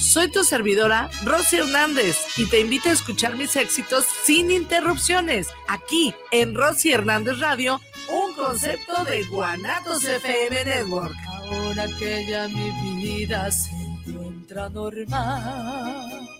Soy 0.00 0.30
tu 0.30 0.44
servidora, 0.44 1.10
Rosy 1.24 1.58
Hernández, 1.58 2.16
y 2.38 2.46
te 2.46 2.58
invito 2.58 2.88
a 2.88 2.92
escuchar 2.92 3.36
mis 3.36 3.54
éxitos 3.54 4.06
sin 4.24 4.50
interrupciones, 4.50 5.48
aquí 5.68 6.14
en 6.32 6.54
Rosy 6.54 6.92
Hernández 6.92 7.38
Radio, 7.38 7.80
un 8.08 8.34
concepto 8.34 9.04
de 9.04 9.22
Guanatos 9.24 10.02
FM 10.02 10.64
Network. 10.64 11.14
Ahora 11.28 11.86
que 11.98 12.26
ya 12.26 12.48
mi 12.48 13.02
vida 13.02 13.50
se 13.50 13.70
encuentra 13.70 14.70
normal. 14.70 16.39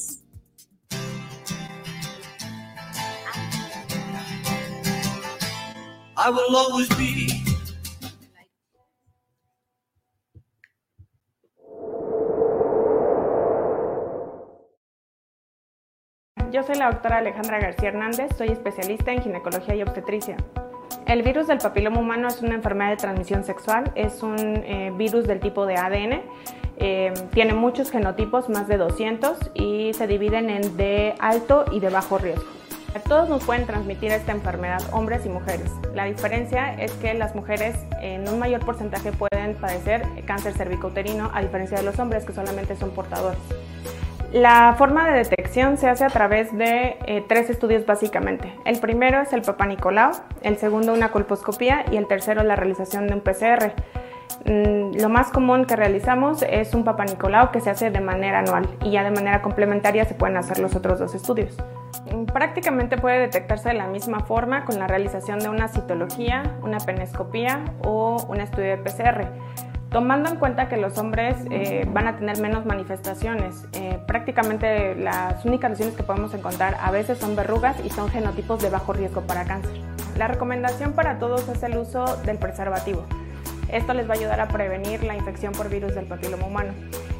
I 6.23 6.29
will 6.29 6.55
always 6.55 6.87
be. 6.99 7.27
Yo 16.51 16.61
soy 16.61 16.75
la 16.75 16.91
doctora 16.91 17.17
Alejandra 17.17 17.59
García 17.59 17.89
Hernández, 17.89 18.29
soy 18.37 18.49
especialista 18.49 19.11
en 19.11 19.23
ginecología 19.23 19.73
y 19.73 19.81
obstetricia. 19.81 20.37
El 21.07 21.23
virus 21.23 21.47
del 21.47 21.57
papiloma 21.57 21.99
humano 21.99 22.27
es 22.27 22.39
una 22.41 22.53
enfermedad 22.53 22.91
de 22.91 22.97
transmisión 22.97 23.43
sexual, 23.43 23.91
es 23.95 24.21
un 24.21 24.37
eh, 24.37 24.91
virus 24.95 25.25
del 25.25 25.39
tipo 25.39 25.65
de 25.65 25.77
ADN, 25.77 26.21
eh, 26.77 27.13
tiene 27.33 27.55
muchos 27.55 27.89
genotipos, 27.89 28.47
más 28.47 28.67
de 28.67 28.77
200, 28.77 29.37
y 29.55 29.93
se 29.93 30.05
dividen 30.05 30.51
en 30.51 30.77
de 30.77 31.15
alto 31.19 31.65
y 31.71 31.79
de 31.79 31.89
bajo 31.89 32.19
riesgo. 32.19 32.60
Todos 32.99 33.29
nos 33.29 33.43
pueden 33.43 33.65
transmitir 33.65 34.11
esta 34.11 34.31
enfermedad, 34.31 34.81
hombres 34.91 35.25
y 35.25 35.29
mujeres. 35.29 35.71
La 35.93 36.05
diferencia 36.05 36.73
es 36.75 36.91
que 36.93 37.13
las 37.13 37.35
mujeres 37.35 37.75
en 38.01 38.27
un 38.27 38.39
mayor 38.39 38.65
porcentaje 38.65 39.11
pueden 39.11 39.55
padecer 39.55 40.05
cáncer 40.25 40.53
cervicouterino, 40.53 41.31
a 41.33 41.41
diferencia 41.41 41.77
de 41.77 41.83
los 41.83 41.99
hombres 41.99 42.25
que 42.25 42.33
solamente 42.33 42.75
son 42.75 42.91
portadores. 42.91 43.39
La 44.31 44.75
forma 44.77 45.09
de 45.09 45.17
detección 45.17 45.77
se 45.77 45.89
hace 45.89 46.05
a 46.05 46.09
través 46.09 46.55
de 46.57 46.97
eh, 47.05 47.23
tres 47.27 47.49
estudios 47.49 47.85
básicamente. 47.85 48.53
El 48.63 48.79
primero 48.79 49.19
es 49.19 49.33
el 49.33 49.41
Papa 49.41 49.65
Nicolau, 49.65 50.11
el 50.41 50.57
segundo 50.57 50.93
una 50.93 51.11
colposcopía 51.11 51.83
y 51.91 51.97
el 51.97 52.07
tercero 52.07 52.43
la 52.43 52.55
realización 52.55 53.07
de 53.07 53.15
un 53.15 53.21
PCR. 53.21 53.73
Mm, 54.45 55.01
lo 55.01 55.09
más 55.09 55.31
común 55.31 55.65
que 55.65 55.75
realizamos 55.75 56.43
es 56.43 56.73
un 56.73 56.85
Papa 56.85 57.03
Nicolau 57.03 57.51
que 57.51 57.59
se 57.59 57.69
hace 57.69 57.91
de 57.91 57.99
manera 57.99 58.39
anual 58.39 58.69
y 58.81 58.91
ya 58.91 59.03
de 59.03 59.11
manera 59.11 59.41
complementaria 59.41 60.05
se 60.05 60.13
pueden 60.13 60.37
hacer 60.37 60.59
los 60.59 60.75
otros 60.75 60.99
dos 60.99 61.13
estudios. 61.13 61.57
Prácticamente 62.33 62.97
puede 62.97 63.19
detectarse 63.19 63.69
de 63.69 63.75
la 63.75 63.87
misma 63.87 64.21
forma 64.21 64.65
con 64.65 64.79
la 64.79 64.87
realización 64.87 65.39
de 65.39 65.49
una 65.49 65.67
citología, 65.67 66.43
una 66.61 66.79
penescopía 66.79 67.63
o 67.83 68.25
un 68.27 68.41
estudio 68.41 68.69
de 68.69 68.77
PCR. 68.77 69.27
Tomando 69.89 70.29
en 70.29 70.37
cuenta 70.37 70.69
que 70.69 70.77
los 70.77 70.97
hombres 70.97 71.35
eh, 71.49 71.85
van 71.91 72.07
a 72.07 72.15
tener 72.15 72.39
menos 72.39 72.65
manifestaciones, 72.65 73.65
eh, 73.73 73.99
prácticamente 74.07 74.95
las 74.95 75.43
únicas 75.43 75.71
lesiones 75.71 75.95
que 75.95 76.03
podemos 76.03 76.33
encontrar 76.33 76.77
a 76.79 76.91
veces 76.91 77.17
son 77.17 77.35
verrugas 77.35 77.75
y 77.83 77.89
son 77.89 78.09
genotipos 78.09 78.61
de 78.61 78.69
bajo 78.69 78.93
riesgo 78.93 79.21
para 79.21 79.43
cáncer. 79.43 79.81
La 80.17 80.29
recomendación 80.29 80.93
para 80.93 81.19
todos 81.19 81.47
es 81.49 81.61
el 81.63 81.77
uso 81.77 82.05
del 82.25 82.37
preservativo. 82.37 83.05
Esto 83.71 83.93
les 83.93 84.09
va 84.09 84.15
a 84.15 84.17
ayudar 84.17 84.39
a 84.41 84.47
prevenir 84.47 85.03
la 85.03 85.15
infección 85.15 85.53
por 85.53 85.69
virus 85.69 85.95
del 85.95 86.05
papiloma 86.05 86.45
humano. 86.45 86.73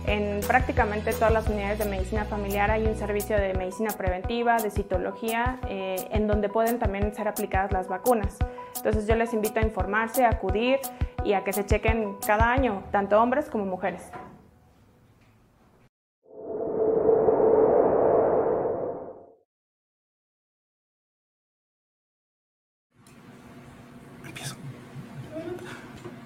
En 0.05 0.41
prácticamente 0.45 1.13
todas 1.13 1.31
las 1.31 1.47
unidades 1.47 1.79
de 1.79 1.85
medicina 1.85 2.25
familiar 2.25 2.69
hay 2.71 2.85
un 2.85 2.95
servicio 2.95 3.37
de 3.37 3.53
medicina 3.53 3.91
preventiva, 3.91 4.57
de 4.57 4.69
citología, 4.69 5.59
eh, 5.69 6.07
en 6.11 6.27
donde 6.27 6.49
pueden 6.49 6.77
también 6.77 7.13
ser 7.15 7.27
aplicadas 7.27 7.71
las 7.71 7.87
vacunas. 7.87 8.37
Entonces 8.75 9.07
yo 9.07 9.15
les 9.15 9.33
invito 9.33 9.59
a 9.59 9.63
informarse, 9.63 10.25
a 10.25 10.29
acudir 10.29 10.79
y 11.23 11.33
a 11.33 11.43
que 11.43 11.53
se 11.53 11.65
chequen 11.65 12.17
cada 12.25 12.51
año, 12.51 12.83
tanto 12.91 13.21
hombres 13.21 13.49
como 13.49 13.65
mujeres. 13.65 14.11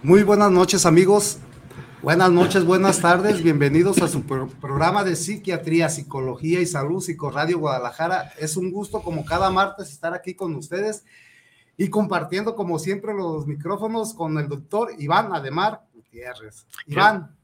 Muy 0.06 0.22
buenas 0.22 0.52
noches 0.52 0.86
amigos, 0.86 1.40
buenas 2.04 2.32
noches, 2.32 2.64
buenas 2.64 3.02
tardes, 3.02 3.42
bienvenidos 3.42 4.04
a 4.04 4.08
su 4.08 4.22
programa 4.22 5.04
de 5.04 5.16
psiquiatría, 5.16 5.90
psicología 5.90 6.62
y 6.62 6.68
salud, 6.68 7.02
Psicoradio 7.02 7.58
Guadalajara. 7.58 8.32
Es 8.40 8.56
un 8.56 8.70
gusto 8.70 9.02
como 9.02 9.26
cada 9.26 9.50
martes 9.50 9.90
estar 9.90 10.14
aquí 10.14 10.36
con 10.36 10.54
ustedes 10.54 11.06
y 11.76 11.88
compartiendo 11.88 12.56
como 12.56 12.78
siempre 12.78 13.16
los 13.16 13.48
micrófonos 13.48 14.14
con 14.14 14.38
el 14.38 14.48
doctor 14.48 14.90
Iván 15.00 15.34
Ademar 15.34 15.82
Gutiérrez. 15.96 16.68
Iván. 16.86 17.36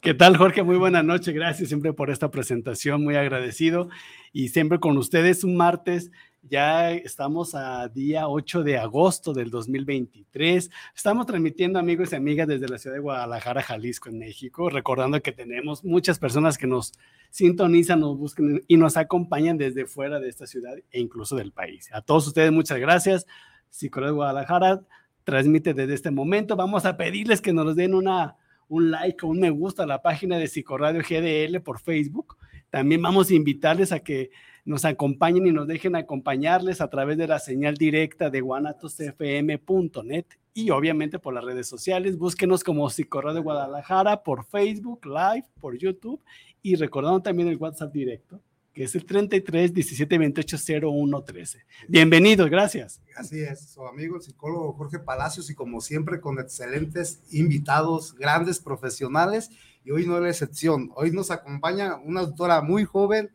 ¿Qué 0.00 0.14
tal, 0.14 0.36
Jorge? 0.36 0.62
Muy 0.62 0.76
buena 0.76 1.02
noche. 1.02 1.32
Gracias 1.32 1.68
siempre 1.68 1.92
por 1.92 2.10
esta 2.10 2.30
presentación. 2.30 3.02
Muy 3.02 3.16
agradecido. 3.16 3.88
Y 4.32 4.50
siempre 4.50 4.78
con 4.78 4.96
ustedes 4.96 5.42
un 5.42 5.56
martes 5.56 6.12
ya 6.42 6.92
estamos 6.92 7.54
a 7.54 7.88
día 7.88 8.28
8 8.28 8.62
de 8.62 8.78
agosto 8.78 9.32
del 9.32 9.50
2023. 9.50 10.70
Estamos 10.94 11.26
transmitiendo 11.26 11.78
amigos 11.78 12.12
y 12.12 12.16
amigas 12.16 12.48
desde 12.48 12.68
la 12.68 12.78
ciudad 12.78 12.96
de 12.96 13.02
Guadalajara, 13.02 13.62
Jalisco, 13.62 14.08
en 14.08 14.18
México, 14.18 14.70
recordando 14.70 15.20
que 15.20 15.32
tenemos 15.32 15.84
muchas 15.84 16.18
personas 16.18 16.56
que 16.56 16.66
nos 16.66 16.92
sintonizan, 17.30 18.00
nos 18.00 18.16
buscan 18.16 18.62
y 18.66 18.76
nos 18.76 18.96
acompañan 18.96 19.58
desde 19.58 19.86
fuera 19.86 20.18
de 20.18 20.28
esta 20.28 20.46
ciudad 20.46 20.76
e 20.90 21.00
incluso 21.00 21.36
del 21.36 21.52
país. 21.52 21.90
A 21.92 22.00
todos 22.00 22.26
ustedes, 22.26 22.52
muchas 22.52 22.78
gracias. 22.78 23.26
Psicología 23.68 24.10
de 24.10 24.16
Guadalajara 24.16 24.82
transmite 25.24 25.74
desde 25.74 25.94
este 25.94 26.10
momento. 26.10 26.56
Vamos 26.56 26.86
a 26.86 26.96
pedirles 26.96 27.40
que 27.40 27.52
nos 27.52 27.76
den 27.76 27.94
una, 27.94 28.36
un 28.68 28.90
like 28.90 29.24
o 29.24 29.28
un 29.28 29.40
me 29.40 29.50
gusta 29.50 29.82
a 29.82 29.86
la 29.86 30.02
página 30.02 30.38
de 30.38 30.48
Psicoradio 30.48 31.02
GDL 31.02 31.60
por 31.60 31.80
Facebook. 31.80 32.36
También 32.70 33.02
vamos 33.02 33.30
a 33.30 33.34
invitarles 33.34 33.92
a 33.92 34.00
que 34.00 34.30
nos 34.64 34.84
acompañen 34.84 35.46
y 35.46 35.52
nos 35.52 35.66
dejen 35.66 35.96
acompañarles 35.96 36.80
a 36.80 36.88
través 36.88 37.18
de 37.18 37.26
la 37.26 37.38
señal 37.38 37.76
directa 37.76 38.30
de 38.30 38.40
guanatosfm.net 38.40 40.26
y 40.52 40.70
obviamente 40.70 41.18
por 41.18 41.34
las 41.34 41.44
redes 41.44 41.66
sociales. 41.66 42.18
Búsquenos 42.18 42.64
como 42.64 42.90
Psicorreo 42.90 43.34
de 43.34 43.40
Guadalajara 43.40 44.22
por 44.22 44.44
Facebook 44.44 45.06
Live, 45.06 45.46
por 45.60 45.76
YouTube 45.76 46.20
y 46.62 46.74
recordando 46.76 47.22
también 47.22 47.48
el 47.48 47.56
WhatsApp 47.56 47.92
directo, 47.92 48.40
que 48.72 48.84
es 48.84 48.94
el 48.94 49.04
33 49.04 49.72
17 49.72 50.18
28 50.18 50.56
01 50.82 51.22
13. 51.22 51.58
Bienvenidos, 51.88 52.50
gracias. 52.50 53.00
Así 53.16 53.40
es, 53.40 53.70
su 53.70 53.86
amigo 53.86 54.16
el 54.16 54.22
psicólogo 54.22 54.72
Jorge 54.74 54.98
Palacios 54.98 55.50
y 55.50 55.54
como 55.54 55.80
siempre 55.80 56.20
con 56.20 56.38
excelentes 56.38 57.22
invitados, 57.30 58.14
grandes 58.14 58.60
profesionales 58.60 59.50
y 59.84 59.92
hoy 59.92 60.06
no 60.06 60.16
es 60.16 60.22
la 60.22 60.28
excepción. 60.30 60.90
Hoy 60.94 61.10
nos 61.10 61.30
acompaña 61.30 61.96
una 61.96 62.22
doctora 62.22 62.60
muy 62.60 62.84
joven, 62.84 63.30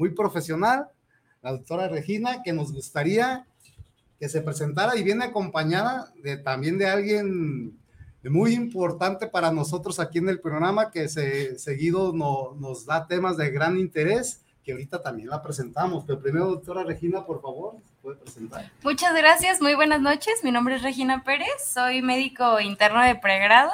muy 0.00 0.10
profesional, 0.10 0.88
la 1.42 1.52
doctora 1.52 1.86
Regina, 1.86 2.42
que 2.42 2.54
nos 2.54 2.72
gustaría 2.72 3.46
que 4.18 4.30
se 4.30 4.40
presentara 4.40 4.96
y 4.96 5.02
viene 5.02 5.26
acompañada 5.26 6.10
de, 6.22 6.38
también 6.38 6.78
de 6.78 6.88
alguien 6.88 7.78
muy 8.24 8.54
importante 8.54 9.26
para 9.26 9.52
nosotros 9.52 10.00
aquí 10.00 10.18
en 10.18 10.30
el 10.30 10.40
programa 10.40 10.90
que 10.90 11.08
se, 11.08 11.58
seguido 11.58 12.14
no, 12.14 12.54
nos 12.58 12.86
da 12.86 13.06
temas 13.06 13.36
de 13.36 13.50
gran 13.50 13.78
interés 13.78 14.42
que 14.64 14.72
ahorita 14.72 15.02
también 15.02 15.28
la 15.28 15.42
presentamos. 15.42 16.04
Pero 16.06 16.20
primero, 16.20 16.46
doctora 16.46 16.82
Regina, 16.82 17.26
por 17.26 17.42
favor, 17.42 17.76
puede 18.00 18.16
presentar. 18.16 18.70
Muchas 18.82 19.14
gracias, 19.14 19.60
muy 19.60 19.74
buenas 19.74 20.00
noches. 20.00 20.42
Mi 20.42 20.50
nombre 20.50 20.76
es 20.76 20.82
Regina 20.82 21.24
Pérez, 21.24 21.62
soy 21.62 22.00
médico 22.00 22.58
interno 22.60 23.02
de 23.02 23.16
pregrado. 23.16 23.72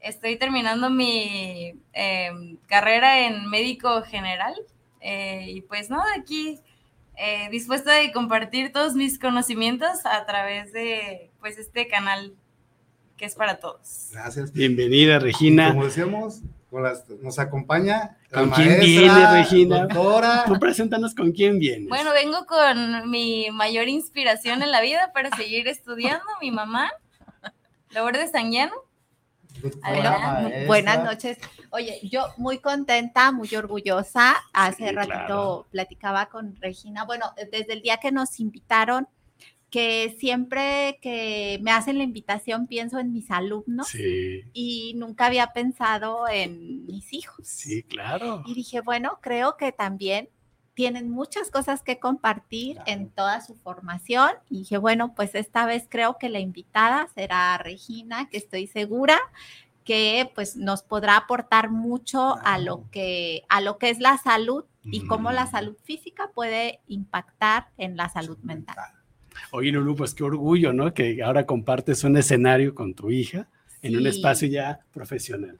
Estoy 0.00 0.36
terminando 0.36 0.88
mi 0.88 1.78
eh, 1.92 2.58
carrera 2.66 3.26
en 3.26 3.48
médico 3.50 4.02
general 4.02 4.54
eh, 5.02 5.46
y 5.48 5.60
pues 5.62 5.90
no, 5.90 6.02
aquí 6.16 6.60
eh, 7.16 7.48
dispuesta 7.50 7.94
de 7.94 8.12
compartir 8.12 8.72
todos 8.72 8.94
mis 8.94 9.18
conocimientos 9.18 10.04
a 10.04 10.24
través 10.24 10.72
de 10.72 11.30
pues 11.40 11.58
este 11.58 11.88
canal 11.88 12.34
que 13.16 13.26
es 13.26 13.34
para 13.34 13.58
todos. 13.58 14.08
Gracias. 14.12 14.52
Bienvenida, 14.52 15.18
Regina. 15.18 15.68
Y 15.68 15.70
como 15.72 15.84
decíamos, 15.84 16.42
nos 17.20 17.38
acompaña. 17.38 18.16
¿Con 18.32 18.50
quién 18.50 18.80
viene, 18.80 19.32
Regina? 19.32 19.86
Doctora. 19.86 20.44
Tú 20.46 20.58
preséntanos 20.58 21.14
con 21.14 21.32
quién 21.32 21.58
vienes. 21.58 21.88
Bueno, 21.88 22.12
vengo 22.12 22.46
con 22.46 23.10
mi 23.10 23.50
mayor 23.52 23.88
inspiración 23.88 24.62
en 24.62 24.70
la 24.70 24.80
vida 24.80 25.12
para 25.12 25.30
seguir 25.36 25.68
estudiando, 25.68 26.24
mi 26.40 26.50
mamá, 26.50 26.90
Lourdes 27.90 28.30
Sanguiano. 28.30 28.72
Buenas 30.66 31.04
noches. 31.04 31.38
Oye, 31.70 32.00
yo 32.02 32.26
muy 32.36 32.58
contenta, 32.58 33.32
muy 33.32 33.54
orgullosa. 33.54 34.34
Hace 34.52 34.92
ratito 34.92 35.66
platicaba 35.70 36.26
con 36.26 36.56
Regina. 36.56 37.04
Bueno, 37.04 37.32
desde 37.50 37.72
el 37.72 37.82
día 37.82 37.98
que 37.98 38.12
nos 38.12 38.40
invitaron, 38.40 39.08
que 39.72 40.14
siempre 40.18 40.98
que 41.00 41.58
me 41.62 41.70
hacen 41.70 41.96
la 41.96 42.04
invitación 42.04 42.66
pienso 42.66 42.98
en 42.98 43.10
mis 43.10 43.30
alumnos 43.30 43.88
y 43.94 44.92
nunca 44.96 45.26
había 45.26 45.46
pensado 45.54 46.28
en 46.28 46.84
mis 46.84 47.14
hijos. 47.14 47.46
Sí, 47.46 47.82
claro. 47.82 48.42
Y 48.46 48.54
dije, 48.54 48.82
bueno, 48.82 49.18
creo 49.22 49.56
que 49.56 49.72
también 49.72 50.28
tienen 50.74 51.10
muchas 51.10 51.50
cosas 51.50 51.82
que 51.82 51.98
compartir 51.98 52.78
en 52.86 53.10
toda 53.10 53.40
su 53.40 53.54
formación. 53.54 54.30
Y 54.48 54.60
dije, 54.60 54.78
bueno, 54.78 55.14
pues 55.14 55.34
esta 55.34 55.66
vez 55.66 55.86
creo 55.88 56.18
que 56.18 56.28
la 56.28 56.40
invitada 56.40 57.08
será 57.14 57.58
Regina, 57.58 58.28
que 58.28 58.38
estoy 58.38 58.66
segura 58.66 59.18
que 59.84 60.30
pues 60.34 60.56
nos 60.56 60.82
podrá 60.82 61.16
aportar 61.16 61.70
mucho 61.70 62.36
a 62.44 62.58
lo 62.58 62.88
que 62.90 63.42
a 63.48 63.60
lo 63.60 63.78
que 63.78 63.90
es 63.90 63.98
la 63.98 64.16
salud 64.16 64.64
y 64.84 65.06
cómo 65.06 65.32
la 65.32 65.46
salud 65.46 65.76
física 65.84 66.30
puede 66.34 66.80
impactar 66.86 67.68
en 67.78 67.96
la 67.96 68.08
salud 68.08 68.38
mental. 68.42 68.76
Oye, 69.50 69.70
Lulu, 69.70 69.96
pues 69.96 70.14
qué 70.14 70.24
orgullo, 70.24 70.72
¿no? 70.72 70.92
Que 70.92 71.22
ahora 71.22 71.46
compartes 71.46 72.04
un 72.04 72.16
escenario 72.16 72.74
con 72.74 72.94
tu 72.94 73.10
hija 73.10 73.48
en 73.80 73.96
un 73.96 74.06
espacio 74.06 74.48
ya 74.48 74.80
profesional. 74.92 75.58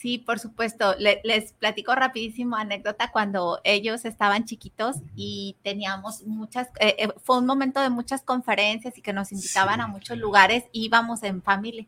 Sí, 0.00 0.16
por 0.16 0.38
supuesto. 0.38 0.94
les 0.98 1.52
platico 1.52 1.94
rapidísimo 1.94 2.56
anécdota 2.56 3.10
cuando 3.12 3.60
ellos 3.64 4.06
estaban 4.06 4.46
chiquitos 4.46 4.96
y 5.14 5.58
teníamos 5.62 6.22
muchas, 6.22 6.68
eh, 6.80 6.96
eh, 6.98 7.08
fue 7.22 7.36
un 7.36 7.44
momento 7.44 7.82
de 7.82 7.90
muchas 7.90 8.22
conferencias 8.22 8.96
y 8.96 9.02
que 9.02 9.12
nos 9.12 9.30
invitaban 9.30 9.82
a 9.82 9.88
muchos 9.88 10.16
lugares, 10.16 10.64
íbamos 10.72 11.22
en 11.22 11.42
familia 11.42 11.86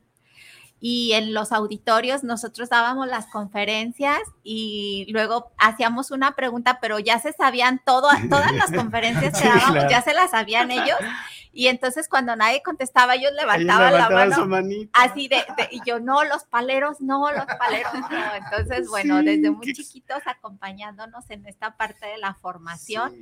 y 0.79 1.13
en 1.13 1.33
los 1.33 1.53
auditorios 1.53 2.23
nosotros 2.23 2.69
dábamos 2.69 3.07
las 3.07 3.29
conferencias 3.29 4.21
y 4.43 5.07
luego 5.09 5.51
hacíamos 5.57 6.11
una 6.11 6.33
pregunta, 6.33 6.81
pero 6.83 6.99
ya 6.99 7.19
se 7.19 7.33
sabían 7.33 7.81
todo, 7.87 8.09
todas 8.29 8.53
las 8.53 8.73
conferencias 8.77 9.41
que 9.41 9.49
dábamos, 9.49 9.85
ya 9.89 10.03
se 10.03 10.13
las 10.13 10.33
sabían 10.33 10.71
ellos. 10.71 10.99
Y 11.53 11.67
entonces 11.67 12.09
cuando 12.09 12.35
nadie 12.35 12.63
contestaba, 12.63 13.15
ellos 13.15 13.33
levantaban 13.39 13.93
la 13.93 14.09
mano. 14.09 14.67
Así 14.93 15.29
de, 15.29 15.45
y 15.71 15.81
yo, 15.87 16.01
no, 16.01 16.25
los 16.25 16.45
paleros, 16.45 17.01
no, 17.01 17.31
los 17.31 17.45
paleros, 17.45 17.93
no. 17.93 18.35
Entonces, 18.45 18.89
bueno, 18.89 19.23
desde 19.23 19.51
muy 19.51 19.73
chiquitos 19.73 20.23
acompañándonos 20.25 21.29
en 21.29 21.47
esta 21.47 21.77
parte 21.77 22.07
de 22.07 22.19
la 22.19 22.35
formación 22.35 23.15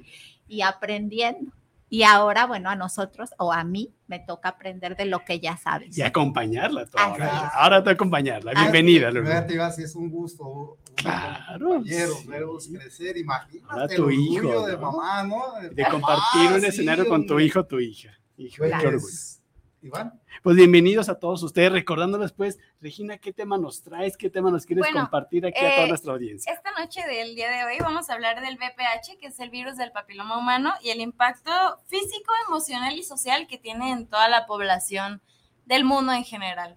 y 0.47 0.63
aprendiendo. 0.63 1.53
Y 1.93 2.05
ahora, 2.05 2.47
bueno, 2.47 2.71
a 2.71 2.77
nosotros 2.77 3.31
o 3.37 3.53
a 3.53 3.65
mí 3.65 3.93
me 4.07 4.21
toca 4.21 4.51
aprender 4.51 4.97
de 4.97 5.07
lo 5.07 5.25
que 5.25 5.41
ya 5.41 5.57
sabes. 5.57 5.99
Y 5.99 6.03
acompañarla 6.03 6.87
ahora. 6.97 7.49
Ahora 7.49 7.83
te 7.83 7.91
acompañarla. 7.91 8.53
Bienvenida. 8.53 9.11
Sí, 9.73 9.83
es 9.83 9.97
un 9.97 10.09
gusto. 10.09 10.79
claro. 10.95 11.83
verlos 12.29 12.69
crecer, 12.69 13.17
imagínate. 13.17 13.67
Ahora 13.69 13.89
tu 13.89 14.09
hijo. 14.09 14.69
De 14.69 14.77
mamá, 14.77 15.25
¿no? 15.25 15.43
De, 15.69 15.85
compartir 15.89 16.53
un 16.53 16.65
escenario 16.65 17.09
con 17.09 17.27
tu 17.27 17.41
hijo 17.41 17.61
o 17.61 17.65
tu 17.67 17.81
hija. 17.81 18.20
Orgullo. 18.41 19.01
Iván. 19.83 20.21
Pues 20.43 20.57
bienvenidos 20.57 21.09
a 21.09 21.19
todos 21.19 21.43
ustedes, 21.43 21.73
recordándoles 21.73 22.33
pues, 22.33 22.59
Regina, 22.83 23.17
¿qué 23.17 23.33
tema 23.33 23.57
nos 23.57 23.83
traes? 23.83 24.15
¿Qué 24.17 24.29
tema 24.29 24.51
nos 24.51 24.67
quieres 24.67 24.87
compartir 24.93 25.47
aquí 25.47 25.59
a 25.59 25.71
toda 25.71 25.85
eh, 25.87 25.89
nuestra 25.89 26.13
audiencia? 26.13 26.53
Esta 26.53 26.71
noche 26.79 27.01
del 27.07 27.35
día 27.35 27.51
de 27.51 27.65
hoy 27.65 27.79
vamos 27.81 28.11
a 28.11 28.13
hablar 28.13 28.43
del 28.43 28.57
VPH, 28.57 29.19
que 29.19 29.29
es 29.29 29.41
el 29.41 29.49
virus 29.49 29.79
del 29.79 29.91
papiloma 29.91 30.39
humano, 30.39 30.75
y 30.83 30.91
el 30.91 31.01
impacto 31.01 31.51
físico, 31.87 32.31
emocional 32.47 32.95
y 32.99 33.03
social 33.05 33.47
que 33.47 33.57
tiene 33.57 33.91
en 33.91 34.07
toda 34.07 34.29
la 34.29 34.47
población 34.47 35.23
del 35.65 35.85
mundo 35.85 36.13
en 36.13 36.25
general. 36.25 36.77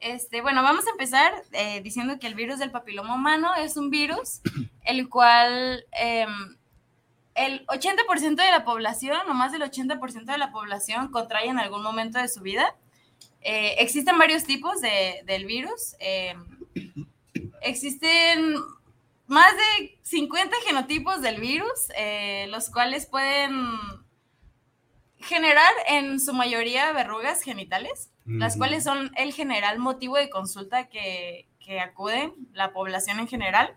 Este, 0.00 0.42
bueno, 0.42 0.62
vamos 0.62 0.86
a 0.86 0.90
empezar 0.90 1.32
eh, 1.52 1.80
diciendo 1.80 2.18
que 2.18 2.26
el 2.26 2.34
virus 2.34 2.58
del 2.58 2.70
papiloma 2.70 3.14
humano 3.14 3.54
es 3.54 3.78
un 3.78 3.88
virus 3.88 4.42
el 4.84 5.08
cual 5.08 5.86
em, 5.92 6.58
el 7.36 7.66
80% 7.66 8.36
de 8.36 8.50
la 8.50 8.64
población, 8.64 9.20
o 9.28 9.34
más 9.34 9.52
del 9.52 9.62
80% 9.62 10.24
de 10.24 10.38
la 10.38 10.50
población, 10.50 11.10
contrae 11.10 11.48
en 11.48 11.58
algún 11.58 11.82
momento 11.82 12.18
de 12.18 12.28
su 12.28 12.40
vida. 12.40 12.74
Eh, 13.42 13.76
existen 13.78 14.18
varios 14.18 14.44
tipos 14.44 14.80
de, 14.80 15.22
del 15.26 15.44
virus. 15.44 15.94
Eh, 16.00 16.34
existen 17.60 18.56
más 19.26 19.52
de 19.52 19.98
50 20.02 20.56
genotipos 20.66 21.20
del 21.20 21.40
virus, 21.40 21.90
eh, 21.96 22.46
los 22.48 22.70
cuales 22.70 23.06
pueden 23.06 23.54
generar 25.18 25.72
en 25.88 26.20
su 26.20 26.32
mayoría 26.32 26.92
verrugas 26.92 27.42
genitales, 27.42 28.10
las 28.24 28.56
cuales 28.56 28.82
son 28.82 29.12
el 29.16 29.32
general 29.32 29.78
motivo 29.78 30.16
de 30.16 30.30
consulta 30.30 30.88
que, 30.88 31.48
que 31.60 31.80
acude 31.80 32.32
la 32.52 32.72
población 32.72 33.20
en 33.20 33.28
general. 33.28 33.76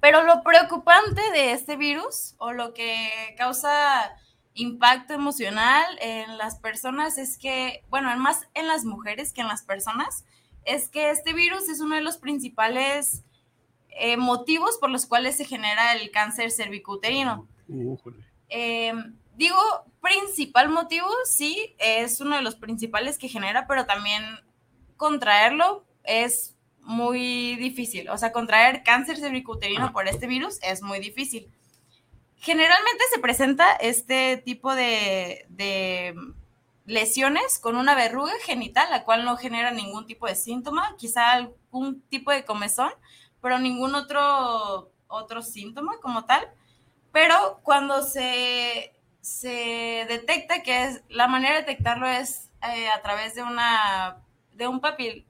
Pero 0.00 0.22
lo 0.22 0.42
preocupante 0.42 1.20
de 1.32 1.52
este 1.52 1.76
virus 1.76 2.34
o 2.38 2.52
lo 2.52 2.72
que 2.72 3.34
causa 3.36 4.16
impacto 4.54 5.14
emocional 5.14 5.84
en 6.00 6.38
las 6.38 6.56
personas 6.58 7.18
es 7.18 7.38
que, 7.38 7.84
bueno, 7.88 8.14
más 8.16 8.48
en 8.54 8.66
las 8.66 8.84
mujeres 8.84 9.32
que 9.32 9.42
en 9.42 9.48
las 9.48 9.62
personas, 9.62 10.24
es 10.64 10.88
que 10.88 11.10
este 11.10 11.32
virus 11.32 11.68
es 11.68 11.80
uno 11.80 11.96
de 11.96 12.02
los 12.02 12.18
principales 12.18 13.24
eh, 13.90 14.16
motivos 14.16 14.78
por 14.78 14.90
los 14.90 15.06
cuales 15.06 15.36
se 15.36 15.44
genera 15.44 15.94
el 15.94 16.10
cáncer 16.10 16.50
cervicuterino. 16.50 17.46
Eh, 18.48 18.92
digo, 19.36 19.58
principal 20.00 20.68
motivo, 20.68 21.08
sí, 21.24 21.74
es 21.78 22.20
uno 22.20 22.36
de 22.36 22.42
los 22.42 22.56
principales 22.56 23.18
que 23.18 23.28
genera, 23.28 23.66
pero 23.66 23.86
también 23.86 24.22
contraerlo 24.96 25.84
es 26.04 26.56
muy 26.90 27.56
difícil. 27.56 28.10
O 28.10 28.18
sea, 28.18 28.32
contraer 28.32 28.82
cáncer 28.82 29.16
cervicuterino 29.16 29.92
por 29.92 30.08
este 30.08 30.26
virus 30.26 30.58
es 30.62 30.82
muy 30.82 30.98
difícil. 30.98 31.48
Generalmente 32.36 33.04
se 33.12 33.20
presenta 33.20 33.72
este 33.72 34.36
tipo 34.38 34.74
de, 34.74 35.46
lesiones 36.86 37.58
con 37.60 37.76
una 37.76 37.94
verruga 37.94 38.32
genital, 38.44 38.90
la 38.90 39.04
cual 39.04 39.24
no 39.24 39.36
genera 39.36 39.70
ningún 39.70 40.06
tipo 40.06 40.26
de 40.26 40.34
síntoma, 40.34 40.96
quizá 40.98 41.32
algún 41.32 42.02
tipo 42.08 42.32
de 42.32 42.44
comezón, 42.44 42.90
pero 43.40 43.58
ningún 43.58 43.94
otro, 43.94 44.90
otro 45.06 45.42
síntoma 45.42 45.98
como 46.00 46.24
tal. 46.24 46.48
Pero 47.12 47.60
cuando 47.62 48.02
se, 48.02 48.94
se 49.20 50.06
detecta 50.08 50.62
que 50.62 50.84
es, 50.84 51.02
la 51.08 51.28
manera 51.28 51.54
de 51.54 51.60
detectarlo 51.60 52.08
es 52.08 52.50
eh, 52.62 52.88
a 52.88 53.00
través 53.02 53.34
de 53.34 53.42
una, 53.42 54.16
de 54.54 54.66
un 54.66 54.80
papel, 54.80 55.26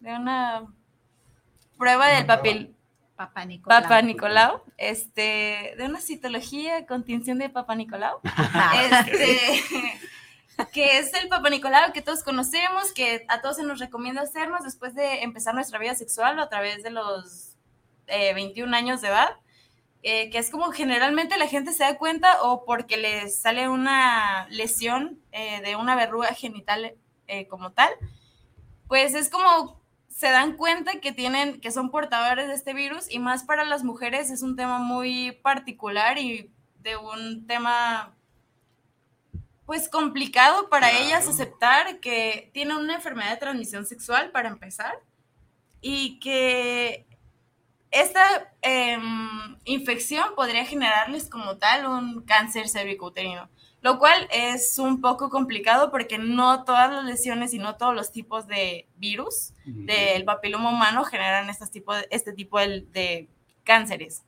de 0.00 0.14
una 0.14 0.66
prueba 1.78 2.08
del 2.08 2.26
papel. 2.26 2.74
Papa 3.16 3.44
Nicolau. 3.44 3.82
Papa 3.82 4.02
Nicolau, 4.02 4.62
este, 4.78 5.74
de 5.76 5.84
una 5.84 6.00
citología 6.00 6.86
con 6.86 7.04
tinción 7.04 7.38
de 7.38 7.50
Papa 7.50 7.74
Nicolau, 7.74 8.18
este, 8.90 9.62
que 10.72 10.98
es 10.98 11.12
el 11.14 11.28
Papa 11.28 11.50
Nicolau 11.50 11.92
que 11.92 12.00
todos 12.00 12.22
conocemos, 12.22 12.92
que 12.94 13.26
a 13.28 13.42
todos 13.42 13.56
se 13.56 13.62
nos 13.62 13.78
recomienda 13.78 14.22
hacernos 14.22 14.62
después 14.64 14.94
de 14.94 15.22
empezar 15.22 15.54
nuestra 15.54 15.78
vida 15.78 15.94
sexual 15.94 16.38
o 16.38 16.42
a 16.42 16.48
través 16.48 16.82
de 16.82 16.90
los 16.90 17.56
21 18.06 18.72
eh, 18.72 18.78
años 18.78 19.00
de 19.02 19.08
edad. 19.08 19.36
eh, 20.02 20.30
que 20.30 20.38
es 20.38 20.50
como 20.50 20.70
generalmente 20.72 21.36
la 21.36 21.46
gente 21.46 21.72
se 21.72 21.84
da 21.84 21.98
cuenta 21.98 22.42
o 22.42 22.64
porque 22.64 22.96
les 22.96 23.38
sale 23.38 23.68
una 23.68 24.46
lesión 24.48 25.20
eh, 25.32 25.60
de 25.62 25.76
una 25.76 25.94
verruga 25.94 26.28
genital 26.34 26.94
eh, 27.26 27.46
como 27.48 27.72
tal, 27.72 27.90
pues 28.88 29.14
es 29.14 29.28
como 29.28 29.79
se 30.20 30.30
dan 30.30 30.58
cuenta 30.58 31.00
que 31.00 31.12
tienen, 31.12 31.62
que 31.62 31.70
son 31.70 31.90
portadores 31.90 32.46
de 32.48 32.52
este 32.52 32.74
virus 32.74 33.06
y 33.10 33.18
más 33.18 33.44
para 33.44 33.64
las 33.64 33.84
mujeres 33.84 34.30
es 34.30 34.42
un 34.42 34.54
tema 34.54 34.78
muy 34.78 35.32
particular 35.32 36.18
y 36.18 36.52
de 36.80 36.98
un 36.98 37.46
tema 37.46 38.14
pues 39.64 39.88
complicado 39.88 40.68
para 40.68 40.90
ellas 40.90 41.26
aceptar 41.26 42.00
que 42.00 42.50
tienen 42.52 42.76
una 42.76 42.96
enfermedad 42.96 43.30
de 43.30 43.38
transmisión 43.38 43.86
sexual 43.86 44.30
para 44.30 44.50
empezar 44.50 44.92
y 45.80 46.20
que 46.20 47.06
esta 47.90 48.52
em, 48.60 49.56
infección 49.64 50.34
podría 50.36 50.66
generarles 50.66 51.30
como 51.30 51.56
tal 51.56 51.86
un 51.86 52.20
cáncer 52.26 52.68
cervicouterino, 52.68 53.48
lo 53.82 53.98
cual 53.98 54.28
es 54.30 54.78
un 54.78 55.00
poco 55.00 55.30
complicado 55.30 55.90
porque 55.90 56.18
no 56.18 56.64
todas 56.64 56.90
las 56.90 57.04
lesiones 57.04 57.54
y 57.54 57.58
no 57.58 57.76
todos 57.76 57.94
los 57.94 58.12
tipos 58.12 58.46
de 58.46 58.86
virus 58.96 59.52
del 59.64 60.24
papiloma 60.24 60.70
humano 60.70 61.04
generan 61.04 61.48
este 61.48 61.66
tipo 61.66 61.94
de, 61.94 62.06
este 62.10 62.32
tipo 62.32 62.58
de, 62.58 62.86
de 62.92 63.28
cánceres. 63.64 64.24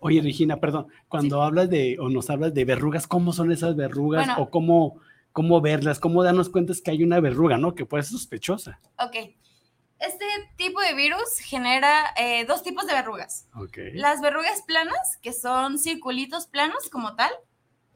Oye, 0.00 0.22
Regina, 0.22 0.58
perdón, 0.58 0.86
cuando 1.08 1.42
hablas 1.42 1.68
de, 1.68 1.98
o 2.00 2.08
nos 2.08 2.30
hablas 2.30 2.54
de 2.54 2.64
verrugas, 2.64 3.06
¿cómo 3.06 3.32
son 3.32 3.52
esas 3.52 3.76
verrugas 3.76 4.26
Bueno. 4.26 4.42
o 4.42 4.50
cómo, 4.50 5.00
cómo 5.32 5.60
verlas? 5.60 6.00
¿Cómo 6.00 6.22
darnos 6.22 6.48
cuenta 6.48 6.72
que 6.82 6.90
hay 6.90 7.02
una 7.02 7.20
verruga, 7.20 7.58
no? 7.58 7.74
Que 7.74 7.84
puede 7.84 8.02
ser 8.02 8.12
sospechosa. 8.12 8.80
Ok. 8.98 9.16
Este 9.98 10.26
tipo 10.56 10.80
de 10.80 10.94
virus 10.94 11.38
genera 11.40 12.14
eh, 12.18 12.44
dos 12.46 12.62
tipos 12.62 12.86
de 12.86 12.94
verrugas. 12.94 13.48
Ok. 13.54 13.78
Las 13.92 14.20
verrugas 14.20 14.62
planas, 14.66 15.18
que 15.22 15.32
son 15.32 15.78
circulitos 15.78 16.46
planos 16.46 16.88
como 16.90 17.14
tal. 17.16 17.30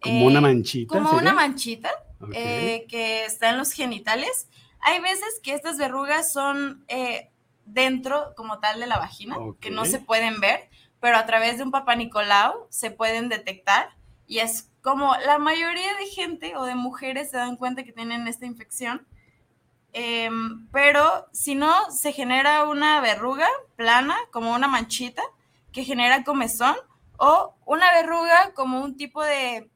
Como 0.00 0.26
una 0.26 0.40
manchita. 0.40 0.94
Como 0.94 1.10
¿sería? 1.10 1.22
una 1.22 1.32
manchita 1.32 1.90
Ok. 2.20 2.32
eh, 2.34 2.86
que 2.88 3.24
está 3.24 3.50
en 3.50 3.58
los 3.58 3.72
genitales. 3.72 4.48
Hay 4.80 5.00
veces 5.00 5.40
que 5.42 5.54
estas 5.54 5.78
verrugas 5.78 6.32
son 6.32 6.84
eh, 6.88 7.30
dentro 7.66 8.34
como 8.36 8.58
tal 8.58 8.80
de 8.80 8.86
la 8.86 8.98
vagina, 8.98 9.36
que 9.60 9.70
no 9.70 9.84
se 9.84 9.98
pueden 9.98 10.40
ver, 10.40 10.68
pero 11.00 11.16
a 11.16 11.26
través 11.26 11.58
de 11.58 11.64
un 11.64 11.70
papá 11.70 11.96
Nicolau 11.96 12.66
se 12.70 12.90
pueden 12.90 13.28
detectar 13.28 13.90
y 14.26 14.38
es 14.38 14.70
como 14.82 15.14
la 15.26 15.38
mayoría 15.38 15.94
de 15.96 16.06
gente 16.06 16.56
o 16.56 16.64
de 16.64 16.74
mujeres 16.74 17.30
se 17.30 17.36
dan 17.36 17.56
cuenta 17.56 17.82
que 17.84 17.92
tienen 17.92 18.26
esta 18.28 18.46
infección. 18.46 19.06
Em, 19.92 20.68
pero 20.70 21.26
si 21.32 21.54
no, 21.54 21.90
se 21.90 22.12
genera 22.12 22.64
una 22.64 23.00
verruga 23.00 23.48
plana, 23.76 24.16
como 24.30 24.54
una 24.54 24.68
manchita, 24.68 25.22
que 25.72 25.84
genera 25.84 26.24
comezón, 26.24 26.76
o 27.16 27.54
una 27.66 27.92
verruga 27.92 28.52
como 28.54 28.82
un 28.82 28.96
tipo 28.96 29.22
de... 29.22 29.68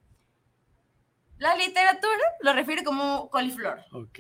La 1.45 1.57
literatura 1.57 2.23
lo 2.41 2.55
refiere 2.55 2.83
como 2.85 3.29
coliflor, 3.29 3.81
Ok. 3.93 4.19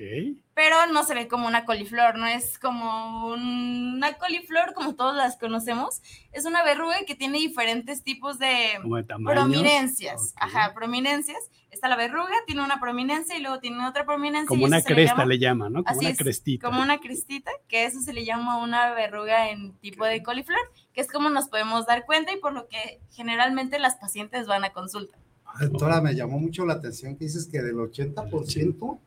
pero 0.52 0.86
no 0.92 1.04
se 1.04 1.14
ve 1.14 1.26
como 1.26 1.46
una 1.46 1.64
coliflor, 1.64 2.18
no 2.18 2.26
es 2.26 2.58
como 2.58 3.28
una 3.28 4.12
coliflor 4.18 4.74
como 4.74 4.94
todas 4.94 5.16
las 5.16 5.38
conocemos, 5.38 6.02
es 6.32 6.44
una 6.44 6.62
verruga 6.62 6.96
que 7.06 7.14
tiene 7.14 7.38
diferentes 7.38 8.02
tipos 8.02 8.38
de 8.38 8.78
prominencias, 9.24 10.34
ajá, 10.36 10.74
prominencias. 10.74 11.38
Está 11.70 11.88
la 11.88 11.96
verruga, 11.96 12.30
tiene 12.46 12.62
una 12.62 12.78
prominencia 12.78 13.36
y 13.36 13.40
luego 13.40 13.58
tiene 13.58 13.84
otra 13.88 14.04
prominencia. 14.04 14.46
Como 14.46 14.66
una 14.66 14.76
le 14.78 14.84
cresta 14.84 15.14
llama- 15.16 15.24
le 15.26 15.38
llaman, 15.38 15.72
¿no? 15.72 15.82
Como 15.82 15.96
Así 15.96 16.04
una 16.04 16.12
es, 16.12 16.18
crestita. 16.18 16.68
Como 16.68 16.82
una 16.82 16.98
crestita, 16.98 17.50
que 17.68 17.84
eso 17.86 18.00
se 18.00 18.12
le 18.12 18.24
llama 18.24 18.58
una 18.58 18.92
verruga 18.94 19.48
en 19.50 19.72
tipo 19.78 20.04
de 20.04 20.22
coliflor, 20.22 20.60
que 20.92 21.00
es 21.00 21.10
como 21.10 21.30
nos 21.30 21.48
podemos 21.48 21.84
dar 21.86 22.04
cuenta 22.04 22.32
y 22.32 22.36
por 22.38 22.52
lo 22.52 22.68
que 22.68 23.00
generalmente 23.10 23.78
las 23.80 23.96
pacientes 23.96 24.46
van 24.46 24.62
a 24.64 24.70
consulta. 24.72 25.18
Doctora, 25.60 26.00
me 26.00 26.14
llamó 26.14 26.38
mucho 26.38 26.64
la 26.66 26.74
atención 26.74 27.16
que 27.16 27.24
dices 27.26 27.46
que 27.46 27.62
del 27.62 27.76
80% 27.76 28.98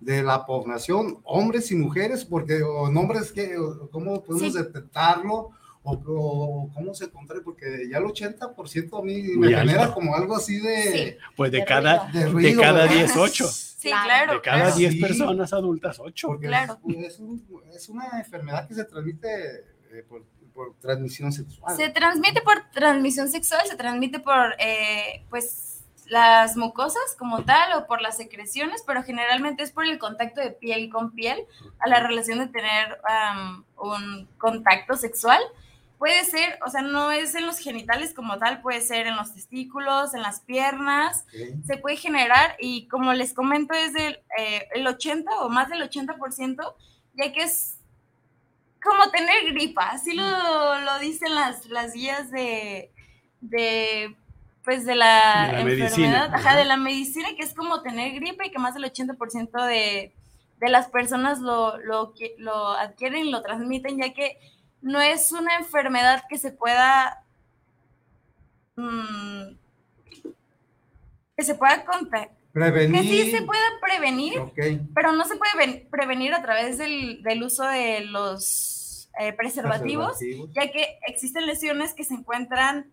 de 0.00 0.22
la 0.22 0.44
población, 0.44 1.18
hombres 1.24 1.70
y 1.70 1.76
mujeres, 1.76 2.24
porque 2.24 2.62
o 2.62 2.90
nombres 2.90 3.32
que, 3.32 3.56
o 3.56 3.88
¿cómo 3.90 4.22
podemos 4.22 4.52
Sí. 4.52 4.58
detectarlo? 4.58 5.50
O, 5.88 5.92
o 6.04 6.70
cómo 6.74 6.94
se 6.94 7.08
contrae, 7.10 7.40
porque 7.42 7.88
ya 7.88 7.98
el 7.98 8.04
80% 8.04 8.98
a 8.98 9.02
mí 9.02 9.22
Muy 9.22 9.38
me 9.38 9.56
genera 9.56 9.94
como 9.94 10.16
algo 10.16 10.34
así 10.36 10.58
de... 10.58 11.16
Pues 11.36 11.52
de 11.52 11.58
de 11.60 11.64
cada, 11.64 12.08
ruido. 12.08 12.12
De 12.12 12.24
de 12.24 12.30
ruido, 12.32 12.60
cada 12.60 12.80
¿verdad? 12.82 12.94
10, 12.96 13.16
8. 13.16 13.46
Sí, 13.46 13.88
claro. 13.90 14.32
De 14.34 14.40
cada 14.40 14.62
claro. 14.62 14.76
10 14.76 14.92
Sí. 14.94 15.00
personas 15.00 15.52
adultas, 15.52 16.00
8. 16.00 16.26
Porque 16.26 16.48
Claro. 16.48 16.78
es, 16.88 16.96
es 17.06 17.18
un- 17.20 17.44
es 17.72 17.88
una 17.88 18.18
enfermedad 18.18 18.66
que 18.66 18.74
se 18.74 18.84
transmite 18.84 19.28
eh, 19.92 20.04
por, 20.08 20.24
por 20.52 20.74
transmisión 20.80 21.30
sexual. 21.32 21.76
Se 21.76 21.88
transmite 21.90 22.42
por 22.42 22.68
transmisión 22.72 23.28
sexual, 23.28 23.60
se 23.68 23.76
transmite 23.76 24.18
por, 24.18 24.54
eh, 24.58 25.24
pues, 25.30 25.65
las 26.06 26.56
mucosas 26.56 27.02
como 27.18 27.44
tal 27.44 27.72
o 27.74 27.86
por 27.86 28.00
las 28.00 28.16
secreciones, 28.16 28.82
pero 28.86 29.02
generalmente 29.02 29.62
es 29.62 29.72
por 29.72 29.86
el 29.86 29.98
contacto 29.98 30.40
de 30.40 30.50
piel 30.50 30.90
con 30.90 31.12
piel, 31.12 31.44
a 31.78 31.88
la 31.88 32.00
relación 32.00 32.38
de 32.38 32.46
tener 32.46 32.98
un 33.76 34.28
contacto 34.38 34.96
sexual. 34.96 35.40
Puede 35.98 36.24
ser, 36.24 36.58
o 36.64 36.70
sea, 36.70 36.82
no 36.82 37.10
es 37.10 37.34
en 37.34 37.46
los 37.46 37.58
genitales 37.58 38.12
como 38.12 38.38
tal, 38.38 38.60
puede 38.60 38.82
ser 38.82 39.06
en 39.06 39.16
los 39.16 39.32
testículos, 39.34 40.14
en 40.14 40.22
las 40.22 40.40
piernas, 40.40 41.24
se 41.66 41.78
puede 41.78 41.96
generar 41.96 42.54
y 42.60 42.86
como 42.88 43.12
les 43.14 43.32
comento 43.32 43.74
es 43.74 43.94
del 43.94 44.20
eh, 44.38 44.68
el 44.74 44.86
80 44.86 45.30
o 45.40 45.48
más 45.48 45.70
del 45.70 45.82
80%, 45.82 46.74
ya 47.14 47.32
que 47.32 47.42
es 47.42 47.78
como 48.82 49.10
tener 49.10 49.52
gripa, 49.52 49.88
así 49.88 50.14
lo, 50.14 50.80
lo 50.80 50.98
dicen 51.00 51.34
las, 51.34 51.66
las 51.66 51.92
guías 51.92 52.30
de, 52.30 52.92
de, 53.40 54.14
pues 54.66 54.84
de 54.84 54.94
la, 54.96 55.46
De 55.46 55.52
la 55.52 55.60
enfermedad, 55.60 55.64
medicina, 55.64 56.24
ajá, 56.26 56.36
ajá. 56.50 56.56
de 56.58 56.64
la 56.66 56.76
medicina, 56.76 57.28
que 57.38 57.42
es 57.44 57.54
como 57.54 57.80
tener 57.80 58.12
gripa 58.16 58.44
y 58.44 58.50
que 58.50 58.58
más 58.58 58.74
del 58.74 58.84
80% 58.84 59.64
de, 59.66 60.12
de 60.58 60.68
las 60.68 60.88
personas 60.88 61.38
lo, 61.38 61.78
lo, 61.78 62.12
lo 62.38 62.68
adquieren 62.72 63.26
y 63.26 63.30
lo 63.30 63.40
transmiten, 63.42 63.96
ya 63.96 64.12
que 64.12 64.38
no 64.82 65.00
es 65.00 65.32
una 65.32 65.56
enfermedad 65.56 66.24
que 66.28 66.36
se 66.36 66.50
pueda 66.52 67.24
mm, 68.76 69.54
que 71.36 71.42
se 71.44 71.54
pueda 71.54 71.84
contar 71.84 72.30
Prevenir. 72.52 73.00
que 73.02 73.06
sí 73.08 73.30
se 73.30 73.42
pueda 73.42 73.60
prevenir 73.82 74.40
pero 74.94 75.12
no 75.12 75.24
se 75.26 75.36
puede 75.36 75.52
ven- 75.58 75.88
prevenir 75.90 76.32
a 76.34 76.42
través 76.42 76.78
del, 76.78 77.22
del 77.22 77.42
uso 77.42 77.64
de 77.64 78.00
los 78.02 79.10
eh, 79.20 79.32
preservativos, 79.32 80.16
Preservativos. 80.18 80.50
ya 80.54 80.70
que 80.72 80.98
existen 81.06 81.46
lesiones 81.46 81.94
que 81.94 82.04
se 82.04 82.14
encuentran, 82.14 82.90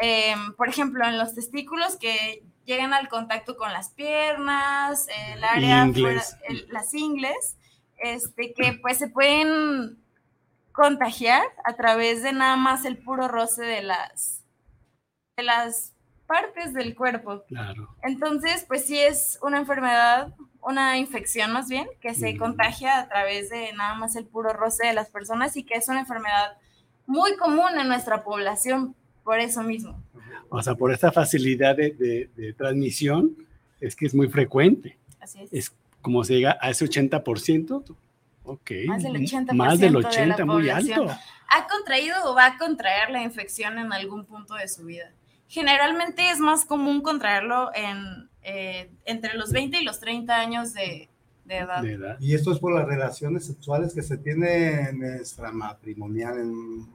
em, 0.00 0.54
por 0.54 0.68
ejemplo, 0.68 1.04
en 1.06 1.18
los 1.18 1.34
testículos 1.34 1.96
que 1.96 2.42
llegan 2.64 2.92
al 2.94 3.08
contacto 3.08 3.56
con 3.56 3.72
las 3.72 3.90
piernas, 3.90 5.06
el 5.32 5.44
área, 5.44 5.84
Ingles. 5.84 6.02
fuera- 6.02 6.24
el- 6.48 6.68
las 6.70 6.92
ingles, 6.94 7.56
este, 7.98 8.52
que 8.54 8.74
pues 8.82 8.98
se 8.98 9.08
pueden 9.08 9.98
contagiar 10.72 11.42
a 11.64 11.74
través 11.74 12.22
de 12.22 12.32
nada 12.32 12.56
más 12.56 12.84
el 12.84 12.98
puro 12.98 13.28
roce 13.28 13.62
de 13.64 13.82
las, 13.82 14.42
de 15.36 15.42
las 15.44 15.92
partes 16.26 16.74
del 16.74 16.94
cuerpo. 16.94 17.44
Claro. 17.48 17.88
Entonces, 18.02 18.64
pues 18.66 18.84
sí 18.86 18.98
es 18.98 19.38
una 19.42 19.58
enfermedad, 19.58 20.34
una 20.60 20.98
infección 20.98 21.52
más 21.52 21.68
bien, 21.68 21.88
que 22.00 22.14
se 22.14 22.36
contagia 22.36 22.98
a 22.98 23.08
través 23.08 23.48
de 23.48 23.72
nada 23.74 23.94
más 23.94 24.16
el 24.16 24.26
puro 24.26 24.52
roce 24.52 24.86
de 24.88 24.92
las 24.92 25.08
personas 25.08 25.56
y 25.56 25.62
que 25.64 25.74
es 25.74 25.88
una 25.88 26.00
enfermedad 26.00 26.58
muy 27.06 27.36
común 27.36 27.78
en 27.78 27.86
nuestra 27.88 28.24
población 28.24 28.96
por 29.26 29.38
eso 29.40 29.62
mismo. 29.62 30.00
O 30.48 30.62
sea, 30.62 30.74
por 30.76 30.92
esta 30.92 31.10
facilidad 31.12 31.76
de, 31.76 31.90
de- 31.90 32.30
de 32.36 32.52
transmisión, 32.54 33.36
es 33.80 33.94
que 33.96 34.06
es 34.06 34.14
muy 34.14 34.28
frecuente. 34.28 34.96
Así 35.20 35.40
es. 35.42 35.52
Es 35.52 35.74
como 36.00 36.22
se 36.24 36.34
llega 36.36 36.56
a 36.60 36.70
ese 36.70 36.86
80%. 36.86 37.84
Ok. 38.44 38.70
Más 38.86 39.02
del 39.02 39.14
80% 39.14 39.52
Más 39.52 39.78
del 39.80 39.92
de 39.94 40.00
la 40.00 40.08
80, 40.08 40.44
muy 40.46 40.68
alto. 40.70 41.08
¿Ha 41.48 41.66
contraído 41.66 42.14
o 42.24 42.34
va 42.36 42.46
a 42.46 42.58
contraer 42.58 43.10
la 43.10 43.22
infección 43.22 43.78
en 43.78 43.92
algún 43.92 44.24
punto 44.24 44.54
de 44.54 44.68
su 44.68 44.84
vida? 44.84 45.10
Generalmente 45.48 46.30
es 46.30 46.38
más 46.38 46.64
común 46.64 47.02
contraerlo 47.02 47.70
en, 47.74 48.28
eh, 48.42 48.88
entre 49.04 49.34
los 49.34 49.50
20 49.50 49.80
y 49.80 49.84
los 49.84 49.98
30 50.00 50.34
años 50.36 50.72
de, 50.74 51.08
de 51.44 51.56
edad. 51.56 51.82
Y 52.20 52.34
esto 52.34 52.52
es 52.52 52.58
por 52.60 52.72
las 52.72 52.86
relaciones 52.86 53.46
sexuales 53.46 53.92
que 53.94 54.02
se 54.02 54.16
tienen 54.16 55.02
en 55.02 55.04
extramatrimonial, 55.16 56.38
en, 56.38 56.86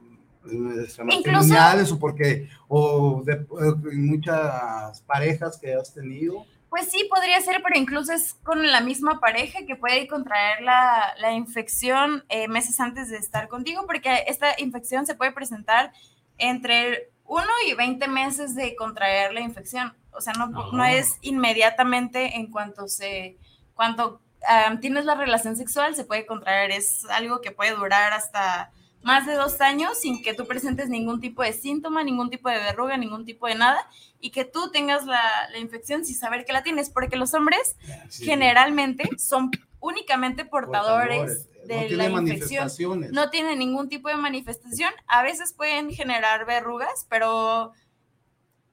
en 0.50 0.80
extramatrimoniales, 0.80 1.92
o 1.92 1.98
porque, 1.98 2.48
o 2.68 3.22
de, 3.24 3.46
en 3.90 4.06
muchas 4.06 5.00
parejas 5.02 5.58
que 5.58 5.74
has 5.74 5.92
tenido. 5.92 6.44
Pues 6.68 6.90
sí, 6.90 7.06
podría 7.10 7.40
ser, 7.40 7.62
pero 7.62 7.78
incluso 7.78 8.12
es 8.12 8.34
con 8.42 8.66
la 8.70 8.80
misma 8.80 9.20
pareja 9.20 9.66
que 9.66 9.76
puede 9.76 10.06
contraer 10.08 10.62
la, 10.62 11.14
la 11.20 11.32
infección 11.32 12.24
eh, 12.30 12.48
meses 12.48 12.80
antes 12.80 13.10
de 13.10 13.18
estar 13.18 13.48
contigo, 13.48 13.84
porque 13.86 14.24
esta 14.26 14.58
infección 14.58 15.04
se 15.04 15.14
puede 15.14 15.32
presentar 15.32 15.92
entre 16.38 17.10
1 17.26 17.44
y 17.68 17.74
20 17.74 18.08
meses 18.08 18.54
de 18.54 18.74
contraer 18.74 19.32
la 19.32 19.40
infección. 19.40 19.94
O 20.12 20.20
sea, 20.20 20.32
no, 20.34 20.46
no 20.72 20.84
es 20.84 21.18
inmediatamente 21.22 22.36
en 22.36 22.50
cuanto 22.50 22.88
se, 22.88 23.36
cuando 23.74 24.20
ah, 24.46 24.76
tienes 24.80 25.04
la 25.04 25.14
relación 25.14 25.56
sexual, 25.56 25.94
se 25.94 26.04
puede 26.04 26.26
contraer. 26.26 26.70
Es 26.70 27.04
algo 27.06 27.40
que 27.40 27.50
puede 27.50 27.74
durar 27.74 28.12
hasta 28.12 28.70
más 29.02 29.26
de 29.26 29.34
dos 29.34 29.60
años 29.60 29.98
sin 29.98 30.22
que 30.22 30.34
tú 30.34 30.46
presentes 30.46 30.88
ningún 30.88 31.20
tipo 31.20 31.42
de 31.42 31.52
síntoma, 31.52 32.04
ningún 32.04 32.30
tipo 32.30 32.48
de 32.48 32.58
verruga, 32.58 32.96
ningún 32.96 33.24
tipo 33.24 33.46
de 33.46 33.54
nada, 33.56 33.86
y 34.20 34.30
que 34.30 34.44
tú 34.44 34.70
tengas 34.70 35.04
la, 35.06 35.20
la 35.50 35.58
infección 35.58 36.04
sin 36.04 36.14
saber 36.16 36.44
que 36.44 36.52
la 36.52 36.62
tienes, 36.62 36.90
porque 36.90 37.16
los 37.16 37.34
hombres 37.34 37.76
Sí. 38.08 38.24
generalmente 38.24 39.08
son 39.18 39.50
únicamente 39.80 40.44
portadores, 40.44 41.18
Portadores, 41.18 41.66
de 41.66 41.90
no 41.90 41.96
la 41.96 42.20
infección. 42.20 42.68
No 43.12 43.30
tienen 43.30 43.58
ningún 43.58 43.88
tipo 43.88 44.08
de 44.08 44.16
manifestación. 44.16 44.92
A 45.08 45.22
veces 45.22 45.52
pueden 45.52 45.90
generar 45.92 46.46
verrugas, 46.46 47.06
pero 47.08 47.72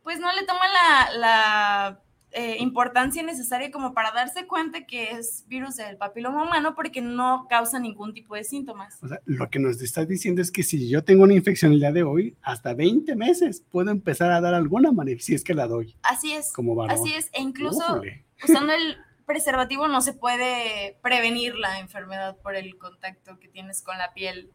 pues 0.04 0.20
no 0.20 0.32
le 0.34 0.44
toman 0.46 0.70
la, 0.74 1.12
la, 1.18 2.00
eh, 2.32 2.58
importancia 2.60 3.24
necesaria 3.24 3.72
como 3.72 3.94
para 3.94 4.12
darse 4.12 4.46
cuenta 4.46 4.86
que 4.86 5.12
es 5.12 5.46
virus 5.48 5.78
del 5.78 5.98
papiloma 5.98 6.44
humano 6.44 6.76
porque 6.76 7.02
no 7.02 7.48
causa 7.50 7.80
ningún 7.80 8.14
tipo 8.14 8.36
de 8.36 8.44
síntomas. 8.44 8.98
O 9.02 9.08
sea, 9.08 9.20
lo 9.26 9.50
que 9.50 9.58
nos 9.58 9.82
estás 9.82 10.08
diciendo 10.08 10.42
es 10.42 10.52
que 10.52 10.62
si 10.62 10.88
yo 10.88 11.04
tengo 11.04 11.24
una 11.24 11.34
infección 11.34 11.72
el 11.74 11.80
día 11.80 11.92
de 11.92 12.04
hoy, 12.04 12.38
hasta 12.42 12.74
20 12.74 13.16
meses 13.16 13.64
puedo 13.72 13.90
empezar 13.90 14.32
a 14.32 14.40
dar 14.42 14.54
alguna 14.54 14.92
si 15.20 15.34
es 15.34 15.44
que 15.44 15.54
la 15.54 15.68
doy. 15.68 15.96
Así 16.04 16.34
es. 16.34 16.52
Como 16.54 16.76
varón. 16.76 16.98
Así 16.98 17.14
es. 17.14 17.30
E 17.34 17.42
incluso 17.42 18.02
usando 18.44 18.74
el 18.74 18.98
preservativo 19.26 19.88
no 19.88 20.02
se 20.02 20.14
puede 20.14 20.98
prevenir 21.02 21.56
la 21.56 21.80
enfermedad 21.80 22.38
por 22.38 22.56
el 22.56 22.78
contacto 22.78 23.40
que 23.40 23.48
tienes 23.48 23.82
con 23.82 23.98
la 23.98 24.14
piel. 24.14 24.52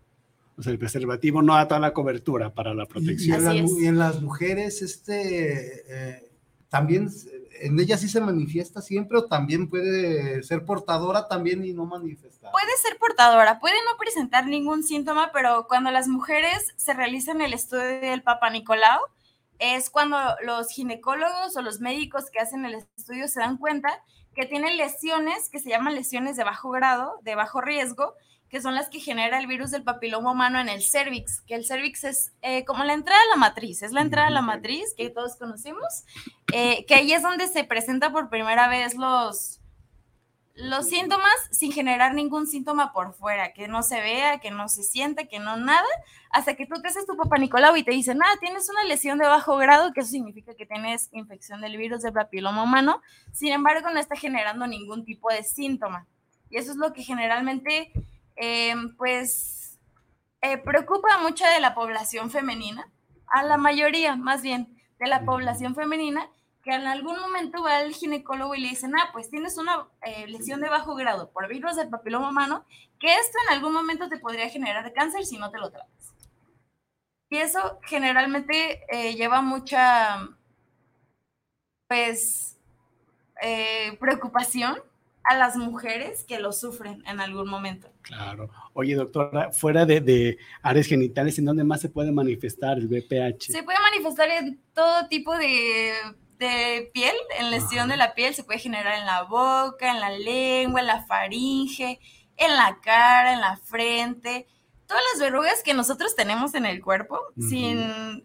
O 0.57 0.62
sea, 0.62 0.73
el 0.73 0.78
preservativo 0.78 1.43
no 1.43 1.54
da 1.54 1.66
toda 1.66 1.81
la 1.81 1.93
cobertura 1.93 2.54
para 2.54 2.75
la 2.75 2.85
Y, 2.85 2.87
y 2.87 2.88
protección. 2.88 3.49
en 3.57 3.66
y 3.69 3.87
en 3.87 3.99
las 3.99 4.21
mujeres, 4.23 4.83
este, 4.83 5.83
eh, 5.88 6.31
también, 6.69 7.09
en 7.61 7.78
ellas 7.78 8.00
sí 8.00 8.08
se 8.08 8.20
manifiesta 8.20 8.80
siempre 8.80 9.18
o 9.18 9.26
también 9.26 9.68
puede 9.68 10.42
ser 10.42 10.64
portadora 10.64 11.28
también 11.28 11.64
y 11.64 11.73
no 11.73 11.87
manifestar. 11.87 12.50
Puede 12.52 12.76
ser 12.82 12.99
portadora, 12.99 13.58
puede 13.61 13.76
no 13.90 13.96
presentar 13.99 14.46
ningún 14.46 14.82
síntoma, 14.82 15.30
pero 15.32 15.66
cuando 15.68 15.90
las 15.90 16.08
mujeres 16.08 16.75
se 16.76 16.94
realizan 16.94 17.40
el 17.40 17.52
estudio 17.52 18.00
del 18.00 18.23
Papa 18.23 18.50
Nicolau, 18.50 19.00
es 19.58 19.90
cuando 19.90 20.18
los 20.42 20.68
ginecólogos 20.68 21.56
o 21.56 21.62
los 21.62 21.80
médicos 21.80 22.30
que 22.30 22.40
hacen 22.40 22.64
el 22.64 22.75
estudio 22.96 23.28
se 23.28 23.40
dan 23.40 23.56
cuenta 23.56 24.02
que 24.34 24.46
tienen 24.46 24.76
lesiones 24.76 25.49
que 25.49 25.61
se 25.61 25.70
llaman 25.70 25.94
lesiones 25.94 26.37
de 26.37 26.44
bajo 26.44 26.70
grado, 26.70 27.20
de 27.23 27.37
bajo 27.37 27.61
riesgo, 27.61 28.14
que 28.48 28.60
son 28.60 28.74
las 28.74 28.88
que 28.88 29.00
genera 29.00 29.38
el 29.38 29.46
virus 29.46 29.70
del 29.70 29.82
papiloma 29.82 30.32
humano 30.32 30.60
en 30.60 30.68
el 30.68 30.82
cervix, 30.82 31.40
que 31.40 31.54
el 31.54 31.64
cervix 31.64 32.04
es 32.04 32.32
eh, 32.42 32.64
como 32.64 32.84
la 32.84 32.92
entrada 32.92 33.20
a 33.20 33.34
la 33.34 33.36
matriz, 33.36 33.82
es 33.82 33.92
la 33.92 34.00
entrada 34.00 34.28
a 34.28 34.30
la 34.30 34.42
matriz 34.42 34.94
que 34.96 35.10
todos 35.10 35.36
conocemos, 35.36 36.04
eh, 36.52 36.84
que 36.86 36.94
ahí 36.94 37.12
es 37.12 37.22
donde 37.22 37.48
se 37.48 37.64
presenta 37.64 38.12
por 38.12 38.28
primera 38.28 38.68
vez 38.68 38.94
los, 38.94 39.60
los 40.54 40.88
síntomas 40.88 41.34
sin 41.50 41.72
generar 41.72 42.14
ningún 42.14 42.46
síntoma 42.46 42.92
por 42.92 43.12
fuera, 43.14 43.52
que 43.52 43.66
no 43.66 43.82
se 43.82 44.00
vea, 44.00 44.38
que 44.38 44.52
no 44.52 44.68
se 44.68 44.84
sienta, 44.84 45.24
que 45.24 45.40
no 45.40 45.56
nada, 45.56 45.88
hasta 46.30 46.54
que 46.54 46.66
tú 46.66 46.80
te 46.80 46.88
haces 46.88 47.06
tu 47.06 47.16
papá 47.16 47.38
Nicolau 47.38 47.76
y 47.76 47.82
te 47.82 47.90
dicen, 47.90 48.20
ah, 48.22 48.36
tienes 48.40 48.68
una 48.70 48.84
lesión 48.84 49.18
de 49.18 49.26
bajo 49.26 49.56
grado, 49.56 49.92
que 49.92 50.00
eso 50.00 50.10
significa 50.10 50.54
que 50.54 50.64
tienes 50.64 51.08
infección 51.12 51.60
del 51.60 51.76
virus 51.76 52.02
del 52.02 52.12
papiloma 52.12 52.62
humano, 52.62 53.02
sin 53.32 53.52
embargo 53.52 53.90
no 53.90 53.98
está 53.98 54.14
generando 54.14 54.66
ningún 54.66 55.04
tipo 55.04 55.28
de 55.28 55.42
síntoma. 55.42 56.06
Y 56.50 56.58
eso 56.58 56.70
es 56.70 56.76
lo 56.76 56.92
que 56.92 57.02
generalmente, 57.02 57.92
eh, 58.36 58.74
pues, 58.96 59.78
eh, 60.40 60.58
preocupa 60.58 61.18
mucho 61.18 61.44
de 61.46 61.60
la 61.60 61.74
población 61.74 62.30
femenina, 62.30 62.90
a 63.26 63.42
la 63.42 63.56
mayoría 63.56 64.16
más 64.16 64.42
bien 64.42 64.76
de 64.98 65.08
la 65.08 65.24
población 65.24 65.74
femenina, 65.74 66.28
que 66.64 66.72
en 66.72 66.86
algún 66.86 67.20
momento 67.20 67.62
va 67.62 67.76
al 67.76 67.92
ginecólogo 67.92 68.54
y 68.54 68.60
le 68.60 68.70
dicen, 68.70 68.96
ah, 68.96 69.10
pues 69.12 69.28
tienes 69.28 69.58
una 69.58 69.86
eh, 70.02 70.26
lesión 70.28 70.62
de 70.62 70.70
bajo 70.70 70.94
grado 70.94 71.30
por 71.30 71.46
virus 71.46 71.76
del 71.76 71.90
papiloma 71.90 72.30
humano, 72.30 72.64
que 72.98 73.14
esto 73.14 73.36
en 73.46 73.54
algún 73.54 73.74
momento 73.74 74.08
te 74.08 74.18
podría 74.18 74.48
generar 74.48 74.90
cáncer 74.94 75.26
si 75.26 75.36
no 75.36 75.50
te 75.50 75.58
lo 75.58 75.70
tratas. 75.70 76.14
Y 77.28 77.36
eso 77.36 77.80
generalmente 77.82 78.84
eh, 78.88 79.14
lleva 79.14 79.42
mucha, 79.42 80.28
pues, 81.88 82.58
eh, 83.42 83.96
preocupación 84.00 84.78
a 85.25 85.37
las 85.37 85.57
mujeres 85.57 86.25
que 86.25 86.38
lo 86.38 86.52
sufren 86.52 87.02
en 87.07 87.21
algún 87.21 87.49
momento. 87.49 87.88
Claro. 88.02 88.50
Oye, 88.75 88.95
doctora, 88.95 89.50
fuera 89.52 89.87
de, 89.87 90.00
de 90.00 90.39
áreas 90.63 90.87
genitales, 90.87 91.39
¿en 91.39 91.47
dónde 91.47 91.65
más 91.65 91.80
se 91.80 91.89
puede 91.89 92.13
manifestar 92.13 92.78
el 92.78 92.89
BPH? 92.89 93.45
Se 93.52 93.63
puede 93.63 93.78
manifestar 93.80 94.28
en 94.28 94.60
todo 94.75 95.08
tipo 95.08 95.37
de, 95.37 95.93
de 96.39 96.91
piel, 96.93 97.15
en 97.39 97.50
lesión 97.50 97.89
de 97.89 97.97
la 97.97 98.15
piel, 98.15 98.34
se 98.34 98.45
puede 98.45 98.58
generar 98.58 98.99
en 98.99 99.06
la 99.06 99.23
boca, 99.23 99.91
en 99.91 100.00
la 100.00 100.10
lengua, 100.10 100.80
en 100.80 100.87
la 100.87 101.04
faringe, 101.04 101.99
en 102.37 102.56
la 102.56 102.78
cara, 102.82 103.32
en 103.32 103.41
la 103.41 103.56
frente. 103.56 104.47
Todas 104.86 105.02
las 105.12 105.20
verrugas 105.23 105.62
que 105.62 105.73
nosotros 105.73 106.14
tenemos 106.14 106.54
en 106.54 106.66
el 106.66 106.82
cuerpo, 106.82 107.18
sin 107.38 107.78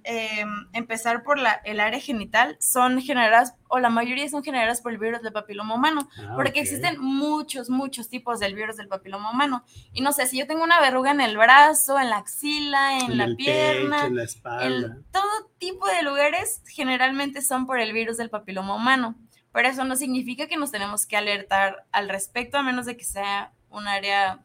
eh, 0.04 0.46
empezar 0.74 1.24
por 1.24 1.40
la, 1.40 1.54
el 1.64 1.80
área 1.80 2.00
genital, 2.02 2.58
son 2.60 3.02
generadas, 3.02 3.56
o 3.70 3.80
la 3.80 3.90
mayoría 3.90 4.28
son 4.30 4.44
generadas 4.44 4.82
por 4.82 4.92
el 4.92 4.98
virus 4.98 5.22
del 5.22 5.32
papiloma 5.32 5.76
humano, 5.76 6.10
Ah, 6.20 6.34
porque 6.36 6.60
existen 6.60 7.00
muchos, 7.00 7.70
muchos 7.70 8.10
tipos 8.10 8.40
del 8.40 8.56
virus 8.56 8.76
del 8.78 8.88
papiloma 8.90 9.32
humano. 9.32 9.64
Y 9.94 10.02
no 10.02 10.12
sé, 10.12 10.26
si 10.28 10.38
yo 10.38 10.48
tengo 10.48 10.64
una 10.64 10.82
verruga 10.82 11.12
en 11.12 11.22
el 11.22 11.38
brazo, 11.38 11.98
en 12.00 12.10
la 12.10 12.18
axila, 12.18 13.00
en, 13.00 13.12
En 13.12 13.18
la 13.18 13.24
el 13.26 13.36
pierna, 13.38 13.96
pecho, 13.98 14.08
en 14.08 14.16
la 14.18 14.24
espalda. 14.24 14.88
en 14.88 15.04
todo 15.12 15.52
tipo 15.60 15.88
de 15.88 16.04
lugares 16.04 16.62
generalmente 16.68 17.42
son 17.42 17.66
por 17.68 17.80
el 17.80 17.94
virus 17.94 18.18
del 18.18 18.30
papiloma 18.30 18.76
humano. 18.76 19.16
Pero 19.54 19.68
eso 19.70 19.84
no 19.86 19.96
significa 19.96 20.48
que 20.48 20.58
nos 20.58 20.72
tenemos 20.72 21.06
que 21.08 21.18
alertar 21.18 21.86
al 21.92 22.10
respecto, 22.10 22.58
a 22.58 22.64
menos 22.64 22.86
de 22.86 22.98
que 22.98 23.04
sea 23.06 23.52
un 23.70 23.88
área 23.88 24.42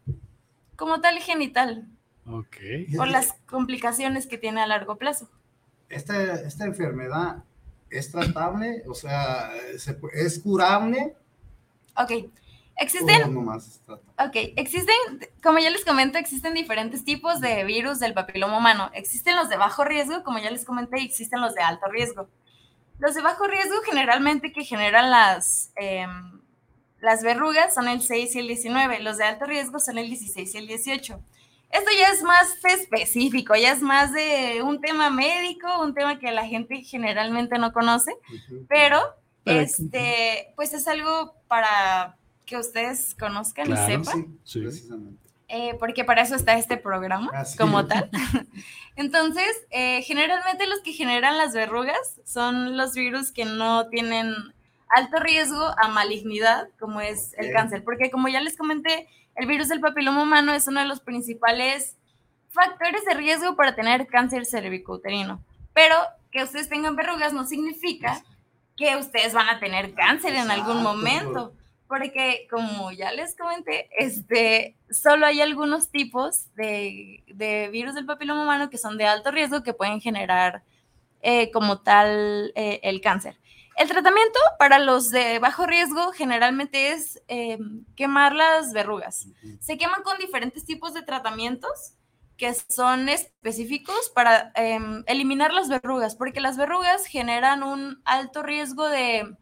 como 0.77 1.01
tal 1.01 1.19
genital, 1.19 1.87
Ok. 2.27 2.57
por 2.97 3.09
las 3.09 3.35
complicaciones 3.47 4.27
que 4.27 4.39
tiene 4.39 4.61
a 4.61 4.67
largo 4.67 4.97
plazo. 4.97 5.29
Esta, 5.89 6.35
esta 6.35 6.65
enfermedad 6.65 7.45
es 7.91 8.11
tratable, 8.11 8.83
o 8.89 8.95
sea, 8.95 9.53
se 9.77 9.99
es 10.15 10.39
curable 10.39 11.15
Ok, 11.97 12.11
o 12.11 12.31
existen? 12.77 13.37
Ok, 14.19 14.37
existen, 14.57 14.95
como 15.43 15.59
ya 15.59 15.71
les 15.71 15.85
comento, 15.85 16.19
existen 16.19 16.55
diferentes 16.55 17.05
tipos 17.05 17.41
de 17.41 17.65
virus 17.65 18.01
del 18.01 18.15
papiloma 18.15 18.59
humano. 18.59 18.91
Existen 18.95 19.37
los 19.37 19.49
de 19.49 19.57
bajo 19.57 19.85
riesgo, 19.85 20.25
como 20.25 20.39
ya 20.39 20.51
les 20.51 20.65
comenté, 20.65 21.01
y 21.01 21.05
existen 21.05 21.41
los 21.41 21.55
de 21.55 21.63
alto 21.63 21.87
riesgo. 21.89 22.29
Los 22.99 23.15
de 23.15 23.23
bajo 23.23 23.47
riesgo 23.47 23.77
generalmente 23.85 24.53
que 24.53 24.65
generan 24.65 25.11
las, 25.11 25.73
em, 25.77 26.41
las 27.01 27.23
verrugas 27.23 27.75
son 27.75 27.89
el 27.89 28.03
6 28.03 28.35
y 28.35 28.41
el 28.41 28.49
19. 28.49 29.01
Los 29.01 29.19
de 29.19 29.25
alto 29.25 29.47
riesgo 29.47 29.79
son 29.79 29.99
el 29.99 30.09
16 30.09 30.55
y 30.55 30.59
el 30.59 30.67
18. 30.67 31.21
Esto 31.71 31.91
ya 31.99 32.09
es 32.09 32.23
más 32.23 32.57
específico, 32.65 33.55
ya 33.57 33.73
es 33.73 33.83
más 33.83 34.13
de 34.13 34.63
un 34.63 34.81
tema 34.81 35.11
médico, 35.11 35.67
un 35.83 35.93
tema 35.95 36.19
que 36.19 36.31
la 36.31 36.47
gente 36.47 36.83
generalmente 36.83 37.59
no 37.59 37.73
conoce, 37.73 38.13
pero 38.69 39.01
Pero- 39.43 39.61
este, 39.61 40.53
pues 40.57 40.73
es 40.73 40.87
algo 40.89 41.35
para 41.49 42.17
que 42.47 42.57
ustedes 42.59 43.15
conozcan 43.19 43.67
y 43.67 43.73
Claro, 43.73 44.05
sepan. 44.05 44.39
sí. 44.45 44.61
Precisamente. 44.61 45.19
eh, 45.49 45.75
porque 45.79 46.05
para 46.05 46.23
eso 46.23 46.35
está 46.37 46.57
este 46.59 46.77
programa 46.77 47.31
Así 47.35 47.57
como 47.59 47.81
es. 47.81 47.89
tal. 47.89 48.11
Entonces, 48.97 49.47
eh, 49.71 50.03
generalmente 50.03 50.67
los 50.67 50.81
que 50.81 50.93
generan 50.93 51.37
las 51.37 51.53
verrugas 51.55 52.21
son 52.25 52.77
los 52.77 52.95
virus 52.95 53.33
que 53.33 53.45
no 53.45 53.89
tienen 53.89 54.33
alto 54.95 55.19
riesgo 55.19 55.75
a 55.83 55.89
malignidad, 55.89 56.69
como 56.79 57.01
es 57.01 57.35
el 57.37 57.53
cáncer, 57.53 57.83
porque 57.83 58.11
como 58.11 58.29
ya 58.29 58.41
les 58.41 58.57
comenté, 58.57 59.09
el 59.37 59.47
virus 59.47 59.69
del 59.69 59.81
papiloma 59.81 60.23
humano 60.23 60.53
es 60.53 60.67
uno 60.67 60.81
de 60.81 60.87
los 60.87 61.01
principales 61.01 61.97
factores 62.51 63.05
de 63.05 63.15
riesgo 63.15 63.57
para 63.57 63.75
tener 63.75 64.07
cáncer 64.07 64.47
cervicouterino. 64.47 65.43
Pero 65.73 65.97
que 66.31 66.43
ustedes 66.43 66.69
tengan 66.69 66.97
verrugas 66.97 67.33
no 67.33 67.45
significa 67.45 68.23
que 68.77 68.97
ustedes 68.97 69.33
van 69.33 69.49
a 69.49 69.59
tener 69.61 69.95
cáncer 69.95 70.35
en 70.35 70.51
algún 70.51 70.83
momento, 70.83 71.53
porque 71.87 72.47
como 72.51 72.91
ya 72.93 73.13
les 73.13 73.37
comenté, 73.37 73.89
este, 73.99 74.77
solo 74.91 75.27
hay 75.27 75.41
algunos 75.41 75.91
tipos 75.91 76.53
de, 76.55 77.23
de 77.29 77.69
virus 77.71 77.95
del 77.95 78.07
papiloma 78.07 78.43
humano 78.43 78.71
que 78.71 78.79
son 78.79 78.99
de 78.99 79.07
alto 79.07 79.31
riesgo 79.31 79.63
que 79.63 79.75
pueden 79.75 80.01
generar 80.01 80.63
eh, 81.23 81.51
como 81.53 81.81
tal 81.81 82.53
eh, 82.55 82.81
el 82.83 83.01
cáncer. 83.01 83.37
El 83.77 83.89
tratamiento 83.89 84.39
para 84.59 84.79
los 84.79 85.11
de 85.11 85.39
bajo 85.41 85.67
riesgo 85.67 86.13
generalmente 86.13 86.93
es 86.93 87.23
eh, 87.29 87.59
quemar 87.97 88.35
las 88.35 88.73
verrugas. 88.73 89.27
Se 89.61 89.77
queman 89.79 90.03
con 90.03 90.19
diferentes 90.19 90.65
tipos 90.65 90.95
de 90.95 91.03
tratamientos 91.03 91.95
que 92.37 92.53
son 92.55 93.09
específicos 93.09 94.11
para 94.15 94.53
em, 94.55 95.05
eliminar 95.07 95.53
las 95.53 95.69
verrugas, 95.69 96.17
porque 96.17 96.41
las 96.41 96.57
verrugas 96.57 97.07
generan 97.07 97.63
un 97.63 98.01
alto 98.05 98.43
riesgo 98.43 98.89
de 98.89 99.37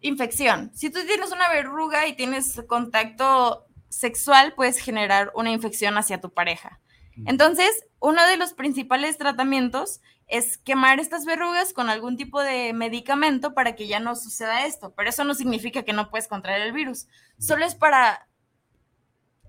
infección. 0.00 0.70
Si 0.74 0.90
tú 0.90 1.00
tienes 1.06 1.32
una 1.32 1.48
verruga 1.48 2.06
y 2.06 2.14
tienes 2.14 2.62
contacto 2.68 3.66
sexual, 3.88 4.54
puedes 4.54 4.78
generar 4.78 5.32
una 5.34 5.50
infección 5.50 5.98
hacia 5.98 6.20
tu 6.20 6.32
pareja. 6.32 6.80
Entonces, 7.26 7.86
uno 7.98 8.26
de 8.26 8.36
los 8.36 8.54
principales 8.54 9.18
tratamientos 9.18 10.00
es 10.30 10.58
quemar 10.58 11.00
estas 11.00 11.24
verrugas 11.24 11.72
con 11.72 11.90
algún 11.90 12.16
tipo 12.16 12.40
de 12.40 12.72
medicamento 12.72 13.52
para 13.54 13.74
que 13.76 13.86
ya 13.86 14.00
no 14.00 14.16
suceda 14.16 14.64
esto, 14.66 14.94
pero 14.96 15.10
eso 15.10 15.24
no 15.24 15.34
significa 15.34 15.82
que 15.82 15.92
no 15.92 16.10
puedes 16.10 16.28
contraer 16.28 16.62
el 16.62 16.72
virus, 16.72 17.08
solo 17.38 17.64
es 17.64 17.74
para 17.74 18.28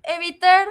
evitar 0.03 0.67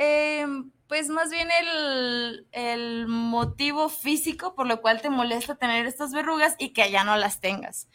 Em, 0.00 0.70
pues 0.86 1.08
más 1.08 1.28
bien 1.28 1.48
el, 1.50 2.46
el, 2.52 3.08
motivo 3.08 3.88
físico 3.88 4.54
por 4.54 4.68
lo 4.68 4.80
cual 4.80 5.02
te 5.02 5.10
molesta 5.10 5.56
tener 5.56 5.86
estas 5.86 6.12
verrugas 6.12 6.54
y 6.56 6.72
que 6.72 6.88
ya 6.92 7.02
no 7.02 7.16
las 7.16 7.40
tengas. 7.40 7.88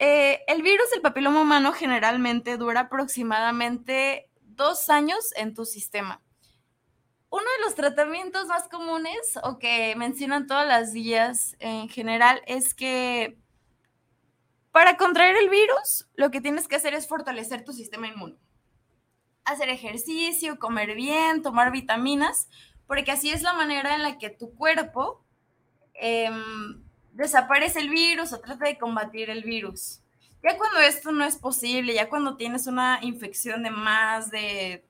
Eh, 0.00 0.40
el 0.48 0.62
virus 0.62 0.90
del 0.90 1.02
papiloma 1.02 1.42
humano 1.42 1.72
generalmente 1.72 2.56
dura 2.56 2.80
aproximadamente 2.80 4.28
dos 4.42 4.90
años 4.90 5.32
en 5.36 5.54
tu 5.54 5.64
sistema. 5.64 6.20
Uno 7.28 7.42
de 7.42 7.64
los 7.64 7.74
tratamientos 7.74 8.46
más 8.46 8.68
comunes 8.68 9.38
o 9.42 9.58
que 9.58 9.94
mencionan 9.96 10.46
todas 10.46 10.66
las 10.66 10.92
guías 10.92 11.56
en 11.58 11.88
general 11.88 12.40
es 12.46 12.72
que 12.72 13.38
para 14.70 14.96
contraer 14.96 15.36
el 15.36 15.48
virus 15.48 16.06
lo 16.14 16.30
que 16.30 16.40
tienes 16.40 16.68
que 16.68 16.76
hacer 16.76 16.94
es 16.94 17.08
fortalecer 17.08 17.64
tu 17.64 17.72
sistema 17.72 18.08
inmune. 18.08 18.36
Hacer 19.44 19.70
ejercicio, 19.70 20.58
comer 20.58 20.94
bien, 20.94 21.42
tomar 21.42 21.72
vitaminas, 21.72 22.48
porque 22.86 23.10
así 23.10 23.30
es 23.30 23.42
la 23.42 23.54
manera 23.54 23.94
en 23.94 24.02
la 24.02 24.18
que 24.18 24.30
tu 24.30 24.54
cuerpo 24.54 25.24
em, 25.94 26.82
desaparece 27.12 27.80
el 27.80 27.88
virus 27.88 28.32
o 28.32 28.40
trata 28.40 28.66
de 28.66 28.78
combatir 28.78 29.30
el 29.30 29.42
virus. 29.42 30.00
Ya 30.42 30.56
cuando 30.56 30.78
esto 30.80 31.10
no 31.10 31.24
es 31.24 31.36
posible, 31.36 31.94
ya 31.94 32.08
cuando 32.08 32.36
tienes 32.36 32.66
una 32.66 33.00
infección 33.02 33.62
de 33.62 33.70
más 33.70 34.30
de 34.30 34.86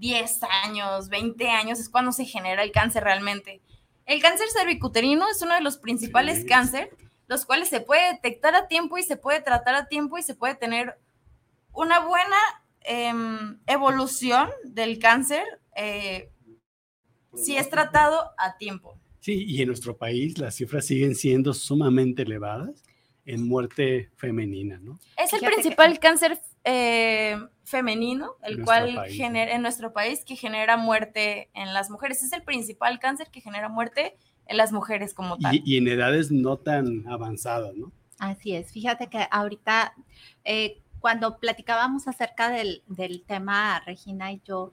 10 0.00 0.40
años, 0.64 1.08
20 1.08 1.48
años, 1.48 1.78
es 1.78 1.88
cuando 1.88 2.10
se 2.10 2.24
genera 2.24 2.64
el 2.64 2.72
cáncer 2.72 3.04
realmente. 3.04 3.60
El 4.06 4.20
cáncer 4.20 4.48
cervicuterino 4.50 5.28
es 5.30 5.40
uno 5.42 5.54
de 5.54 5.60
los 5.60 5.76
principales 5.76 6.44
cánceres, 6.44 6.88
los 7.28 7.44
cuales 7.44 7.68
se 7.68 7.80
puede 7.80 8.14
detectar 8.14 8.56
a 8.56 8.66
tiempo 8.66 8.98
y 8.98 9.04
se 9.04 9.16
puede 9.16 9.40
tratar 9.40 9.76
a 9.76 9.86
tiempo 9.86 10.18
y 10.18 10.22
se 10.22 10.34
puede 10.34 10.56
tener 10.56 10.98
una 11.72 12.00
buena 12.00 12.36
em, 12.80 13.60
evolución 13.66 14.48
del 14.64 14.98
cáncer 14.98 15.44
eh, 15.76 16.32
si 17.34 17.56
es 17.56 17.70
tratado 17.70 18.32
a 18.38 18.56
tiempo. 18.56 18.98
Sí, 19.20 19.44
y 19.46 19.60
en 19.60 19.68
nuestro 19.68 19.96
país 19.96 20.38
las 20.38 20.56
cifras 20.56 20.86
siguen 20.86 21.14
siendo 21.14 21.52
sumamente 21.52 22.22
elevadas 22.22 22.82
en 23.26 23.46
muerte 23.46 24.10
femenina, 24.16 24.80
¿no? 24.80 24.98
Es 25.16 25.32
el 25.34 25.40
principal 25.40 26.00
cáncer 26.00 26.40
eh, 26.64 27.36
femenino, 27.64 28.36
el 28.42 28.64
cual 28.64 29.06
genera 29.08 29.54
en 29.54 29.62
nuestro 29.62 29.92
país 29.92 30.24
que 30.24 30.36
genera 30.36 30.76
muerte 30.76 31.48
en 31.54 31.72
las 31.72 31.90
mujeres. 31.90 32.22
Es 32.22 32.32
el 32.32 32.42
principal 32.42 32.98
cáncer 32.98 33.28
que 33.30 33.40
genera 33.40 33.68
muerte 33.68 34.16
en 34.46 34.56
las 34.56 34.72
mujeres 34.72 35.14
como 35.14 35.38
tal. 35.38 35.60
Y, 35.64 35.76
en 35.76 35.88
edades 35.88 36.30
no 36.30 36.56
tan 36.56 37.06
avanzadas, 37.08 37.74
¿no? 37.76 37.92
Así 38.18 38.54
es. 38.54 38.72
Fíjate 38.72 39.06
que 39.08 39.26
ahorita, 39.30 39.94
eh, 40.44 40.82
cuando 40.98 41.38
platicábamos 41.38 42.08
acerca 42.08 42.50
del, 42.50 42.82
tema, 43.26 43.80
Regina 43.86 44.32
y 44.32 44.42
yo, 44.44 44.72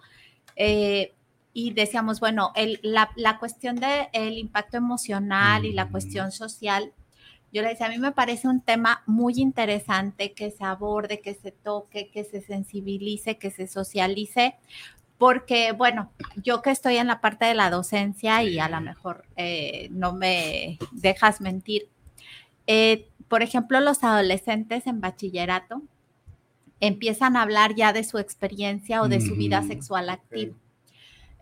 eh, 0.55 1.13
y 1.53 1.71
decíamos, 1.71 2.19
bueno, 2.19 2.51
la, 2.83 3.39
cuestión 3.39 3.77
del 3.77 4.37
impacto 4.37 4.77
emocional 4.77 5.65
y 5.65 5.73
la 5.73 5.89
cuestión 5.89 6.31
social, 6.31 6.93
yo 7.51 7.61
le 7.61 7.69
decía, 7.69 7.87
a 7.87 7.89
mí 7.89 7.97
me 7.97 8.11
parece 8.11 8.47
un 8.47 8.61
tema 8.61 9.03
muy 9.05 9.35
interesante 9.37 10.33
que 10.33 10.51
se 10.51 10.63
aborde, 10.63 11.21
que 11.21 11.33
se 11.33 11.51
toque, 11.51 12.09
que 12.09 12.23
se 12.23 12.41
sensibilice, 12.41 13.37
que 13.37 13.51
se 13.51 13.67
socialice, 13.67 14.55
porque, 15.17 15.71
bueno, 15.71 16.11
yo 16.43 16.61
que 16.61 16.71
estoy 16.71 16.97
en 16.97 17.07
la 17.07 17.21
parte 17.21 17.45
de 17.45 17.55
la 17.55 17.69
docencia 17.69 18.43
y 18.43 18.59
a 18.59 18.69
lo 18.69 18.81
mejor 18.81 19.25
eh, 19.35 19.87
no 19.91 20.13
me 20.13 20.77
dejas 20.91 21.41
mentir, 21.41 21.89
eh, 22.67 23.07
por 23.27 23.41
ejemplo, 23.41 23.79
los 23.79 24.03
adolescentes 24.03 24.87
en 24.87 25.01
bachillerato 25.01 25.81
empiezan 26.79 27.35
a 27.35 27.41
hablar 27.41 27.75
ya 27.75 27.93
de 27.93 28.03
su 28.03 28.19
experiencia 28.19 29.01
o 29.01 29.07
de 29.07 29.21
su 29.21 29.35
vida 29.35 29.63
sexual 29.63 30.09
activa. 30.09 30.55